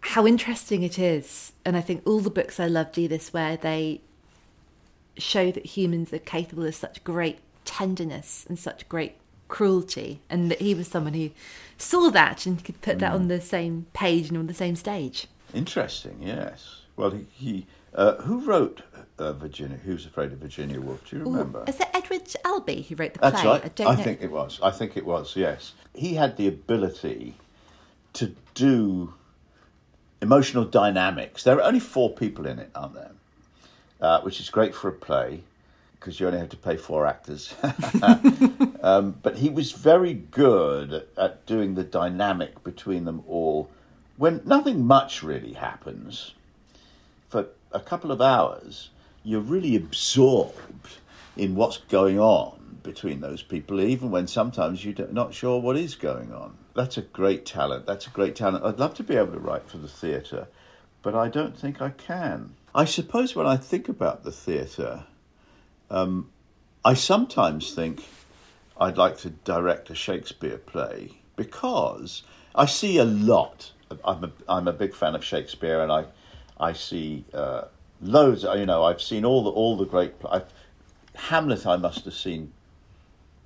how 0.00 0.26
interesting 0.26 0.82
it 0.82 0.98
is. 0.98 1.52
And 1.64 1.76
I 1.76 1.80
think 1.80 2.02
all 2.06 2.18
the 2.18 2.30
books 2.30 2.58
I 2.58 2.66
love 2.66 2.90
do 2.90 3.06
this 3.06 3.32
where 3.32 3.56
they 3.56 4.00
show 5.20 5.50
that 5.50 5.66
humans 5.66 6.12
are 6.12 6.18
capable 6.18 6.66
of 6.66 6.74
such 6.74 7.02
great 7.04 7.38
tenderness 7.64 8.46
and 8.48 8.58
such 8.58 8.88
great 8.88 9.16
cruelty, 9.48 10.20
and 10.30 10.50
that 10.50 10.60
he 10.60 10.74
was 10.74 10.88
someone 10.88 11.14
who 11.14 11.30
saw 11.76 12.10
that 12.10 12.46
and 12.46 12.64
could 12.64 12.80
put 12.80 12.96
mm. 12.96 13.00
that 13.00 13.12
on 13.12 13.28
the 13.28 13.40
same 13.40 13.86
page 13.92 14.28
and 14.28 14.38
on 14.38 14.46
the 14.46 14.54
same 14.54 14.76
stage. 14.76 15.26
Interesting, 15.52 16.18
yes. 16.20 16.82
Well, 16.96 17.10
he, 17.10 17.26
he 17.32 17.66
uh, 17.94 18.16
who 18.16 18.40
wrote 18.40 18.82
uh, 19.18 19.32
Virginia? 19.32 19.76
Who's 19.76 20.06
Afraid 20.06 20.32
of 20.32 20.38
Virginia 20.38 20.80
Woolf? 20.80 21.08
Do 21.08 21.16
you 21.16 21.24
remember? 21.24 21.60
Ooh, 21.60 21.64
is 21.70 21.78
it 21.80 21.88
Edward 21.92 22.22
Albee 22.44 22.82
who 22.82 22.94
wrote 22.94 23.14
the 23.14 23.18
play? 23.18 23.30
That's 23.30 23.44
right. 23.44 23.64
I, 23.64 23.68
don't 23.68 23.86
I 23.86 23.96
think 23.96 24.22
it 24.22 24.30
was. 24.30 24.60
I 24.62 24.70
think 24.70 24.96
it 24.96 25.04
was. 25.04 25.36
Yes, 25.36 25.72
he 25.94 26.14
had 26.14 26.36
the 26.36 26.48
ability 26.48 27.34
to 28.14 28.34
do 28.54 29.14
emotional 30.22 30.64
dynamics. 30.64 31.44
There 31.44 31.56
are 31.56 31.62
only 31.62 31.80
four 31.80 32.10
people 32.10 32.46
in 32.46 32.58
it, 32.58 32.70
aren't 32.74 32.94
there? 32.94 33.12
Uh, 34.00 34.20
which 34.22 34.40
is 34.40 34.48
great 34.48 34.74
for 34.74 34.88
a 34.88 34.92
play 34.92 35.42
because 36.00 36.18
you 36.18 36.26
only 36.26 36.38
have 36.38 36.48
to 36.48 36.56
pay 36.56 36.76
four 36.76 37.06
actors. 37.06 37.54
um, 38.82 39.14
but 39.22 39.36
he 39.36 39.50
was 39.50 39.72
very 39.72 40.14
good 40.14 41.06
at 41.18 41.44
doing 41.44 41.74
the 41.74 41.84
dynamic 41.84 42.64
between 42.64 43.04
them 43.04 43.22
all 43.28 43.70
when 44.16 44.40
nothing 44.46 44.86
much 44.86 45.22
really 45.22 45.52
happens. 45.52 46.32
For 47.28 47.48
a 47.72 47.80
couple 47.80 48.10
of 48.10 48.22
hours, 48.22 48.88
you're 49.22 49.40
really 49.40 49.76
absorbed 49.76 50.96
in 51.36 51.54
what's 51.54 51.76
going 51.76 52.18
on 52.18 52.78
between 52.82 53.20
those 53.20 53.42
people, 53.42 53.80
even 53.82 54.10
when 54.10 54.26
sometimes 54.26 54.82
you're 54.82 55.08
not 55.08 55.34
sure 55.34 55.60
what 55.60 55.76
is 55.76 55.94
going 55.94 56.32
on. 56.32 56.56
That's 56.74 56.96
a 56.96 57.02
great 57.02 57.44
talent. 57.44 57.84
That's 57.84 58.06
a 58.06 58.10
great 58.10 58.34
talent. 58.34 58.64
I'd 58.64 58.78
love 58.78 58.94
to 58.94 59.02
be 59.02 59.16
able 59.16 59.32
to 59.32 59.38
write 59.38 59.68
for 59.68 59.76
the 59.76 59.88
theatre, 59.88 60.48
but 61.02 61.14
I 61.14 61.28
don't 61.28 61.58
think 61.58 61.82
I 61.82 61.90
can. 61.90 62.54
I 62.74 62.84
suppose 62.84 63.34
when 63.34 63.46
I 63.46 63.56
think 63.56 63.88
about 63.88 64.22
the 64.22 64.30
theatre, 64.30 65.04
um, 65.90 66.30
I 66.84 66.94
sometimes 66.94 67.74
think 67.74 68.04
I'd 68.78 68.96
like 68.96 69.18
to 69.18 69.30
direct 69.30 69.90
a 69.90 69.94
Shakespeare 69.94 70.58
play 70.58 71.18
because 71.36 72.22
I 72.54 72.66
see 72.66 72.98
a 72.98 73.04
lot. 73.04 73.72
I'm 74.04 74.24
a, 74.24 74.32
I'm 74.48 74.68
a 74.68 74.72
big 74.72 74.94
fan 74.94 75.14
of 75.14 75.24
Shakespeare, 75.24 75.80
and 75.80 75.90
I 75.90 76.06
I 76.58 76.72
see 76.72 77.24
uh, 77.34 77.64
loads. 78.00 78.44
You 78.44 78.66
know, 78.66 78.84
I've 78.84 79.02
seen 79.02 79.24
all 79.24 79.42
the 79.42 79.50
all 79.50 79.76
the 79.76 79.84
great. 79.84 80.14
I've, 80.30 80.46
Hamlet, 81.14 81.66
I 81.66 81.76
must 81.76 82.04
have 82.04 82.14
seen 82.14 82.52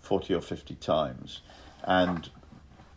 forty 0.00 0.34
or 0.34 0.42
fifty 0.42 0.74
times, 0.74 1.40
and 1.82 2.28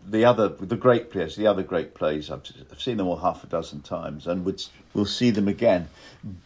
the 0.09 0.23
other 0.23 0.47
the 0.47 0.77
great 0.77 1.11
plays, 1.11 1.35
the 1.35 1.47
other 1.47 1.63
great 1.63 1.93
plays, 1.93 2.31
I've, 2.31 2.43
I've 2.71 2.81
seen 2.81 2.97
them 2.97 3.07
all 3.07 3.17
half 3.17 3.43
a 3.43 3.47
dozen 3.47 3.81
times, 3.81 4.25
and 4.25 4.45
would 4.45 4.63
will 4.93 5.05
see 5.05 5.29
them 5.31 5.47
again. 5.47 5.89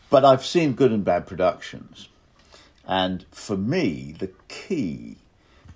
But 0.10 0.26
I've 0.26 0.46
seen 0.46 0.74
good 0.74 0.92
and 0.92 1.06
bad 1.06 1.28
productions, 1.28 2.10
and 2.88 3.26
for 3.32 3.56
me, 3.56 4.16
the 4.18 4.32
key, 4.48 5.18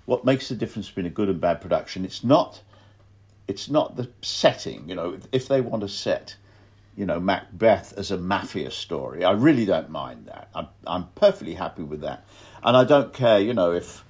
what 0.04 0.24
makes 0.24 0.48
the 0.48 0.56
difference 0.56 0.88
between 0.88 1.06
a 1.06 1.10
good 1.10 1.28
and 1.28 1.40
bad 1.40 1.60
production, 1.60 2.04
it's 2.04 2.24
not, 2.24 2.60
it's 3.46 3.70
not 3.70 3.96
the 3.96 4.10
setting. 4.20 4.88
You 4.88 4.96
know, 4.96 5.18
if 5.30 5.46
they 5.46 5.60
want 5.60 5.82
to 5.82 5.88
set, 5.88 6.36
you 6.96 7.06
know, 7.06 7.20
Macbeth 7.20 7.96
as 7.96 8.10
a 8.10 8.18
mafia 8.18 8.72
story, 8.72 9.24
I 9.24 9.30
really 9.30 9.64
don't 9.64 9.90
mind 9.90 10.26
that. 10.26 10.48
I'm 10.54 10.68
I'm 10.86 11.04
perfectly 11.14 11.54
happy 11.54 11.84
with 11.84 12.00
that, 12.00 12.26
and 12.64 12.76
I 12.76 12.82
don't 12.82 13.12
care. 13.12 13.38
You 13.38 13.54
know, 13.54 13.72
if 13.72 14.04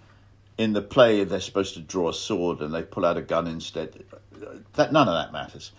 in 0.58 0.72
the 0.72 0.82
play 0.82 1.22
they're 1.24 1.40
supposed 1.40 1.74
to 1.74 1.80
draw 1.80 2.08
a 2.08 2.14
sword 2.14 2.60
and 2.60 2.72
they 2.72 2.82
pull 2.82 3.04
out 3.04 3.16
a 3.16 3.22
gun 3.22 3.46
instead, 3.46 4.04
that 4.74 4.92
none 4.92 5.08
of 5.08 5.14
that 5.14 5.32
matters 5.32 5.72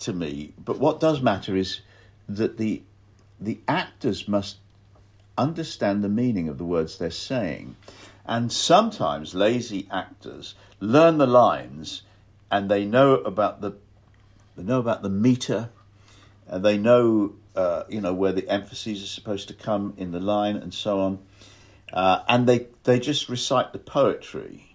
to 0.00 0.12
me. 0.12 0.52
But 0.62 0.78
what 0.78 1.00
does 1.00 1.20
matter 1.20 1.56
is 1.56 1.80
that 2.28 2.56
the 2.56 2.82
the 3.40 3.60
actors 3.66 4.28
must 4.28 4.58
understand 5.36 6.02
the 6.02 6.08
meaning 6.08 6.48
of 6.48 6.58
the 6.58 6.64
words 6.64 6.98
they're 6.98 7.10
saying. 7.10 7.76
And 8.26 8.50
sometimes 8.50 9.34
lazy 9.34 9.86
actors 9.90 10.54
learn 10.80 11.18
the 11.18 11.26
lines 11.26 12.02
and 12.50 12.70
they 12.70 12.84
know 12.84 13.16
about 13.16 13.60
the 13.60 13.72
they 14.56 14.62
know 14.62 14.78
about 14.78 15.02
the 15.02 15.10
meter 15.10 15.70
and 16.46 16.64
they 16.64 16.78
know 16.78 17.34
uh, 17.56 17.84
you 17.88 18.00
know 18.00 18.14
where 18.14 18.32
the 18.32 18.48
emphases 18.48 19.02
are 19.02 19.06
supposed 19.06 19.48
to 19.48 19.54
come 19.54 19.94
in 19.96 20.12
the 20.12 20.20
line 20.20 20.56
and 20.56 20.72
so 20.72 21.00
on. 21.00 21.18
Uh, 21.94 22.22
and 22.28 22.48
they, 22.48 22.66
they 22.82 22.98
just 22.98 23.28
recite 23.28 23.72
the 23.72 23.78
poetry 23.78 24.74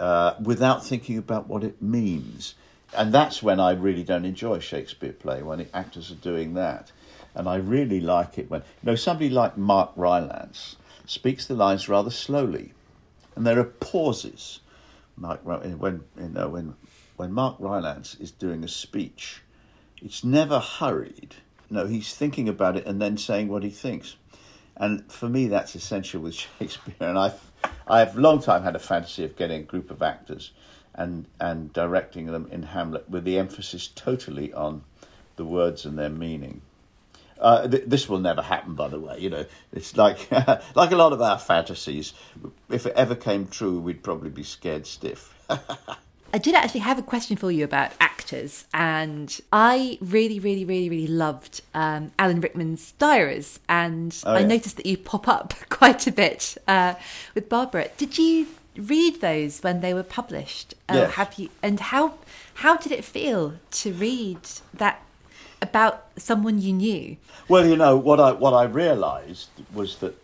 uh, 0.00 0.34
without 0.42 0.84
thinking 0.84 1.16
about 1.16 1.46
what 1.46 1.62
it 1.62 1.80
means. 1.80 2.56
And 2.96 3.14
that's 3.14 3.40
when 3.42 3.60
I 3.60 3.70
really 3.72 4.02
don't 4.02 4.24
enjoy 4.24 4.58
Shakespeare 4.58 5.12
play, 5.12 5.42
when 5.42 5.60
the 5.60 5.76
actors 5.76 6.10
are 6.10 6.16
doing 6.16 6.54
that. 6.54 6.90
And 7.36 7.48
I 7.48 7.56
really 7.56 8.00
like 8.00 8.36
it 8.36 8.50
when, 8.50 8.62
you 8.62 8.90
know, 8.90 8.96
somebody 8.96 9.30
like 9.30 9.56
Mark 9.56 9.92
Rylance 9.94 10.76
speaks 11.06 11.46
the 11.46 11.54
lines 11.54 11.88
rather 11.88 12.10
slowly. 12.10 12.72
And 13.36 13.46
there 13.46 13.58
are 13.60 13.64
pauses. 13.64 14.60
Mark, 15.16 15.40
when, 15.44 16.02
you 16.16 16.28
know, 16.28 16.48
when, 16.48 16.74
when 17.16 17.32
Mark 17.32 17.56
Rylance 17.60 18.16
is 18.16 18.32
doing 18.32 18.64
a 18.64 18.68
speech, 18.68 19.40
it's 20.02 20.24
never 20.24 20.58
hurried. 20.58 21.36
No, 21.70 21.86
he's 21.86 22.14
thinking 22.14 22.48
about 22.48 22.76
it 22.76 22.86
and 22.86 23.00
then 23.00 23.16
saying 23.18 23.48
what 23.48 23.62
he 23.62 23.70
thinks. 23.70 24.16
And 24.76 25.10
for 25.10 25.28
me, 25.28 25.48
that's 25.48 25.74
essential 25.74 26.20
with 26.22 26.34
Shakespeare. 26.58 26.94
And 27.00 27.18
I've, 27.18 27.40
I've 27.86 28.16
long 28.16 28.40
time 28.40 28.62
had 28.62 28.76
a 28.76 28.80
fantasy 28.80 29.24
of 29.24 29.36
getting 29.36 29.60
a 29.60 29.64
group 29.64 29.90
of 29.90 30.02
actors 30.02 30.52
and, 30.94 31.26
and 31.40 31.72
directing 31.72 32.26
them 32.26 32.48
in 32.50 32.62
Hamlet 32.62 33.08
with 33.08 33.24
the 33.24 33.38
emphasis 33.38 33.88
totally 33.88 34.52
on 34.52 34.84
the 35.36 35.44
words 35.44 35.84
and 35.84 35.98
their 35.98 36.10
meaning. 36.10 36.60
Uh, 37.38 37.66
th- 37.66 37.84
this 37.86 38.08
will 38.08 38.20
never 38.20 38.42
happen, 38.42 38.74
by 38.74 38.88
the 38.88 38.98
way. 38.98 39.18
You 39.18 39.30
know, 39.30 39.44
it's 39.72 39.96
like 39.96 40.30
like 40.74 40.92
a 40.92 40.96
lot 40.96 41.12
of 41.12 41.20
our 41.20 41.38
fantasies. 41.38 42.14
If 42.70 42.86
it 42.86 42.94
ever 42.94 43.16
came 43.16 43.48
true, 43.48 43.80
we'd 43.80 44.04
probably 44.04 44.30
be 44.30 44.44
scared 44.44 44.86
stiff. 44.86 45.34
I 46.34 46.38
did 46.38 46.56
actually 46.56 46.80
have 46.80 46.98
a 46.98 47.02
question 47.02 47.36
for 47.36 47.52
you 47.52 47.62
about 47.62 47.92
actors, 48.00 48.64
and 48.74 49.40
I 49.52 49.98
really, 50.00 50.40
really, 50.40 50.64
really, 50.64 50.90
really 50.90 51.06
loved 51.06 51.60
um, 51.74 52.10
Alan 52.18 52.40
Rickman's 52.40 52.90
diaries, 52.98 53.60
and 53.68 54.12
Oh, 54.26 54.32
I 54.32 54.40
yeah. 54.40 54.48
noticed 54.48 54.76
that 54.78 54.84
you 54.84 54.96
pop 54.96 55.28
up 55.28 55.54
quite 55.68 56.08
a 56.08 56.10
bit 56.12 56.58
uh, 56.66 56.94
with 57.36 57.48
Barbara. 57.48 57.86
Did 57.96 58.18
you 58.18 58.48
read 58.76 59.20
those 59.20 59.60
when 59.60 59.80
they 59.80 59.94
were 59.94 60.02
published? 60.02 60.74
Uh, 60.88 60.94
Yes. 60.94 61.14
Have 61.14 61.38
you? 61.38 61.50
And 61.62 61.78
how 61.78 62.14
how 62.54 62.78
did 62.78 62.90
it 62.90 63.04
feel 63.04 63.54
to 63.70 63.92
read 63.92 64.40
that 64.74 65.02
about 65.62 66.04
someone 66.16 66.60
you 66.60 66.72
knew? 66.72 67.16
Well, 67.48 67.64
you 67.64 67.76
know 67.76 67.96
what 67.96 68.18
I 68.18 68.32
what 68.32 68.54
I 68.54 68.64
realised 68.64 69.50
was 69.72 69.98
that 69.98 70.20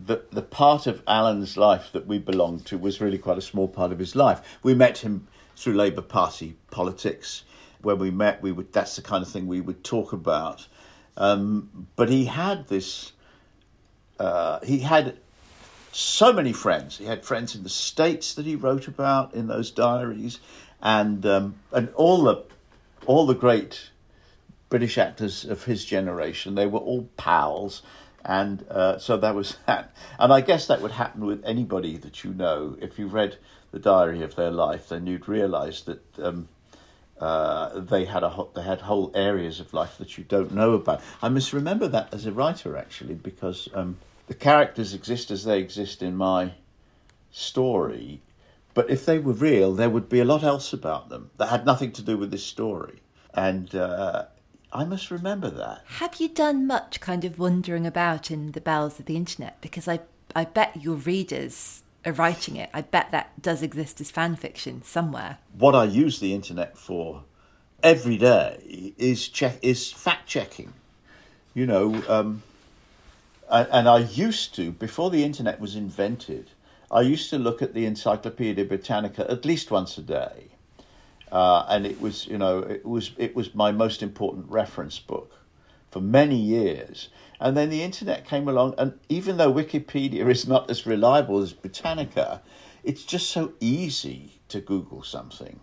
the 0.00 0.22
the 0.32 0.40
part 0.40 0.86
of 0.86 1.02
Alan's 1.06 1.58
life 1.58 1.92
that 1.92 2.06
we 2.06 2.18
belonged 2.18 2.64
to 2.66 2.78
was 2.78 3.02
really 3.02 3.18
quite 3.18 3.36
a 3.36 3.42
small 3.42 3.68
part 3.68 3.92
of 3.92 3.98
his 3.98 4.16
life. 4.16 4.40
We 4.62 4.74
met 4.74 4.96
him 4.98 5.28
through 5.62 5.74
Labour 5.74 6.02
Party 6.02 6.56
politics. 6.70 7.44
When 7.80 7.98
we 7.98 8.10
met, 8.10 8.42
we 8.42 8.52
would 8.52 8.72
that's 8.72 8.96
the 8.96 9.02
kind 9.02 9.22
of 9.22 9.30
thing 9.30 9.46
we 9.46 9.60
would 9.60 9.84
talk 9.84 10.12
about. 10.12 10.66
Um, 11.16 11.86
but 11.96 12.08
he 12.08 12.24
had 12.24 12.68
this. 12.68 13.12
Uh, 14.18 14.60
he 14.60 14.80
had 14.80 15.16
so 15.92 16.32
many 16.32 16.52
friends. 16.52 16.98
He 16.98 17.04
had 17.04 17.24
friends 17.24 17.54
in 17.54 17.62
the 17.62 17.68
states 17.68 18.34
that 18.34 18.46
he 18.46 18.56
wrote 18.56 18.88
about 18.88 19.34
in 19.34 19.46
those 19.46 19.70
diaries, 19.70 20.40
and 20.80 21.24
um, 21.26 21.56
and 21.72 21.90
all 21.94 22.22
the 22.22 22.44
all 23.06 23.26
the 23.26 23.34
great 23.34 23.90
British 24.68 24.98
actors 24.98 25.44
of 25.44 25.64
his 25.64 25.84
generation. 25.84 26.54
They 26.54 26.66
were 26.66 26.80
all 26.80 27.08
pals, 27.16 27.82
and 28.24 28.64
uh, 28.68 28.98
so 28.98 29.16
that 29.16 29.34
was 29.34 29.56
that. 29.66 29.94
And 30.18 30.32
I 30.32 30.40
guess 30.40 30.66
that 30.66 30.80
would 30.80 30.92
happen 30.92 31.24
with 31.24 31.44
anybody 31.44 31.96
that 31.98 32.24
you 32.24 32.32
know. 32.32 32.76
If 32.80 32.98
you 32.98 33.06
read 33.06 33.38
the 33.72 33.78
diary 33.78 34.22
of 34.22 34.36
their 34.36 34.50
life, 34.50 34.88
then 34.88 35.06
you'd 35.06 35.28
realise 35.28 35.80
that. 35.82 36.18
Um, 36.18 36.48
uh, 37.20 37.78
they 37.78 38.04
had 38.04 38.24
a 38.24 38.30
ho- 38.30 38.50
they 38.52 38.62
had 38.62 38.80
whole 38.80 39.12
areas 39.14 39.60
of 39.60 39.72
life 39.72 39.96
that 39.98 40.18
you 40.18 40.24
don't 40.24 40.52
know 40.52 40.72
about. 40.72 41.00
I 41.22 41.28
must 41.28 41.52
remember 41.52 41.86
that 41.86 42.12
as 42.12 42.26
a 42.26 42.32
writer 42.32 42.76
actually, 42.76 43.14
because 43.14 43.68
um, 43.74 43.98
the 44.26 44.34
characters 44.34 44.92
exist 44.92 45.30
as 45.30 45.44
they 45.44 45.60
exist 45.60 46.02
in 46.02 46.16
my 46.16 46.54
story, 47.30 48.22
but 48.74 48.90
if 48.90 49.06
they 49.06 49.20
were 49.20 49.34
real, 49.34 49.72
there 49.72 49.88
would 49.88 50.08
be 50.08 50.18
a 50.18 50.24
lot 50.24 50.42
else 50.42 50.72
about 50.72 51.10
them 51.10 51.30
that 51.36 51.46
had 51.46 51.64
nothing 51.64 51.92
to 51.92 52.02
do 52.02 52.18
with 52.18 52.32
this 52.32 52.44
story, 52.44 53.02
and 53.32 53.72
uh, 53.76 54.24
I 54.72 54.84
must 54.84 55.12
remember 55.12 55.50
that. 55.50 55.82
Have 55.86 56.16
you 56.16 56.28
done 56.28 56.66
much 56.66 56.98
kind 57.00 57.24
of 57.24 57.38
wandering 57.38 57.86
about 57.86 58.32
in 58.32 58.50
the 58.50 58.60
bowels 58.60 58.98
of 58.98 59.06
the 59.06 59.16
internet? 59.16 59.60
Because 59.60 59.86
I 59.86 60.00
I 60.34 60.44
bet 60.44 60.82
your 60.82 60.96
readers 60.96 61.82
are 62.04 62.12
writing 62.12 62.56
it. 62.56 62.70
I 62.74 62.82
bet 62.82 63.10
that 63.12 63.40
does 63.40 63.62
exist 63.62 64.00
as 64.00 64.10
fan 64.10 64.36
fiction 64.36 64.82
somewhere. 64.82 65.38
What 65.56 65.74
I 65.74 65.84
use 65.84 66.20
the 66.20 66.34
internet 66.34 66.76
for 66.76 67.24
every 67.82 68.16
day 68.16 68.92
is 68.98 69.28
check 69.28 69.58
is 69.62 69.92
fact 69.92 70.28
checking. 70.28 70.72
You 71.54 71.66
know, 71.66 72.02
um, 72.08 72.42
and, 73.50 73.68
and 73.70 73.88
I 73.88 73.98
used 73.98 74.54
to 74.56 74.72
before 74.72 75.10
the 75.10 75.24
internet 75.24 75.60
was 75.60 75.76
invented. 75.76 76.50
I 76.90 77.02
used 77.02 77.30
to 77.30 77.38
look 77.38 77.62
at 77.62 77.74
the 77.74 77.86
Encyclopedia 77.86 78.64
Britannica 78.64 79.30
at 79.30 79.44
least 79.44 79.70
once 79.70 79.96
a 79.96 80.02
day, 80.02 80.48
uh, 81.30 81.64
and 81.68 81.86
it 81.86 82.00
was 82.00 82.26
you 82.26 82.38
know 82.38 82.60
it 82.60 82.84
was 82.84 83.12
it 83.16 83.36
was 83.36 83.54
my 83.54 83.72
most 83.72 84.02
important 84.02 84.50
reference 84.50 84.98
book 84.98 85.32
for 85.90 86.00
many 86.00 86.36
years. 86.36 87.08
And 87.42 87.56
then 87.56 87.70
the 87.70 87.82
internet 87.82 88.24
came 88.24 88.46
along, 88.46 88.76
and 88.78 89.00
even 89.08 89.36
though 89.36 89.52
Wikipedia 89.52 90.30
is 90.30 90.46
not 90.46 90.70
as 90.70 90.86
reliable 90.86 91.42
as 91.42 91.52
Britannica, 91.52 92.40
it's 92.84 93.02
just 93.02 93.30
so 93.30 93.52
easy 93.58 94.38
to 94.48 94.60
Google 94.60 95.02
something. 95.02 95.58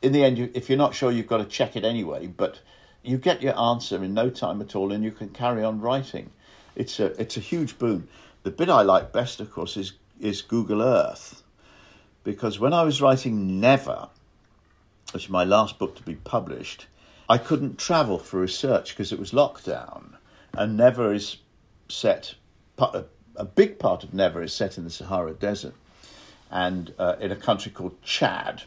In 0.00 0.12
the 0.12 0.22
end, 0.22 0.38
you, 0.38 0.48
if 0.54 0.68
you're 0.68 0.78
not 0.78 0.94
sure, 0.94 1.10
you've 1.10 1.26
got 1.26 1.38
to 1.38 1.44
check 1.44 1.74
it 1.74 1.84
anyway. 1.84 2.28
But 2.28 2.60
you 3.02 3.18
get 3.18 3.42
your 3.42 3.58
answer 3.58 4.04
in 4.04 4.14
no 4.14 4.30
time 4.30 4.60
at 4.60 4.76
all, 4.76 4.92
and 4.92 5.02
you 5.02 5.10
can 5.10 5.30
carry 5.30 5.64
on 5.64 5.80
writing. 5.80 6.30
It's 6.76 7.00
a 7.00 7.06
it's 7.20 7.36
a 7.36 7.40
huge 7.40 7.80
boon. 7.80 8.06
The 8.44 8.52
bit 8.52 8.68
I 8.68 8.82
like 8.82 9.12
best, 9.12 9.40
of 9.40 9.50
course, 9.50 9.76
is 9.76 9.94
is 10.20 10.40
Google 10.40 10.82
Earth, 10.82 11.42
because 12.22 12.60
when 12.60 12.72
I 12.72 12.84
was 12.84 13.02
writing 13.02 13.58
Never, 13.58 14.08
which 15.12 15.24
is 15.24 15.30
my 15.30 15.42
last 15.42 15.80
book 15.80 15.96
to 15.96 16.02
be 16.04 16.14
published, 16.14 16.86
I 17.28 17.38
couldn't 17.38 17.76
travel 17.76 18.20
for 18.20 18.38
research 18.38 18.90
because 18.90 19.10
it 19.10 19.18
was 19.18 19.32
lockdown, 19.32 20.17
and 20.58 20.76
Never 20.76 21.14
is 21.14 21.38
set. 21.88 22.34
A 22.78 23.44
big 23.44 23.78
part 23.78 24.02
of 24.02 24.12
Never 24.12 24.42
is 24.42 24.52
set 24.52 24.76
in 24.76 24.84
the 24.84 24.90
Sahara 24.90 25.32
Desert, 25.32 25.74
and 26.50 26.92
uh, 26.98 27.16
in 27.20 27.30
a 27.30 27.36
country 27.36 27.70
called 27.70 28.02
Chad. 28.02 28.64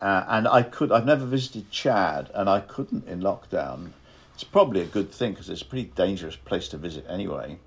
Uh, 0.00 0.24
and 0.28 0.48
I 0.48 0.62
could, 0.62 0.90
I've 0.92 1.06
never 1.06 1.24
visited 1.24 1.70
Chad, 1.70 2.30
and 2.34 2.48
I 2.48 2.60
couldn't 2.60 3.06
in 3.06 3.20
lockdown. 3.20 3.90
It's 4.34 4.44
probably 4.44 4.80
a 4.80 4.86
good 4.86 5.12
thing 5.12 5.32
because 5.32 5.48
it's 5.48 5.62
a 5.62 5.66
pretty 5.66 5.90
dangerous 5.94 6.36
place 6.36 6.68
to 6.68 6.78
visit 6.78 7.06
anyway. 7.08 7.58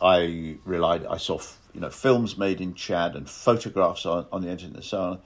I 0.00 0.56
relied, 0.64 1.06
I 1.06 1.18
saw, 1.18 1.40
you 1.72 1.80
know, 1.80 1.90
films 1.90 2.36
made 2.36 2.60
in 2.60 2.74
Chad 2.74 3.14
and 3.14 3.28
photographs 3.28 4.04
on, 4.04 4.26
on 4.32 4.42
the 4.42 4.50
internet 4.50 4.76
and 4.76 4.84
so 4.84 5.00
on. 5.00 5.20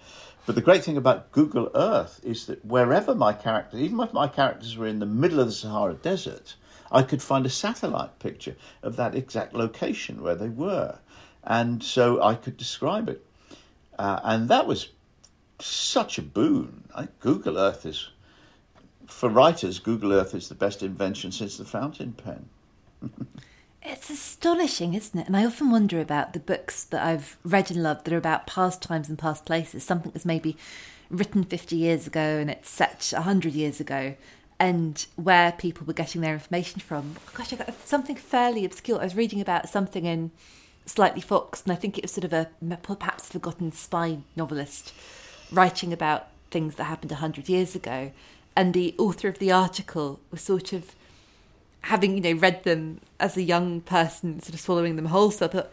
But 0.47 0.55
the 0.55 0.61
great 0.63 0.85
thing 0.85 0.97
about 0.97 1.33
Google 1.33 1.71
Earth 1.75 2.21
is 2.23 2.47
that 2.47 2.65
wherever 2.65 3.15
my 3.15 3.33
characters, 3.33 3.81
even 3.81 4.01
if 4.01 4.13
my 4.13 4.29
characters 4.29 4.77
were 4.77 4.87
in 4.87 4.99
the 4.99 5.07
middle 5.07 5.41
of 5.41 5.47
the 5.47 5.53
Sahara 5.53 5.95
Desert, 5.95 6.55
I 6.91 7.03
could 7.03 7.23
find 7.23 7.45
a 7.47 7.51
satellite 7.51 8.19
picture 8.19 8.57
of 8.83 8.97
that 8.97 9.15
exact 9.15 9.55
location 9.55 10.23
where 10.23 10.35
they 10.35 10.49
were. 10.49 10.99
And 11.45 11.83
so 11.83 12.23
I 12.23 12.35
could 12.35 12.57
describe 12.57 13.09
it. 13.09 13.25
Uh, 13.99 14.21
and 14.23 14.49
that 14.49 14.67
was 14.67 14.91
such 15.61 16.19
a 16.19 16.23
boon. 16.23 16.85
I, 16.95 17.09
Google 17.21 17.59
Earth 17.59 17.85
is, 17.85 18.11
for 19.07 19.29
writers, 19.29 19.79
Google 19.79 20.13
Earth 20.13 20.35
is 20.35 20.49
the 20.49 20.55
best 20.55 20.83
invention 20.83 21.33
since 21.33 21.57
the 21.57 21.65
fountain 21.65 22.13
pen. 22.13 22.49
it's 23.83 24.11
astonishing, 24.11 24.95
isn't 24.95 25.19
it? 25.19 25.27
And 25.27 25.37
I 25.37 25.45
often 25.45 25.71
wonder 25.71 26.01
about 26.01 26.33
the 26.33 26.41
books 26.41 26.85
that 26.85 27.05
I've 27.05 27.37
read 27.45 27.71
and 27.71 27.83
loved 27.83 28.05
that 28.05 28.15
are 28.15 28.19
about 28.19 28.47
past 28.47 28.83
times 28.83 29.09
and 29.09 29.19
past 29.19 29.45
places. 29.45 29.83
Something 29.85 30.13
that's 30.13 30.25
maybe 30.25 30.57
written 31.11 31.43
50 31.43 31.77
years 31.77 32.07
ago 32.07 32.21
and 32.21 32.51
it's 32.51 32.69
set 32.69 33.11
100 33.13 33.55
years 33.55 33.81
ago 33.81 34.15
and 34.61 35.07
where 35.17 35.53
people 35.53 35.87
were 35.87 35.93
getting 35.93 36.21
their 36.21 36.35
information 36.35 36.81
from. 36.81 37.17
Gosh, 37.35 37.53
I 37.53 37.57
got 37.57 37.87
something 37.87 38.17
fairly 38.17 38.65
obscure. 38.65 39.01
I 39.01 39.05
was 39.05 39.15
reading 39.15 39.41
about 39.41 39.69
something 39.69 40.05
in 40.05 40.31
Slightly 40.87 41.21
Fox, 41.21 41.63
and 41.63 41.73
I 41.73 41.77
think 41.77 41.97
it 41.97 42.05
was 42.05 42.13
sort 42.13 42.25
of 42.25 42.33
a 42.33 42.49
perhaps 42.83 43.29
forgotten 43.29 43.73
spy 43.73 44.19
novelist 44.35 44.93
writing 45.53 45.93
about 45.93 46.29
things 46.51 46.75
that 46.77 46.85
happened 46.85 47.11
100 47.11 47.49
years 47.49 47.75
ago. 47.75 48.11
And 48.57 48.75
the 48.75 48.95
author 48.99 49.29
of 49.29 49.39
the 49.39 49.53
article 49.53 50.19
was 50.31 50.41
sort 50.41 50.73
of 50.73 50.97
having, 51.83 52.17
you 52.17 52.21
know, 52.21 52.41
read 52.41 52.65
them 52.65 53.01
as 53.21 53.37
a 53.37 53.43
young 53.43 53.81
person, 53.83 54.41
sort 54.41 54.55
of 54.55 54.61
swallowing 54.61 54.97
them 54.97 55.07
wholesale, 55.07 55.49
but 55.49 55.73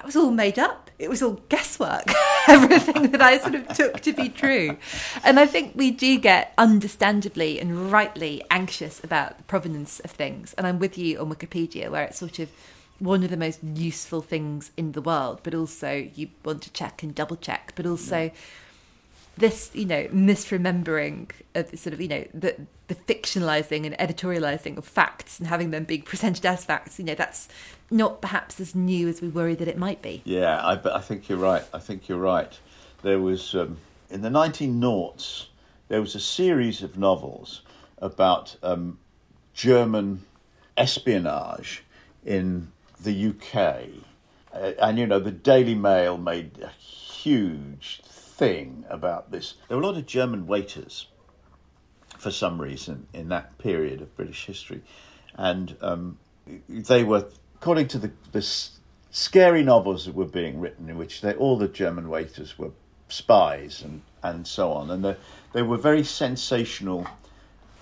that 0.00 0.06
was 0.06 0.16
all 0.16 0.30
made 0.30 0.58
up. 0.58 0.90
It 0.98 1.10
was 1.10 1.22
all 1.22 1.42
guesswork. 1.50 2.10
Everything 2.48 3.10
that 3.10 3.20
I 3.20 3.36
sort 3.36 3.54
of 3.54 3.68
took 3.68 4.00
to 4.00 4.14
be 4.14 4.30
true. 4.30 4.78
And 5.22 5.38
I 5.38 5.44
think 5.44 5.72
we 5.74 5.90
do 5.90 6.18
get 6.18 6.54
understandably 6.56 7.60
and 7.60 7.92
rightly 7.92 8.42
anxious 8.50 9.04
about 9.04 9.36
the 9.36 9.42
provenance 9.42 10.00
of 10.00 10.10
things. 10.10 10.54
And 10.54 10.66
I'm 10.66 10.78
with 10.78 10.96
you 10.96 11.20
on 11.20 11.28
Wikipedia, 11.28 11.90
where 11.90 12.04
it's 12.04 12.18
sort 12.18 12.38
of 12.38 12.50
one 12.98 13.22
of 13.22 13.28
the 13.28 13.36
most 13.36 13.62
useful 13.62 14.22
things 14.22 14.70
in 14.78 14.92
the 14.92 15.02
world, 15.02 15.40
but 15.42 15.54
also 15.54 16.08
you 16.14 16.28
want 16.46 16.62
to 16.62 16.72
check 16.72 17.02
and 17.02 17.14
double 17.14 17.36
check, 17.36 17.74
but 17.76 17.84
also. 17.84 18.22
Yeah 18.22 18.30
this, 19.36 19.70
you 19.72 19.86
know, 19.86 20.04
misremembering 20.08 21.30
of 21.54 21.66
sort 21.78 21.94
of, 21.94 22.00
you 22.00 22.08
know, 22.08 22.24
the 22.34 22.54
the 22.88 22.94
fictionalizing 22.94 23.86
and 23.86 23.96
editorializing 23.98 24.76
of 24.76 24.84
facts 24.84 25.38
and 25.38 25.48
having 25.48 25.70
them 25.70 25.84
being 25.84 26.02
presented 26.02 26.44
as 26.44 26.64
facts, 26.64 26.98
you 26.98 27.04
know, 27.04 27.14
that's 27.14 27.48
not 27.90 28.20
perhaps 28.20 28.60
as 28.60 28.74
new 28.74 29.08
as 29.08 29.20
we 29.20 29.28
worry 29.28 29.54
that 29.54 29.68
it 29.68 29.78
might 29.78 30.02
be. 30.02 30.22
Yeah, 30.24 30.58
I, 30.58 30.96
I 30.96 31.00
think 31.00 31.28
you're 31.28 31.38
right. 31.38 31.64
I 31.72 31.78
think 31.78 32.08
you're 32.08 32.18
right. 32.18 32.58
There 33.02 33.18
was, 33.18 33.54
um, 33.54 33.78
in 34.10 34.22
the 34.22 34.30
19 34.30 34.78
noughts, 34.78 35.48
there 35.88 36.00
was 36.00 36.14
a 36.14 36.20
series 36.20 36.82
of 36.82 36.96
novels 36.96 37.62
about 37.98 38.56
um, 38.62 38.98
German 39.54 40.24
espionage 40.76 41.84
in 42.24 42.70
the 43.02 43.28
UK. 43.28 43.88
Uh, 44.52 44.72
and, 44.80 44.98
you 44.98 45.06
know, 45.06 45.20
the 45.20 45.30
Daily 45.30 45.74
Mail 45.74 46.16
made 46.18 46.58
a 46.62 46.68
huge 46.68 48.02
thing 48.04 48.84
about 48.88 49.30
this. 49.30 49.54
There 49.68 49.76
were 49.76 49.82
a 49.82 49.86
lot 49.86 49.96
of 49.96 50.06
German 50.06 50.46
waiters, 50.46 51.06
for 52.18 52.30
some 52.30 52.60
reason, 52.60 53.06
in 53.12 53.28
that 53.28 53.58
period 53.58 54.00
of 54.00 54.16
British 54.16 54.46
history, 54.46 54.82
and 55.34 55.76
um, 55.80 56.18
they 56.68 57.04
were, 57.04 57.26
according 57.60 57.88
to 57.88 57.98
the, 57.98 58.10
the 58.32 58.42
scary 59.10 59.62
novels 59.62 60.06
that 60.06 60.14
were 60.14 60.24
being 60.24 60.60
written, 60.60 60.88
in 60.88 60.96
which 60.96 61.20
they, 61.20 61.34
all 61.34 61.58
the 61.58 61.68
German 61.68 62.08
waiters 62.08 62.58
were 62.58 62.70
spies 63.08 63.82
and, 63.82 64.02
and 64.22 64.46
so 64.46 64.72
on, 64.72 64.90
and 64.90 65.04
they, 65.04 65.16
they 65.52 65.62
were 65.62 65.76
very 65.76 66.02
sensational. 66.04 67.06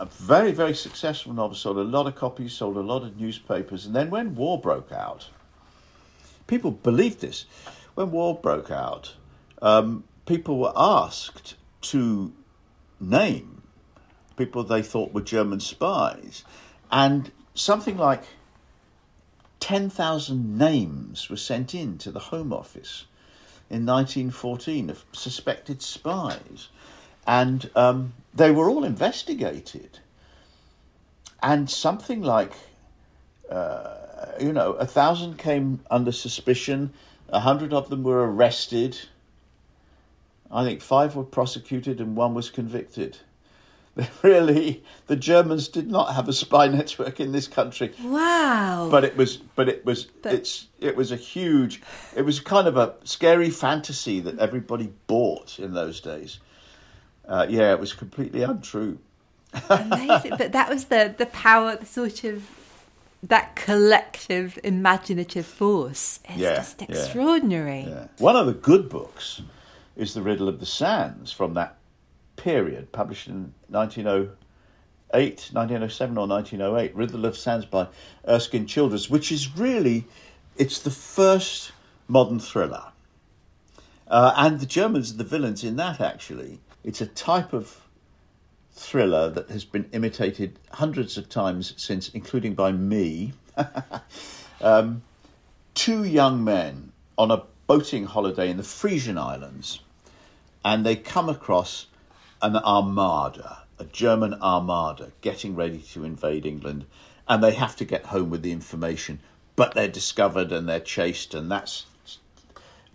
Very, 0.01 0.53
very 0.53 0.75
successful 0.75 1.33
novel, 1.33 1.57
sold 1.57 1.77
a 1.77 1.83
lot 1.83 2.07
of 2.07 2.15
copies, 2.15 2.53
sold 2.53 2.77
a 2.77 2.81
lot 2.81 3.03
of 3.03 3.19
newspapers, 3.19 3.85
and 3.85 3.97
then 3.97 4.11
when 4.11 4.37
war 4.37 4.61
broke 4.61 4.93
out, 4.93 5.29
people 6.47 6.71
believed 6.71 7.21
this. 7.21 7.47
When 7.97 8.13
war 8.13 8.37
broke 8.37 8.71
out, 8.71 9.15
um, 9.61 10.05
people 10.25 10.61
were 10.61 10.73
asked 10.77 11.57
to 11.81 12.33
name 13.01 13.63
people 14.37 14.63
they 14.63 14.83
thought 14.83 15.13
were 15.13 15.21
German 15.21 15.59
spies, 15.59 16.45
and 16.93 17.33
something 17.55 17.97
like 17.97 18.23
10,000 19.61 20.57
names 20.57 21.29
were 21.29 21.37
sent 21.37 21.75
in 21.75 21.99
to 21.99 22.11
the 22.11 22.19
Home 22.19 22.53
Office 22.53 23.07
in 23.71 23.85
1914 23.85 24.91
of 24.91 25.05
suspected 25.13 25.83
spies, 25.83 26.69
and 27.27 27.71
um, 27.75 28.15
they 28.35 28.51
were 28.51 28.71
all 28.71 28.85
investigated. 28.85 29.99
And 31.43 31.69
something 31.69 32.23
like, 32.23 32.53
uh, 33.51 33.95
you 34.41 34.53
know, 34.53 34.73
a 34.73 34.87
thousand 34.87 35.39
came 35.39 35.81
under 35.91 36.13
suspicion, 36.13 36.93
a 37.29 37.41
hundred 37.41 37.73
of 37.73 37.91
them 37.91 38.03
were 38.03 38.31
arrested 38.31 38.99
I 40.51 40.65
think 40.65 40.81
five 40.81 41.15
were 41.15 41.25
prosecuted 41.25 42.01
and 42.01 42.17
one 42.17 42.35
was 42.35 42.51
convicted. 42.51 43.19
Really, 44.23 44.85
the 45.07 45.17
Germans 45.17 45.69
did 45.69 45.91
not 45.91 46.15
have 46.15 46.29
a 46.29 46.33
spy 46.33 46.69
network 46.69 47.21
in 47.21 47.33
this 47.33 47.49
country. 47.49 47.93
Wow! 48.03 48.89
But 48.91 49.05
it 49.05 49.17
was, 49.17 49.37
but 49.37 49.69
it 49.69 49.85
was, 49.85 50.05
but... 50.05 50.35
it's, 50.35 50.67
it 50.81 50.97
was 50.97 51.11
a 51.11 51.17
huge, 51.17 51.83
it 52.15 52.23
was 52.23 52.41
kind 52.41 52.69
of 52.69 52.77
a 52.77 52.95
scary 53.05 53.51
fantasy 53.51 54.21
that 54.21 54.39
everybody 54.39 54.93
bought 55.07 55.59
in 55.59 55.75
those 55.75 56.01
days. 56.01 56.39
Uh, 57.27 57.47
yeah, 57.49 57.73
it 57.73 57.81
was 57.81 57.93
completely 57.93 58.43
untrue. 58.43 58.99
Amazing, 59.69 60.35
but 60.39 60.53
that 60.53 60.69
was 60.69 60.87
the 60.87 61.15
the 61.17 61.27
power, 61.27 61.77
the 61.77 61.87
sort 61.87 62.25
of 62.25 62.49
that 63.23 63.57
collective 63.57 64.59
imaginative 64.63 65.47
force. 65.47 66.21
It's 66.25 66.39
yeah, 66.39 66.57
just 66.57 66.83
extraordinary. 66.83 67.87
Yeah. 67.89 68.09
One 68.19 68.37
of 68.37 68.47
the 68.47 68.53
good 68.53 68.89
books 68.89 69.43
is 69.97 70.15
The 70.15 70.23
Riddle 70.23 70.49
of 70.49 70.61
the 70.61 70.67
Sands 70.67 71.33
from 71.33 71.55
that 71.55 71.78
period, 72.39 72.91
published 72.93 73.29
in 73.29 73.53
1908, 73.69 75.51
1907 75.53 76.17
or 76.17 76.27
1908, 76.27 76.95
Riddle 76.95 77.27
of 77.27 77.37
Sands 77.37 77.67
by 77.67 77.89
Erskine 78.27 78.67
Childers, 78.67 79.11
which 79.11 79.31
is 79.31 79.57
really, 79.57 80.07
it's 80.57 80.81
the 80.81 80.91
first 80.91 81.73
modern 82.07 82.41
thriller. 82.41 82.85
Uh, 84.07 84.33
and 84.37 84.61
the 84.61 84.67
Germans 84.67 85.13
are 85.13 85.19
the 85.19 85.25
villains 85.25 85.63
in 85.63 85.77
that, 85.77 86.01
actually. 86.01 86.61
It's 86.83 87.03
a 87.03 87.07
type 87.07 87.53
of 87.53 87.83
thriller 88.73 89.29
that 89.29 89.51
has 89.51 89.67
been 89.67 89.91
imitated 89.93 90.59
hundreds 90.73 91.19
of 91.19 91.29
times 91.29 91.75
since, 91.77 92.09
including 92.11 92.55
by 92.55 92.73
me. 92.73 93.35
um, 94.63 95.03
two 95.75 96.05
young 96.05 96.43
men 96.43 96.93
on 97.19 97.31
a 97.31 97.43
boating 97.67 98.07
holiday 98.07 98.49
in 98.51 98.57
the 98.57 98.63
Frisian 98.63 99.19
Islands 99.19 99.81
and 100.65 100.85
they 100.85 100.97
come 100.97 101.29
across 101.29 101.87
an 102.43 102.57
armada, 102.57 103.65
a 103.79 103.85
German 103.85 104.35
armada, 104.35 105.13
getting 105.21 105.55
ready 105.55 105.79
to 105.79 106.05
invade 106.05 106.47
England, 106.47 106.87
and 107.29 107.43
they 107.43 107.53
have 107.53 107.77
to 107.77 107.85
get 107.85 108.07
home 108.07 108.31
with 108.31 108.43
the 108.43 108.53
information, 108.53 109.21
but 109.57 109.75
they're 109.75 109.89
discovered 109.89 110.53
and 110.53 110.69
they're 110.69 110.81
chased, 110.81 111.35
and 111.35 111.51
that's 111.51 111.87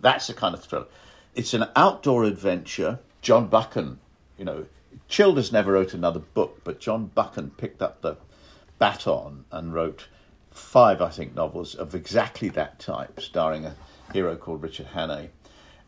that's 0.00 0.26
the 0.26 0.34
kind 0.34 0.54
of 0.54 0.64
thrill. 0.64 0.86
It's 1.34 1.54
an 1.54 1.66
outdoor 1.74 2.24
adventure. 2.24 2.98
John 3.22 3.48
Buchan, 3.48 3.98
you 4.36 4.44
know, 4.44 4.66
Childers 5.08 5.52
never 5.52 5.72
wrote 5.72 5.92
another 5.92 6.20
book, 6.20 6.60
but 6.64 6.80
John 6.80 7.10
Buchan 7.14 7.50
picked 7.56 7.82
up 7.82 8.00
the 8.00 8.16
baton 8.78 9.44
and 9.50 9.74
wrote 9.74 10.08
five, 10.50 11.02
I 11.02 11.10
think, 11.10 11.34
novels 11.34 11.74
of 11.74 11.94
exactly 11.94 12.48
that 12.50 12.78
type, 12.78 13.20
starring 13.20 13.66
a 13.66 13.76
hero 14.12 14.36
called 14.36 14.62
Richard 14.62 14.88
Hannay 14.94 15.30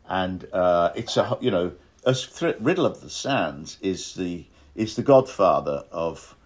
and 0.09 0.47
uh, 0.53 0.93
it's 0.95 1.17
a 1.17 1.37
you 1.41 1.51
know 1.51 1.73
a 2.07 2.15
Riddle 2.61 2.87
of 2.87 3.01
the 3.01 3.11
Sands 3.11 3.79
is 3.83 4.15
the 4.15 4.45
is 4.75 4.95
the 4.95 5.03
godfather 5.03 5.85
of 5.91 6.37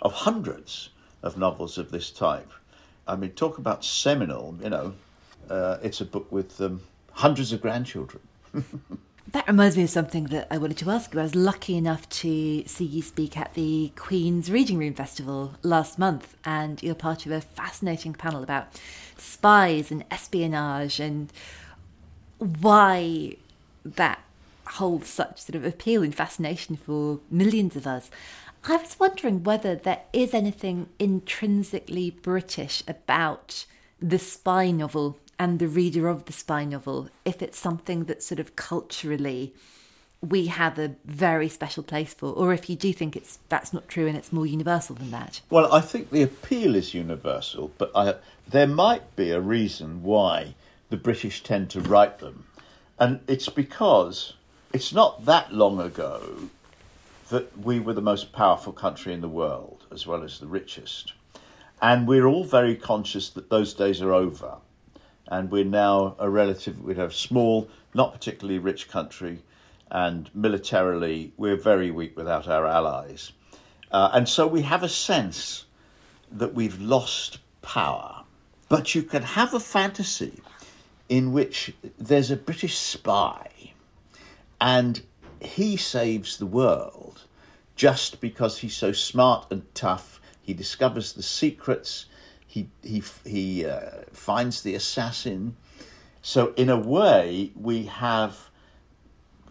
of 0.00 0.12
hundreds 0.12 0.90
of 1.22 1.36
novels 1.36 1.76
of 1.76 1.90
this 1.90 2.10
type. 2.10 2.52
I 3.06 3.16
mean, 3.16 3.32
talk 3.32 3.58
about 3.58 3.84
seminal, 3.84 4.56
you 4.62 4.70
know, 4.70 4.94
uh, 5.50 5.78
it's 5.82 6.00
a 6.00 6.04
book 6.04 6.30
with 6.30 6.60
um, 6.60 6.82
hundreds 7.12 7.52
of 7.52 7.60
grandchildren. 7.60 8.22
That 9.32 9.46
reminds 9.46 9.76
me 9.76 9.82
of 9.82 9.90
something 9.90 10.24
that 10.28 10.46
I 10.50 10.56
wanted 10.56 10.78
to 10.78 10.88
ask 10.88 11.12
you. 11.12 11.20
I 11.20 11.22
was 11.22 11.34
lucky 11.34 11.76
enough 11.76 12.08
to 12.08 12.64
see 12.66 12.84
you 12.86 13.02
speak 13.02 13.36
at 13.36 13.52
the 13.52 13.92
Queen's 13.94 14.50
Reading 14.50 14.78
Room 14.78 14.94
Festival 14.94 15.52
last 15.62 15.98
month, 15.98 16.34
and 16.46 16.82
you're 16.82 16.94
part 16.94 17.26
of 17.26 17.32
a 17.32 17.42
fascinating 17.42 18.14
panel 18.14 18.42
about 18.42 18.80
spies 19.18 19.90
and 19.90 20.02
espionage 20.10 20.98
and 20.98 21.30
why 22.38 23.36
that 23.84 24.20
holds 24.68 25.08
such 25.08 25.42
sort 25.42 25.56
of 25.56 25.64
appeal 25.64 26.02
and 26.02 26.14
fascination 26.14 26.76
for 26.76 27.20
millions 27.30 27.76
of 27.76 27.86
us. 27.86 28.10
I 28.64 28.76
was 28.76 28.98
wondering 28.98 29.42
whether 29.44 29.74
there 29.74 30.02
is 30.12 30.34
anything 30.34 30.88
intrinsically 30.98 32.10
British 32.10 32.82
about 32.88 33.64
the 34.00 34.18
spy 34.18 34.70
novel 34.70 35.18
and 35.38 35.58
the 35.58 35.68
reader 35.68 36.08
of 36.08 36.24
the 36.24 36.32
spy 36.32 36.64
novel, 36.64 37.08
if 37.24 37.40
it's 37.40 37.58
something 37.58 38.04
that 38.04 38.22
sort 38.22 38.40
of 38.40 38.56
culturally 38.56 39.54
we 40.20 40.46
have 40.46 40.78
a 40.78 40.96
very 41.04 41.48
special 41.48 41.82
place 41.82 42.12
for, 42.12 42.32
or 42.32 42.52
if 42.52 42.68
you 42.68 42.76
do 42.76 42.92
think 42.92 43.14
it's 43.14 43.38
that's 43.48 43.72
not 43.72 43.88
true 43.88 44.06
and 44.06 44.16
it's 44.16 44.32
more 44.32 44.46
universal 44.46 44.96
than 44.96 45.10
that. 45.12 45.40
Well, 45.48 45.72
I 45.72 45.80
think 45.80 46.10
the 46.10 46.22
appeal 46.22 46.74
is 46.74 46.92
universal, 46.92 47.70
but 47.78 47.92
I, 47.94 48.14
there 48.48 48.66
might 48.66 49.14
be 49.14 49.30
a 49.30 49.40
reason 49.40 50.02
why 50.02 50.54
the 50.90 50.96
British 50.96 51.42
tend 51.42 51.70
to 51.70 51.80
write 51.80 52.18
them, 52.18 52.46
and 52.98 53.20
it's 53.28 53.48
because 53.48 54.34
it's 54.72 54.92
not 54.92 55.24
that 55.24 55.52
long 55.52 55.80
ago 55.80 56.50
that 57.30 57.58
we 57.58 57.80
were 57.80 57.94
the 57.94 58.02
most 58.02 58.32
powerful 58.32 58.72
country 58.72 59.12
in 59.12 59.20
the 59.20 59.28
world, 59.28 59.86
as 59.90 60.06
well 60.06 60.22
as 60.22 60.38
the 60.38 60.46
richest, 60.46 61.14
and 61.80 62.06
we're 62.06 62.26
all 62.26 62.44
very 62.44 62.74
conscious 62.74 63.30
that 63.30 63.50
those 63.50 63.74
days 63.74 64.02
are 64.02 64.12
over 64.12 64.56
and 65.28 65.50
we're 65.50 65.64
now 65.64 66.16
a 66.18 66.28
relative. 66.28 66.82
We 66.82 66.94
have 66.94 67.10
a 67.10 67.14
small, 67.14 67.68
not 67.94 68.12
particularly 68.12 68.58
rich 68.58 68.88
country, 68.88 69.42
and 69.90 70.30
militarily 70.34 71.32
we're 71.36 71.56
very 71.56 71.90
weak 71.90 72.16
without 72.16 72.48
our 72.48 72.66
allies, 72.66 73.32
uh, 73.90 74.10
and 74.12 74.28
so 74.28 74.46
we 74.46 74.62
have 74.62 74.82
a 74.82 74.88
sense 74.88 75.64
that 76.30 76.54
we've 76.54 76.80
lost 76.80 77.38
power. 77.62 78.22
But 78.68 78.94
you 78.94 79.02
can 79.02 79.22
have 79.22 79.54
a 79.54 79.60
fantasy 79.60 80.42
in 81.08 81.32
which 81.32 81.72
there's 81.98 82.30
a 82.30 82.36
British 82.36 82.76
spy, 82.76 83.67
and 84.60 85.02
he 85.40 85.76
saves 85.76 86.36
the 86.36 86.46
world 86.46 87.24
just 87.76 88.20
because 88.20 88.58
he's 88.58 88.76
so 88.76 88.92
smart 88.92 89.46
and 89.50 89.62
tough. 89.74 90.20
He 90.42 90.52
discovers 90.52 91.12
the 91.12 91.22
secrets 91.22 92.06
he 92.48 92.70
he 92.82 93.02
he 93.24 93.66
uh, 93.66 94.02
finds 94.12 94.62
the 94.62 94.74
assassin. 94.74 95.56
So 96.22 96.52
in 96.56 96.68
a 96.68 96.78
way, 96.78 97.52
we 97.54 97.84
have 97.84 98.50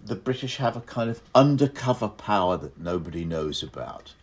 the 0.03 0.15
British 0.15 0.57
have 0.57 0.75
a 0.75 0.81
kind 0.81 1.09
of 1.09 1.21
undercover 1.33 2.07
power 2.07 2.57
that 2.57 2.77
nobody 2.79 3.23
knows 3.23 3.63
about. 3.63 4.13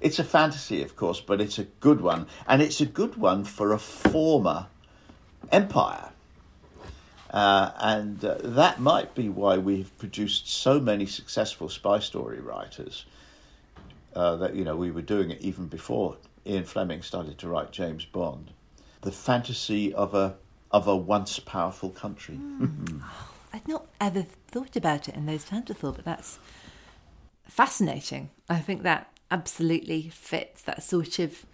It's 0.00 0.18
a 0.18 0.24
fantasy, 0.24 0.82
of 0.82 0.96
course, 0.96 1.20
but 1.20 1.40
it's 1.40 1.58
a 1.58 1.64
good 1.64 2.00
one, 2.00 2.26
and 2.48 2.60
it's 2.60 2.80
a 2.80 2.86
good 2.86 3.16
one 3.16 3.44
for 3.44 3.72
a 3.72 3.78
former 3.78 4.66
empire. 5.52 6.11
Uh, 7.32 7.70
and 7.78 8.22
uh, 8.24 8.36
that 8.42 8.78
might 8.78 9.14
be 9.14 9.28
why 9.28 9.56
we've 9.56 9.96
produced 9.98 10.48
so 10.48 10.78
many 10.78 11.06
successful 11.06 11.68
spy 11.68 11.98
story 11.98 12.40
writers. 12.40 13.06
Uh, 14.14 14.36
that 14.36 14.54
you 14.54 14.62
know 14.62 14.76
we 14.76 14.90
were 14.90 15.00
doing 15.00 15.30
it 15.30 15.40
even 15.40 15.66
before 15.66 16.18
Ian 16.46 16.64
Fleming 16.64 17.00
started 17.00 17.38
to 17.38 17.48
write 17.48 17.72
James 17.72 18.04
Bond, 18.04 18.50
the 19.00 19.10
fantasy 19.10 19.94
of 19.94 20.14
a 20.14 20.36
of 20.70 20.86
a 20.86 20.96
once 20.96 21.38
powerful 21.38 21.88
country. 21.88 22.34
Mm. 22.34 23.02
I'd 23.54 23.68
not 23.68 23.86
ever 24.00 24.22
thought 24.48 24.76
about 24.76 25.08
it 25.08 25.14
in 25.14 25.26
those 25.26 25.44
terms 25.44 25.66
before, 25.66 25.92
but 25.92 26.04
that's 26.04 26.38
fascinating. 27.46 28.30
I 28.48 28.58
think 28.58 28.82
that 28.82 29.08
absolutely 29.30 30.08
fits 30.08 30.62
that 30.62 30.82
sort 30.82 31.18
of, 31.18 31.44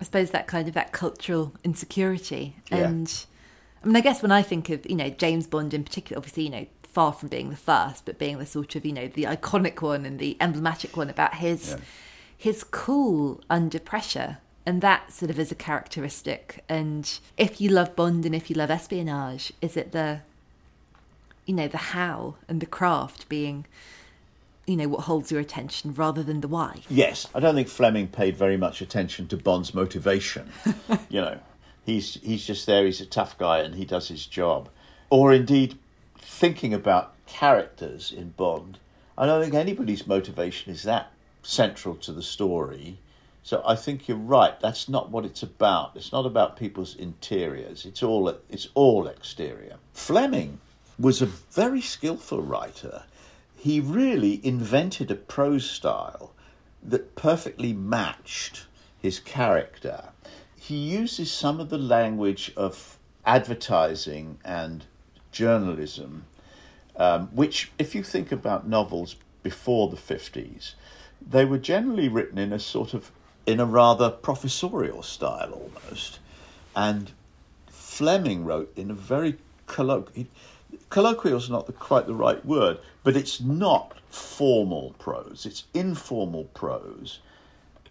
I 0.00 0.04
suppose, 0.04 0.30
that 0.30 0.46
kind 0.46 0.68
of 0.68 0.74
that 0.74 0.92
cultural 0.92 1.54
insecurity. 1.64 2.56
Yeah. 2.70 2.78
And 2.78 3.24
I 3.82 3.86
mean, 3.86 3.96
I 3.96 4.00
guess 4.00 4.22
when 4.22 4.32
I 4.32 4.42
think 4.42 4.70
of 4.70 4.88
you 4.88 4.96
know 4.96 5.10
James 5.10 5.46
Bond 5.46 5.74
in 5.74 5.84
particular, 5.84 6.18
obviously 6.18 6.44
you 6.44 6.50
know 6.50 6.66
far 6.82 7.12
from 7.12 7.28
being 7.28 7.50
the 7.50 7.56
first, 7.56 8.04
but 8.04 8.18
being 8.18 8.38
the 8.38 8.46
sort 8.46 8.76
of 8.76 8.84
you 8.84 8.92
know 8.92 9.08
the 9.08 9.24
iconic 9.24 9.80
one 9.82 10.04
and 10.04 10.18
the 10.18 10.36
emblematic 10.40 10.96
one 10.96 11.10
about 11.10 11.34
his. 11.34 11.70
Yeah 11.70 11.76
his 12.38 12.62
cool 12.62 13.40
under 13.50 13.80
pressure. 13.80 14.38
And 14.64 14.80
that 14.80 15.12
sort 15.12 15.30
of 15.30 15.38
is 15.38 15.50
a 15.50 15.56
characteristic. 15.56 16.62
And 16.68 17.18
if 17.36 17.60
you 17.60 17.68
love 17.68 17.96
Bond 17.96 18.24
and 18.24 18.34
if 18.34 18.48
you 18.48 18.54
love 18.56 18.70
espionage, 18.70 19.52
is 19.60 19.76
it 19.76 19.92
the, 19.92 20.20
you 21.46 21.54
know, 21.54 21.68
the 21.68 21.78
how 21.78 22.36
and 22.48 22.60
the 22.60 22.66
craft 22.66 23.28
being, 23.28 23.64
you 24.66 24.76
know, 24.76 24.86
what 24.86 25.00
holds 25.00 25.32
your 25.32 25.40
attention 25.40 25.94
rather 25.94 26.22
than 26.22 26.42
the 26.42 26.48
why? 26.48 26.82
Yes, 26.88 27.26
I 27.34 27.40
don't 27.40 27.54
think 27.54 27.68
Fleming 27.68 28.08
paid 28.08 28.36
very 28.36 28.56
much 28.58 28.80
attention 28.80 29.26
to 29.28 29.36
Bond's 29.36 29.74
motivation. 29.74 30.52
you 31.08 31.22
know, 31.22 31.40
he's 31.88 32.14
he's 32.22 32.46
just 32.46 32.66
there. 32.66 32.84
He's 32.84 33.00
a 33.00 33.06
tough 33.06 33.38
guy 33.38 33.60
and 33.60 33.74
he 33.74 33.84
does 33.84 34.08
his 34.08 34.26
job. 34.26 34.68
Or 35.10 35.32
indeed, 35.32 35.78
thinking 36.18 36.74
about 36.74 37.14
characters 37.26 38.12
in 38.12 38.30
Bond, 38.30 38.78
I 39.16 39.24
don't 39.24 39.42
think 39.42 39.54
anybody's 39.54 40.06
motivation 40.06 40.72
is 40.72 40.82
that 40.82 41.12
central 41.42 41.94
to 41.96 42.12
the 42.12 42.22
story. 42.22 42.98
So 43.42 43.62
I 43.66 43.74
think 43.74 44.06
you're 44.06 44.18
right. 44.18 44.60
That's 44.60 44.90
not 44.90 45.10
what 45.10 45.24
it's 45.24 45.42
about. 45.42 45.92
It's 45.96 46.12
not 46.12 46.26
about 46.26 46.58
people's 46.58 46.94
interiors. 46.94 47.86
It's 47.86 48.02
all 48.02 48.28
it's 48.28 48.68
all 48.74 49.06
exterior. 49.06 49.76
Fleming 49.94 50.60
was 50.98 51.22
a 51.22 51.26
very 51.26 51.80
skillful 51.80 52.42
writer. 52.42 53.04
He 53.56 53.80
really 53.80 54.44
invented 54.44 55.10
a 55.10 55.14
prose 55.14 55.68
style 55.68 56.32
that 56.82 57.16
perfectly 57.16 57.72
matched 57.72 58.66
his 59.00 59.20
character. 59.20 60.10
He 60.68 60.76
uses 60.76 61.32
some 61.32 61.60
of 61.60 61.70
the 61.70 61.78
language 61.78 62.52
of 62.54 62.98
advertising 63.24 64.38
and 64.44 64.84
journalism, 65.32 66.26
um, 66.94 67.28
which, 67.28 67.72
if 67.78 67.94
you 67.94 68.02
think 68.02 68.30
about 68.30 68.68
novels 68.68 69.16
before 69.42 69.88
the 69.88 69.96
50s, 69.96 70.74
they 71.26 71.46
were 71.46 71.56
generally 71.56 72.06
written 72.06 72.36
in 72.36 72.52
a 72.52 72.58
sort 72.58 72.92
of 72.92 73.10
in 73.46 73.60
a 73.60 73.64
rather 73.64 74.10
professorial 74.10 75.02
style 75.02 75.52
almost, 75.52 76.18
and 76.76 77.12
Fleming 77.70 78.44
wrote 78.44 78.70
in 78.76 78.90
a 78.90 78.94
very 78.94 79.38
colloquial. 79.66 80.26
Colloquial 80.90 81.38
is 81.38 81.48
not 81.48 81.66
the, 81.66 81.72
quite 81.72 82.06
the 82.06 82.14
right 82.14 82.44
word, 82.44 82.78
but 83.04 83.16
it's 83.16 83.40
not 83.40 83.94
formal 84.10 84.94
prose. 84.98 85.46
It's 85.46 85.64
informal 85.72 86.44
prose, 86.52 87.20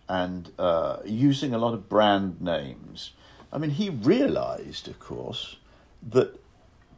and 0.10 0.52
uh, 0.58 0.98
using 1.06 1.54
a 1.54 1.58
lot 1.58 1.74
of 1.74 1.90
brand 1.90 2.42
names. 2.42 3.12
I 3.52 3.58
mean, 3.58 3.72
he 3.72 3.90
realised, 3.90 4.88
of 4.88 5.00
course, 5.00 5.58
that 6.10 6.40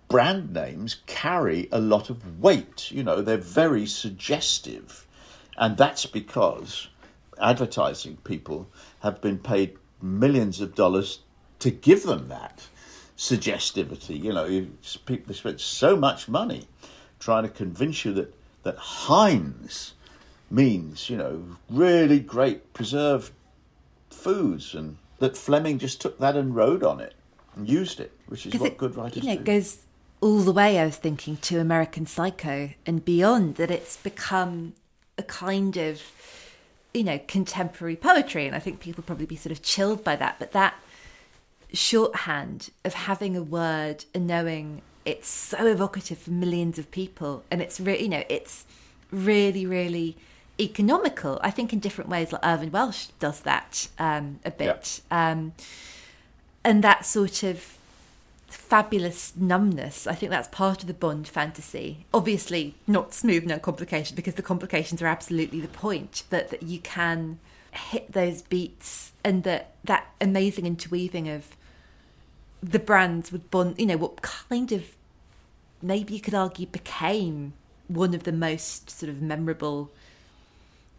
brand 0.08 0.54
names 0.54 0.98
carry 1.06 1.70
a 1.72 1.80
lot 1.80 2.10
of 2.10 2.40
weight. 2.40 2.92
You 2.92 3.04
know, 3.04 3.22
they're 3.22 3.38
very 3.38 3.86
suggestive 3.86 5.08
and 5.60 5.76
that's 5.76 6.06
because 6.06 6.88
advertising 7.40 8.16
people 8.24 8.72
have 9.02 9.22
been 9.22 9.38
paid 9.38 9.78
millions 10.02 10.62
of 10.62 10.74
dollars 10.74 11.20
to 11.60 11.70
give 11.70 12.04
them 12.04 12.30
that 12.30 12.66
suggestivity. 13.18 14.24
You 14.24 14.32
know, 14.34 14.68
people 15.06 15.34
spend 15.36 15.60
so 15.60 15.98
much 15.98 16.30
money 16.30 16.66
trying 17.20 17.44
to 17.44 17.50
convince 17.50 18.06
you 18.06 18.14
that, 18.14 18.34
that 18.64 18.78
Heinz 18.78 19.96
means, 20.52 21.10
you 21.10 21.18
know, 21.18 21.44
really 21.70 22.20
great 22.20 22.74
preserved 22.74 23.32
foods, 24.10 24.74
and 24.74 24.98
that 25.20 25.38
Fleming 25.38 25.80
just 25.80 26.02
took 26.02 26.20
that 26.20 26.36
and 26.36 26.56
rode 26.56 26.84
on 26.84 27.00
it 27.00 27.14
and 27.56 27.70
used 27.70 28.00
it, 28.00 28.12
which 28.28 28.46
is 28.46 28.56
what 28.60 28.72
it, 28.72 28.78
good 28.78 28.96
writers 28.96 29.24
you 29.24 29.30
know, 29.30 29.36
do. 29.36 29.42
It 29.42 29.46
goes 29.46 29.78
all 30.22 30.40
the 30.40 30.52
way, 30.52 30.80
I 30.80 30.86
was 30.86 30.98
thinking, 30.98 31.38
to 31.38 31.60
American 31.60 32.06
Psycho 32.06 32.72
and 32.86 33.04
beyond, 33.06 33.56
that 33.56 33.72
it's 33.72 33.98
become 33.98 34.74
a 35.18 35.24
kind 35.24 35.78
of 35.78 36.02
you 36.94 37.04
know 37.04 37.20
contemporary 37.28 37.96
poetry 37.96 38.48
and 38.48 38.56
i 38.56 38.60
think 38.60 38.80
people 38.80 39.04
probably 39.04 39.26
be 39.26 39.36
sort 39.36 39.52
of 39.52 39.62
chilled 39.62 40.04
by 40.04 40.16
that 40.16 40.38
but 40.40 40.54
that 40.54 40.74
shorthand 41.72 42.72
of 42.84 42.94
having 42.94 43.38
a 43.38 43.44
word 43.44 44.06
and 44.16 44.26
knowing 44.26 44.82
it's 45.06 45.28
so 45.28 45.68
evocative 45.68 46.18
for 46.18 46.32
millions 46.32 46.80
of 46.80 46.90
people 46.90 47.44
and 47.52 47.62
it's 47.62 47.80
really 47.80 48.04
you 48.04 48.10
know 48.10 48.24
it's 48.28 48.66
really 49.12 49.66
really 49.66 50.18
economical 50.60 51.40
i 51.42 51.52
think 51.52 51.72
in 51.72 51.80
different 51.80 52.10
ways 52.10 52.32
like 52.32 52.46
irvine 52.46 52.72
welsh 52.72 53.08
does 53.20 53.42
that 53.42 53.88
um, 53.98 54.40
a 54.44 54.52
bit 54.52 55.02
yeah. 55.12 55.32
um, 55.32 55.54
and 56.64 56.84
that 56.84 57.06
sort 57.06 57.44
of 57.44 57.78
fabulous 58.50 59.34
numbness. 59.36 60.08
I 60.08 60.14
think 60.14 60.32
that's 60.32 60.48
part 60.50 60.82
of 60.82 60.88
the 60.88 60.94
Bond 60.94 61.28
fantasy. 61.28 62.06
Obviously, 62.14 62.76
not 62.88 63.14
smooth, 63.14 63.46
no 63.46 63.60
complication, 63.60 64.16
because 64.16 64.36
the 64.36 64.42
complications 64.42 65.02
are 65.02 65.08
absolutely 65.08 65.60
the 65.60 65.68
point, 65.68 66.24
but 66.30 66.50
that 66.50 66.64
you 66.64 66.80
can 66.80 67.40
hit 67.72 68.12
those 68.12 68.42
beats 68.42 69.12
and 69.24 69.44
that 69.44 69.74
that 69.84 70.08
amazing 70.20 70.66
interweaving 70.66 71.30
of 71.30 71.56
the 72.62 72.80
brands 72.80 73.32
with 73.32 73.50
Bond, 73.52 73.76
you 73.78 73.86
know, 73.86 73.98
what 73.98 74.22
kind 74.22 74.72
of 74.72 74.96
maybe 75.82 76.16
you 76.16 76.20
could 76.20 76.34
argue 76.34 76.66
became 76.66 77.54
one 77.88 78.14
of 78.14 78.24
the 78.24 78.32
most 78.32 78.90
sort 78.90 79.10
of 79.10 79.22
memorable 79.22 79.92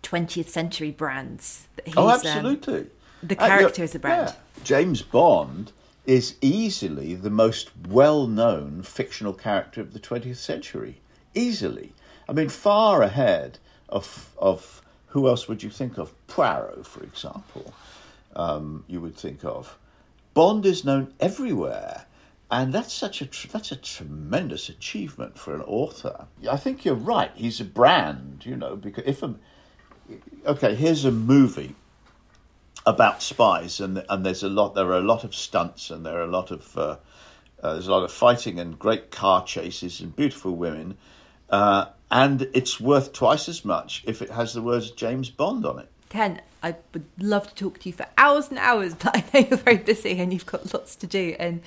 20th 0.03 0.49
century 0.49 0.91
brands. 0.91 1.67
He's, 1.85 1.95
oh, 1.97 2.09
um, 2.09 2.15
absolutely. 2.15 2.87
the 3.23 3.39
Uh, 3.39 3.47
character 3.47 3.83
yeah, 3.83 3.85
is 3.85 3.95
a 3.95 3.99
brand. 3.99 4.29
yeah. 4.29 4.63
James 4.65 5.03
Bond 5.03 5.73
is 6.07 6.37
easily 6.41 7.15
the 7.15 7.31
most 7.31 7.71
well 7.89 8.27
known 8.27 8.83
fictional 8.83 9.33
character 9.33 9.81
of 9.81 9.93
the 9.93 10.01
20th 10.01 10.37
century. 10.37 11.01
Easily. 11.35 11.93
I 12.29 12.33
mean, 12.33 12.49
far 12.49 13.03
ahead 13.03 13.59
of, 13.89 14.31
of 14.39 14.83
who 15.09 15.29
else 15.29 15.49
would 15.49 15.63
you 15.63 15.71
think 15.71 15.99
of? 15.99 16.13
Poirot, 16.27 16.87
for 16.87 17.03
example, 17.03 17.73
um, 18.37 18.85
you 18.89 19.01
would 19.01 19.17
think 19.17 19.45
of. 19.45 19.77
Bond 20.35 20.65
is 20.65 20.85
known 20.85 21.13
everywhere. 21.21 22.07
And 22.53 22.73
that's 22.73 22.93
such 22.93 23.21
a 23.23 23.27
tr- 23.27 23.47
that's 23.47 23.71
a 23.71 23.77
tremendous 23.77 24.69
achievement 24.69 25.39
for 25.39 25.55
an 25.55 25.61
author. 25.63 26.27
I 26.51 26.57
think 26.57 26.85
you're 26.85 26.97
right. 26.97 27.31
He's 27.37 27.61
a 27.61 27.65
brand, 27.65 28.43
you 28.45 28.57
know. 28.57 28.75
Because 28.75 29.05
if 29.07 29.23
a 29.23 29.37
okay, 30.47 30.75
here's 30.75 31.05
a 31.05 31.11
movie 31.11 31.75
about 32.87 33.23
spies, 33.23 33.81
and 33.81 34.05
and 34.09 34.25
there's 34.25 34.43
a 34.43 34.49
lot. 34.49 34.75
There 34.75 34.87
are 34.87 34.99
a 34.99 35.03
lot 35.03 35.25
of 35.25 35.35
stunts, 35.35 35.91
and 35.91 36.05
there 36.05 36.19
are 36.19 36.25
a 36.25 36.31
lot 36.31 36.51
of 36.51 36.77
uh, 36.77 36.97
uh, 37.63 37.75
there's 37.75 37.89
a 37.89 37.93
lot 37.93 38.05
of 38.05 38.13
fighting 38.13 38.59
and 38.59 38.79
great 38.79 39.11
car 39.11 39.45
chases 39.45 40.01
and 40.01 40.15
beautiful 40.15 40.57
women, 40.57 40.97
uh, 41.51 41.87
and 42.11 42.49
it's 42.55 42.81
worth 42.81 43.13
twice 43.13 43.49
as 43.49 43.65
much 43.65 44.03
if 44.07 44.23
it 44.23 44.31
has 44.31 44.55
the 44.55 44.63
words 44.63 44.91
James 44.91 45.31
Bond 45.31 45.67
on 45.67 45.79
it. 45.79 45.89
Ken, 46.09 46.41
I 46.63 46.75
would 46.93 47.07
love 47.19 47.49
to 47.49 47.55
talk 47.55 47.79
to 47.81 47.89
you 47.89 47.93
for 47.93 48.07
hours 48.19 48.49
and 48.49 48.59
hours, 48.59 48.95
but 48.99 49.17
I 49.17 49.25
know 49.33 49.47
you're 49.49 49.59
very 49.59 49.79
busy 49.79 50.19
and 50.19 50.33
you've 50.33 50.47
got 50.47 50.73
lots 50.75 50.97
to 50.97 51.07
do. 51.07 51.37
And 51.39 51.63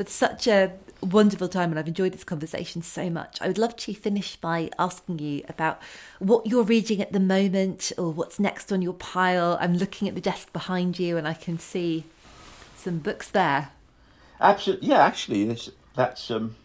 it's 0.00 0.12
such 0.12 0.46
a 0.46 0.72
wonderful 1.00 1.48
time, 1.48 1.70
and 1.70 1.78
I've 1.78 1.88
enjoyed 1.88 2.12
this 2.12 2.24
conversation 2.24 2.82
so 2.82 3.08
much. 3.08 3.38
I 3.40 3.46
would 3.46 3.58
love 3.58 3.76
to 3.76 3.94
finish 3.94 4.36
by 4.36 4.70
asking 4.78 5.20
you 5.20 5.42
about 5.48 5.80
what 6.18 6.46
you're 6.46 6.64
reading 6.64 7.00
at 7.00 7.12
the 7.12 7.20
moment 7.20 7.92
or 7.96 8.10
what's 8.10 8.40
next 8.40 8.72
on 8.72 8.82
your 8.82 8.94
pile. 8.94 9.56
I'm 9.60 9.76
looking 9.76 10.08
at 10.08 10.14
the 10.14 10.20
desk 10.20 10.52
behind 10.52 10.98
you 10.98 11.16
and 11.16 11.26
I 11.26 11.34
can 11.34 11.58
see 11.58 12.04
some 12.76 12.98
books 12.98 13.28
there. 13.28 13.70
Absolutely, 14.40 14.88
yeah. 14.88 15.04
Actually, 15.04 15.44
this, 15.44 15.70
that's 15.94 16.30
um, 16.30 16.56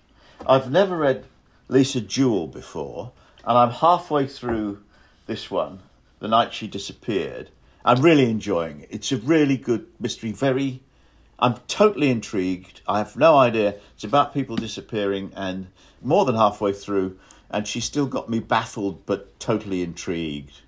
I've 0.46 0.72
never 0.72 0.98
read 0.98 1.26
Lisa 1.68 2.02
Jewell 2.02 2.48
before, 2.48 3.12
and 3.46 3.58
I'm 3.58 3.72
halfway 3.72 4.28
through 4.28 4.84
this 5.26 5.50
one, 5.50 5.80
The 6.20 6.28
Night 6.28 6.54
She 6.54 6.68
Disappeared. 6.68 7.50
I'm 7.86 8.02
really 8.02 8.30
enjoying 8.30 8.82
it. 8.82 8.90
It's 8.92 9.12
a 9.12 9.18
really 9.18 9.58
good 9.58 9.86
mystery. 10.00 10.32
Very, 10.32 10.82
I'm 11.44 11.56
totally 11.68 12.10
intrigued. 12.10 12.82
I 12.88 13.00
have 13.00 13.18
no 13.18 13.36
idea. 13.36 13.76
It's 13.96 14.06
about 14.06 14.34
people 14.34 14.56
disappearing, 14.56 15.32
and 15.36 15.68
more 16.02 16.24
than 16.24 16.36
halfway 16.36 16.72
through, 16.72 17.20
and 17.52 17.68
she's 17.68 17.84
still 17.84 18.06
got 18.08 18.30
me 18.30 18.40
baffled 18.40 19.06
but 19.06 19.38
totally 19.42 19.82
intrigued. 19.84 20.62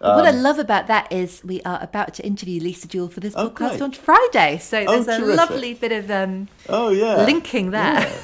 what 0.00 0.26
I 0.26 0.32
love 0.32 0.58
about 0.58 0.88
that 0.88 1.12
is 1.12 1.42
we 1.44 1.62
are 1.62 1.78
about 1.80 2.14
to 2.14 2.26
interview 2.26 2.60
Lisa 2.60 2.88
Jewell 2.88 3.08
for 3.08 3.20
this 3.20 3.34
Oh, 3.36 3.48
podcast 3.48 3.80
on 3.80 3.92
Friday. 3.92 4.58
So 4.58 4.84
Oh, 4.86 4.90
there's 5.02 5.06
a 5.06 5.20
terrific. 5.20 5.36
lovely 5.36 5.74
bit 5.74 5.92
of 5.92 6.10
um, 6.10 6.48
Oh 6.68 6.90
yeah, 6.90 7.24
linking 7.24 7.70
there. 7.70 8.00
Yeah. 8.00 8.18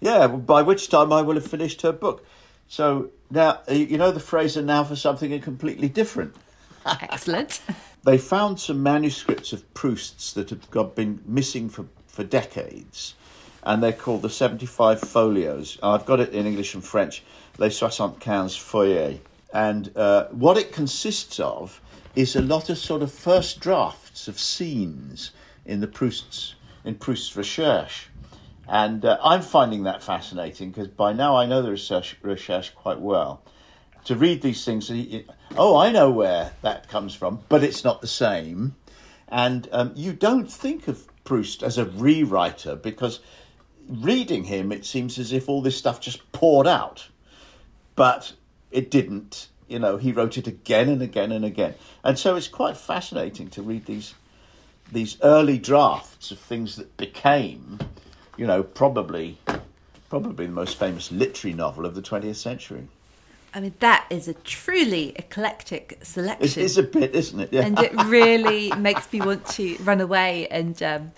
Yeah, 0.00 0.26
by 0.26 0.62
which 0.62 0.88
time 0.88 1.12
I 1.12 1.20
will 1.22 1.34
have 1.34 1.46
finished 1.46 1.82
her 1.82 1.92
book. 1.92 2.26
So 2.68 3.10
now, 3.30 3.60
you 3.70 3.98
know 3.98 4.10
the 4.10 4.20
phrase, 4.20 4.56
and 4.56 4.66
now 4.66 4.84
for 4.84 4.96
something 4.96 5.38
completely 5.42 5.88
different. 5.90 6.34
Excellent. 6.86 7.60
They 8.04 8.18
found 8.18 8.60
some 8.60 8.82
manuscripts 8.82 9.54
of 9.54 9.72
Proust's 9.72 10.34
that 10.34 10.50
have 10.50 10.70
got, 10.70 10.94
been 10.94 11.22
missing 11.24 11.70
for, 11.70 11.86
for 12.06 12.22
decades, 12.22 13.14
and 13.62 13.82
they're 13.82 13.94
called 13.94 14.20
the 14.20 14.28
75 14.28 15.00
Folios. 15.00 15.78
I've 15.82 16.04
got 16.04 16.20
it 16.20 16.34
in 16.34 16.46
English 16.46 16.74
and 16.74 16.84
French, 16.84 17.22
Les 17.56 17.74
75 17.74 18.50
Feuillets. 18.50 19.20
And 19.54 19.96
uh, 19.96 20.26
what 20.28 20.58
it 20.58 20.70
consists 20.72 21.40
of 21.40 21.80
is 22.14 22.36
a 22.36 22.42
lot 22.42 22.68
of 22.68 22.76
sort 22.76 23.02
of 23.02 23.10
first 23.10 23.60
drafts 23.60 24.28
of 24.28 24.38
scenes 24.38 25.30
in 25.64 25.80
the 25.80 25.86
Proust's, 25.86 26.56
in 26.84 26.96
Proust's 26.96 27.34
Recherche. 27.34 28.08
And 28.68 29.04
uh, 29.04 29.18
I'm 29.22 29.40
finding 29.40 29.84
that 29.84 30.02
fascinating 30.02 30.70
because 30.70 30.88
by 30.88 31.14
now 31.14 31.36
I 31.36 31.46
know 31.46 31.62
the 31.62 31.70
Recherche, 31.70 32.16
Recherche 32.20 32.74
quite 32.74 33.00
well. 33.00 33.42
To 34.04 34.14
read 34.14 34.42
these 34.42 34.64
things, 34.64 34.92
oh, 35.56 35.76
I 35.76 35.90
know 35.90 36.10
where 36.10 36.52
that 36.62 36.88
comes 36.88 37.14
from, 37.14 37.40
but 37.48 37.64
it's 37.64 37.84
not 37.84 38.00
the 38.00 38.06
same. 38.06 38.76
And 39.28 39.68
um, 39.72 39.92
you 39.94 40.12
don't 40.12 40.50
think 40.50 40.88
of 40.88 41.06
Proust 41.24 41.62
as 41.62 41.78
a 41.78 41.86
rewriter 41.86 42.80
because 42.80 43.20
reading 43.88 44.44
him, 44.44 44.72
it 44.72 44.84
seems 44.84 45.18
as 45.18 45.32
if 45.32 45.48
all 45.48 45.62
this 45.62 45.76
stuff 45.76 46.00
just 46.00 46.30
poured 46.32 46.66
out. 46.66 47.08
But 47.96 48.34
it 48.70 48.90
didn't. 48.90 49.48
You 49.68 49.78
know, 49.78 49.96
he 49.96 50.12
wrote 50.12 50.36
it 50.36 50.46
again 50.46 50.88
and 50.88 51.00
again 51.00 51.32
and 51.32 51.44
again. 51.44 51.74
And 52.02 52.18
so 52.18 52.36
it's 52.36 52.48
quite 52.48 52.76
fascinating 52.76 53.48
to 53.50 53.62
read 53.62 53.86
these 53.86 54.14
these 54.92 55.16
early 55.22 55.56
drafts 55.56 56.30
of 56.30 56.38
things 56.38 56.76
that 56.76 56.94
became, 56.98 57.78
you 58.36 58.46
know, 58.46 58.62
probably 58.62 59.38
probably 60.10 60.46
the 60.46 60.52
most 60.52 60.78
famous 60.78 61.10
literary 61.10 61.54
novel 61.54 61.86
of 61.86 61.94
the 61.94 62.02
20th 62.02 62.36
century. 62.36 62.86
I 63.54 63.60
mean, 63.60 63.74
that 63.78 64.06
is 64.10 64.26
a 64.26 64.34
truly 64.34 65.12
eclectic 65.14 65.98
selection. 66.02 66.44
It 66.44 66.64
is 66.64 66.76
a 66.76 66.82
bit, 66.82 67.14
isn't 67.14 67.38
it? 67.38 67.52
Yeah. 67.52 67.62
and 67.62 67.78
it 67.78 67.92
really 68.06 68.72
makes 68.76 69.12
me 69.12 69.20
want 69.20 69.46
to 69.50 69.76
run 69.82 70.00
away. 70.00 70.48
And 70.48 70.82
um, 70.82 71.12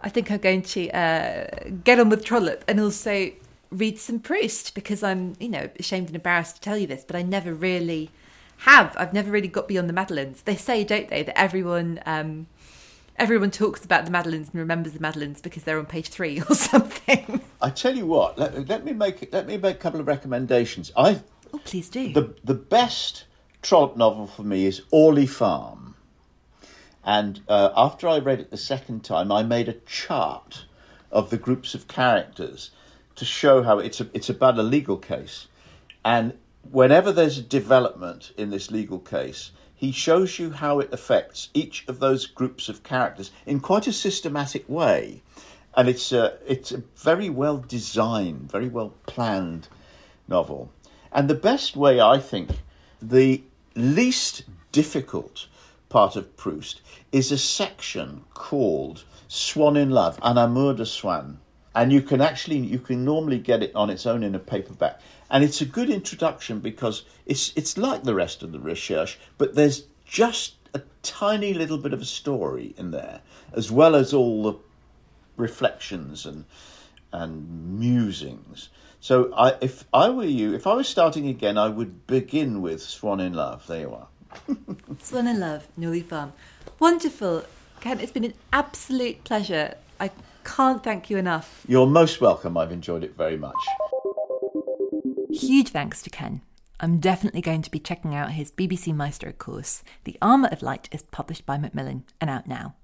I 0.00 0.08
think 0.08 0.30
I'm 0.30 0.38
going 0.38 0.62
to 0.62 0.90
uh, 0.90 1.46
get 1.84 2.00
on 2.00 2.08
with 2.08 2.24
Trollope 2.24 2.64
and 2.66 2.80
also 2.80 3.30
read 3.70 3.98
some 3.98 4.18
Proust 4.18 4.74
because 4.74 5.04
I'm, 5.04 5.34
you 5.38 5.48
know, 5.48 5.70
ashamed 5.78 6.08
and 6.08 6.16
embarrassed 6.16 6.56
to 6.56 6.62
tell 6.62 6.76
you 6.76 6.88
this, 6.88 7.04
but 7.04 7.14
I 7.14 7.22
never 7.22 7.54
really 7.54 8.10
have. 8.58 8.96
I've 8.98 9.12
never 9.12 9.30
really 9.30 9.48
got 9.48 9.68
beyond 9.68 9.88
the 9.88 9.92
Madeleines. 9.92 10.42
They 10.42 10.56
say, 10.56 10.82
don't 10.82 11.08
they, 11.08 11.22
that 11.22 11.38
everyone. 11.38 12.00
Um, 12.06 12.48
Everyone 13.18 13.50
talks 13.50 13.84
about 13.84 14.04
the 14.04 14.12
Madeleines 14.12 14.50
and 14.52 14.60
remembers 14.60 14.92
the 14.92 15.00
Madeleines 15.00 15.40
because 15.40 15.64
they're 15.64 15.80
on 15.80 15.86
page 15.86 16.08
three 16.08 16.40
or 16.48 16.54
something. 16.54 17.40
I 17.60 17.70
tell 17.70 17.96
you 17.96 18.06
what, 18.06 18.38
let, 18.38 18.68
let 18.68 18.84
me 18.84 18.92
make 18.92 19.32
let 19.32 19.48
me 19.48 19.56
make 19.56 19.74
a 19.74 19.78
couple 19.78 19.98
of 19.98 20.06
recommendations. 20.06 20.92
I 20.96 21.20
Oh, 21.52 21.58
please 21.58 21.88
do. 21.88 22.12
the 22.12 22.34
the 22.44 22.54
best 22.54 23.24
Trollope 23.62 23.96
novel 23.96 24.26
for 24.26 24.42
me 24.42 24.66
is 24.66 24.82
Orley 24.90 25.26
Farm, 25.26 25.94
and 27.04 27.40
uh, 27.48 27.70
after 27.76 28.06
I 28.08 28.18
read 28.18 28.40
it 28.40 28.50
the 28.50 28.56
second 28.56 29.04
time, 29.04 29.32
I 29.32 29.42
made 29.42 29.68
a 29.68 29.80
chart 29.86 30.64
of 31.10 31.30
the 31.30 31.38
groups 31.38 31.74
of 31.74 31.88
characters 31.88 32.70
to 33.16 33.24
show 33.24 33.62
how 33.62 33.78
it's 33.78 34.00
a, 34.00 34.08
it's 34.14 34.28
about 34.28 34.58
a 34.58 34.62
legal 34.62 34.96
case, 34.96 35.48
and 36.04 36.34
whenever 36.70 37.10
there's 37.12 37.38
a 37.38 37.42
development 37.42 38.32
in 38.36 38.50
this 38.50 38.70
legal 38.70 38.98
case. 38.98 39.50
He 39.74 39.92
shows 39.92 40.40
you 40.40 40.50
how 40.50 40.80
it 40.80 40.92
affects 40.92 41.50
each 41.54 41.84
of 41.86 42.00
those 42.00 42.26
groups 42.26 42.68
of 42.68 42.82
characters 42.82 43.30
in 43.46 43.60
quite 43.60 43.86
a 43.86 43.92
systematic 43.92 44.68
way, 44.68 45.22
and 45.76 45.88
it's 45.88 46.10
a 46.10 46.36
it's 46.48 46.72
a 46.72 46.82
very 46.96 47.30
well 47.30 47.58
designed, 47.58 48.50
very 48.50 48.68
well 48.68 48.92
planned 49.06 49.68
novel. 50.26 50.72
And 51.12 51.28
the 51.28 51.34
best 51.34 51.76
way, 51.76 52.00
I 52.00 52.18
think, 52.18 52.50
the 53.00 53.42
least 53.74 54.42
difficult 54.72 55.46
part 55.88 56.16
of 56.16 56.36
Proust 56.36 56.80
is 57.12 57.32
a 57.32 57.38
section 57.38 58.24
called 58.34 59.04
Swann 59.28 59.76
in 59.76 59.90
Love, 59.90 60.18
Un 60.22 60.36
Amour 60.36 60.74
de 60.74 60.86
Swann. 60.86 61.38
And 61.74 61.92
you 61.92 62.02
can 62.02 62.20
actually, 62.20 62.58
you 62.58 62.78
can 62.78 63.04
normally 63.04 63.38
get 63.38 63.62
it 63.62 63.74
on 63.74 63.90
its 63.90 64.06
own 64.06 64.22
in 64.22 64.34
a 64.34 64.38
paperback. 64.38 65.00
And 65.30 65.44
it's 65.44 65.60
a 65.60 65.66
good 65.66 65.90
introduction 65.90 66.60
because 66.60 67.04
it's, 67.26 67.52
it's 67.56 67.78
like 67.78 68.02
the 68.02 68.14
rest 68.14 68.42
of 68.42 68.52
the 68.52 68.58
Recherche, 68.58 69.18
but 69.36 69.54
there's 69.54 69.84
just 70.04 70.54
a 70.74 70.82
tiny 71.02 71.54
little 71.54 71.78
bit 71.78 71.92
of 71.92 72.00
a 72.00 72.06
story 72.06 72.74
in 72.76 72.90
there, 72.90 73.20
as 73.52 73.70
well 73.70 73.94
as 73.94 74.12
all 74.12 74.42
the 74.42 74.54
reflections 75.36 76.26
and 76.26 76.44
and 77.12 77.78
musings. 77.78 78.68
So 79.08 79.32
I, 79.34 79.54
if 79.62 79.86
I 79.94 80.10
were 80.10 80.26
you, 80.26 80.52
if 80.52 80.66
I 80.66 80.74
was 80.74 80.86
starting 80.86 81.28
again, 81.28 81.56
I 81.56 81.70
would 81.70 82.06
begin 82.06 82.60
with 82.60 82.82
Swann 82.82 83.20
in 83.20 83.32
Love. 83.32 83.66
There 83.66 83.80
you 83.80 83.94
are. 83.94 84.08
Swann 85.00 85.26
in 85.26 85.40
Love, 85.40 85.66
Orley 85.80 86.02
Farm. 86.02 86.34
Wonderful. 86.78 87.44
Ken, 87.80 88.00
it's 88.00 88.12
been 88.12 88.26
an 88.26 88.34
absolute 88.52 89.24
pleasure. 89.24 89.76
I 89.98 90.10
can't 90.44 90.84
thank 90.84 91.08
you 91.08 91.16
enough. 91.16 91.64
You're 91.66 91.86
most 91.86 92.20
welcome. 92.20 92.58
I've 92.58 92.70
enjoyed 92.70 93.02
it 93.02 93.16
very 93.16 93.38
much. 93.38 93.56
Huge 95.30 95.70
thanks 95.70 96.02
to 96.02 96.10
Ken. 96.10 96.42
I'm 96.78 96.98
definitely 96.98 97.40
going 97.40 97.62
to 97.62 97.70
be 97.70 97.78
checking 97.78 98.14
out 98.14 98.32
his 98.32 98.50
BBC 98.50 98.94
Maestro 98.94 99.32
course. 99.32 99.82
The 100.04 100.18
Armour 100.20 100.50
of 100.52 100.60
Light 100.60 100.86
is 100.92 101.00
published 101.00 101.46
by 101.46 101.56
Macmillan 101.56 102.04
and 102.20 102.28
out 102.28 102.46
now. 102.46 102.74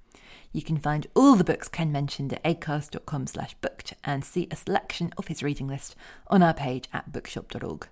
You 0.55 0.63
can 0.63 0.79
find 0.79 1.09
all 1.17 1.35
the 1.35 1.43
books 1.43 1.67
Ken 1.67 1.91
mentioned 1.91 2.33
at 2.33 2.45
acast.com 2.45 3.27
slash 3.27 3.55
booked 3.61 3.95
and 4.05 4.25
see 4.25 4.47
a 4.51 4.57
selection 4.57 5.13
of 5.19 5.27
his 5.27 5.43
reading 5.43 5.67
list 5.67 5.97
on 6.29 6.45
our 6.45 6.55
page 6.55 6.89
at 6.93 7.13
bookshop.org. 7.13 7.89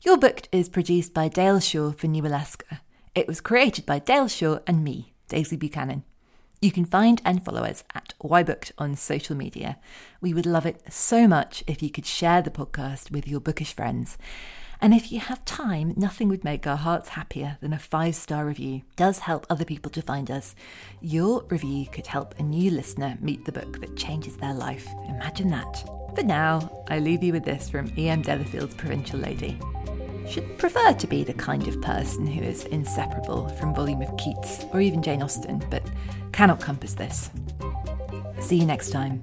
You're 0.00 0.18
Booked 0.18 0.48
is 0.50 0.68
produced 0.68 1.14
by 1.14 1.28
Dale 1.28 1.60
Shaw 1.60 1.92
for 1.92 2.08
New 2.08 2.26
Alaska. 2.26 2.80
It 3.14 3.28
was 3.28 3.40
created 3.40 3.86
by 3.86 4.00
Dale 4.00 4.26
Shaw 4.26 4.58
and 4.66 4.82
me, 4.82 5.14
Daisy 5.28 5.56
Buchanan. 5.56 6.02
You 6.60 6.72
can 6.72 6.84
find 6.84 7.22
and 7.24 7.44
follow 7.44 7.62
us 7.62 7.84
at 7.94 8.14
Whybooked 8.20 8.72
on 8.76 8.96
social 8.96 9.36
media. 9.36 9.78
We 10.20 10.34
would 10.34 10.46
love 10.46 10.66
it 10.66 10.92
so 10.92 11.28
much 11.28 11.62
if 11.68 11.84
you 11.84 11.90
could 11.90 12.04
share 12.04 12.42
the 12.42 12.50
podcast 12.50 13.12
with 13.12 13.28
your 13.28 13.38
bookish 13.38 13.72
friends. 13.72 14.18
And 14.84 14.92
if 14.92 15.10
you 15.10 15.18
have 15.18 15.42
time, 15.46 15.94
nothing 15.96 16.28
would 16.28 16.44
make 16.44 16.66
our 16.66 16.76
hearts 16.76 17.08
happier 17.08 17.56
than 17.62 17.72
a 17.72 17.78
five 17.78 18.14
star 18.14 18.44
review. 18.44 18.82
It 18.90 18.96
does 18.96 19.20
help 19.20 19.46
other 19.48 19.64
people 19.64 19.90
to 19.92 20.02
find 20.02 20.30
us. 20.30 20.54
Your 21.00 21.42
review 21.44 21.86
could 21.90 22.06
help 22.06 22.38
a 22.38 22.42
new 22.42 22.70
listener 22.70 23.16
meet 23.22 23.46
the 23.46 23.52
book 23.52 23.80
that 23.80 23.96
changes 23.96 24.36
their 24.36 24.52
life. 24.52 24.86
Imagine 25.08 25.48
that. 25.48 25.88
For 26.14 26.22
now, 26.22 26.84
I 26.90 26.98
leave 26.98 27.22
you 27.22 27.32
with 27.32 27.46
this 27.46 27.70
from 27.70 27.90
E.M. 27.96 28.20
Delafield's 28.20 28.74
Provincial 28.74 29.20
Lady. 29.20 29.58
Should 30.28 30.58
prefer 30.58 30.92
to 30.92 31.06
be 31.06 31.24
the 31.24 31.32
kind 31.32 31.66
of 31.66 31.80
person 31.80 32.26
who 32.26 32.42
is 32.42 32.66
inseparable 32.66 33.48
from 33.48 33.74
volume 33.74 34.02
of 34.02 34.14
Keats 34.18 34.66
or 34.74 34.82
even 34.82 35.02
Jane 35.02 35.22
Austen, 35.22 35.64
but 35.70 35.82
cannot 36.32 36.60
compass 36.60 36.92
this. 36.92 37.30
See 38.38 38.56
you 38.56 38.66
next 38.66 38.90
time. 38.90 39.22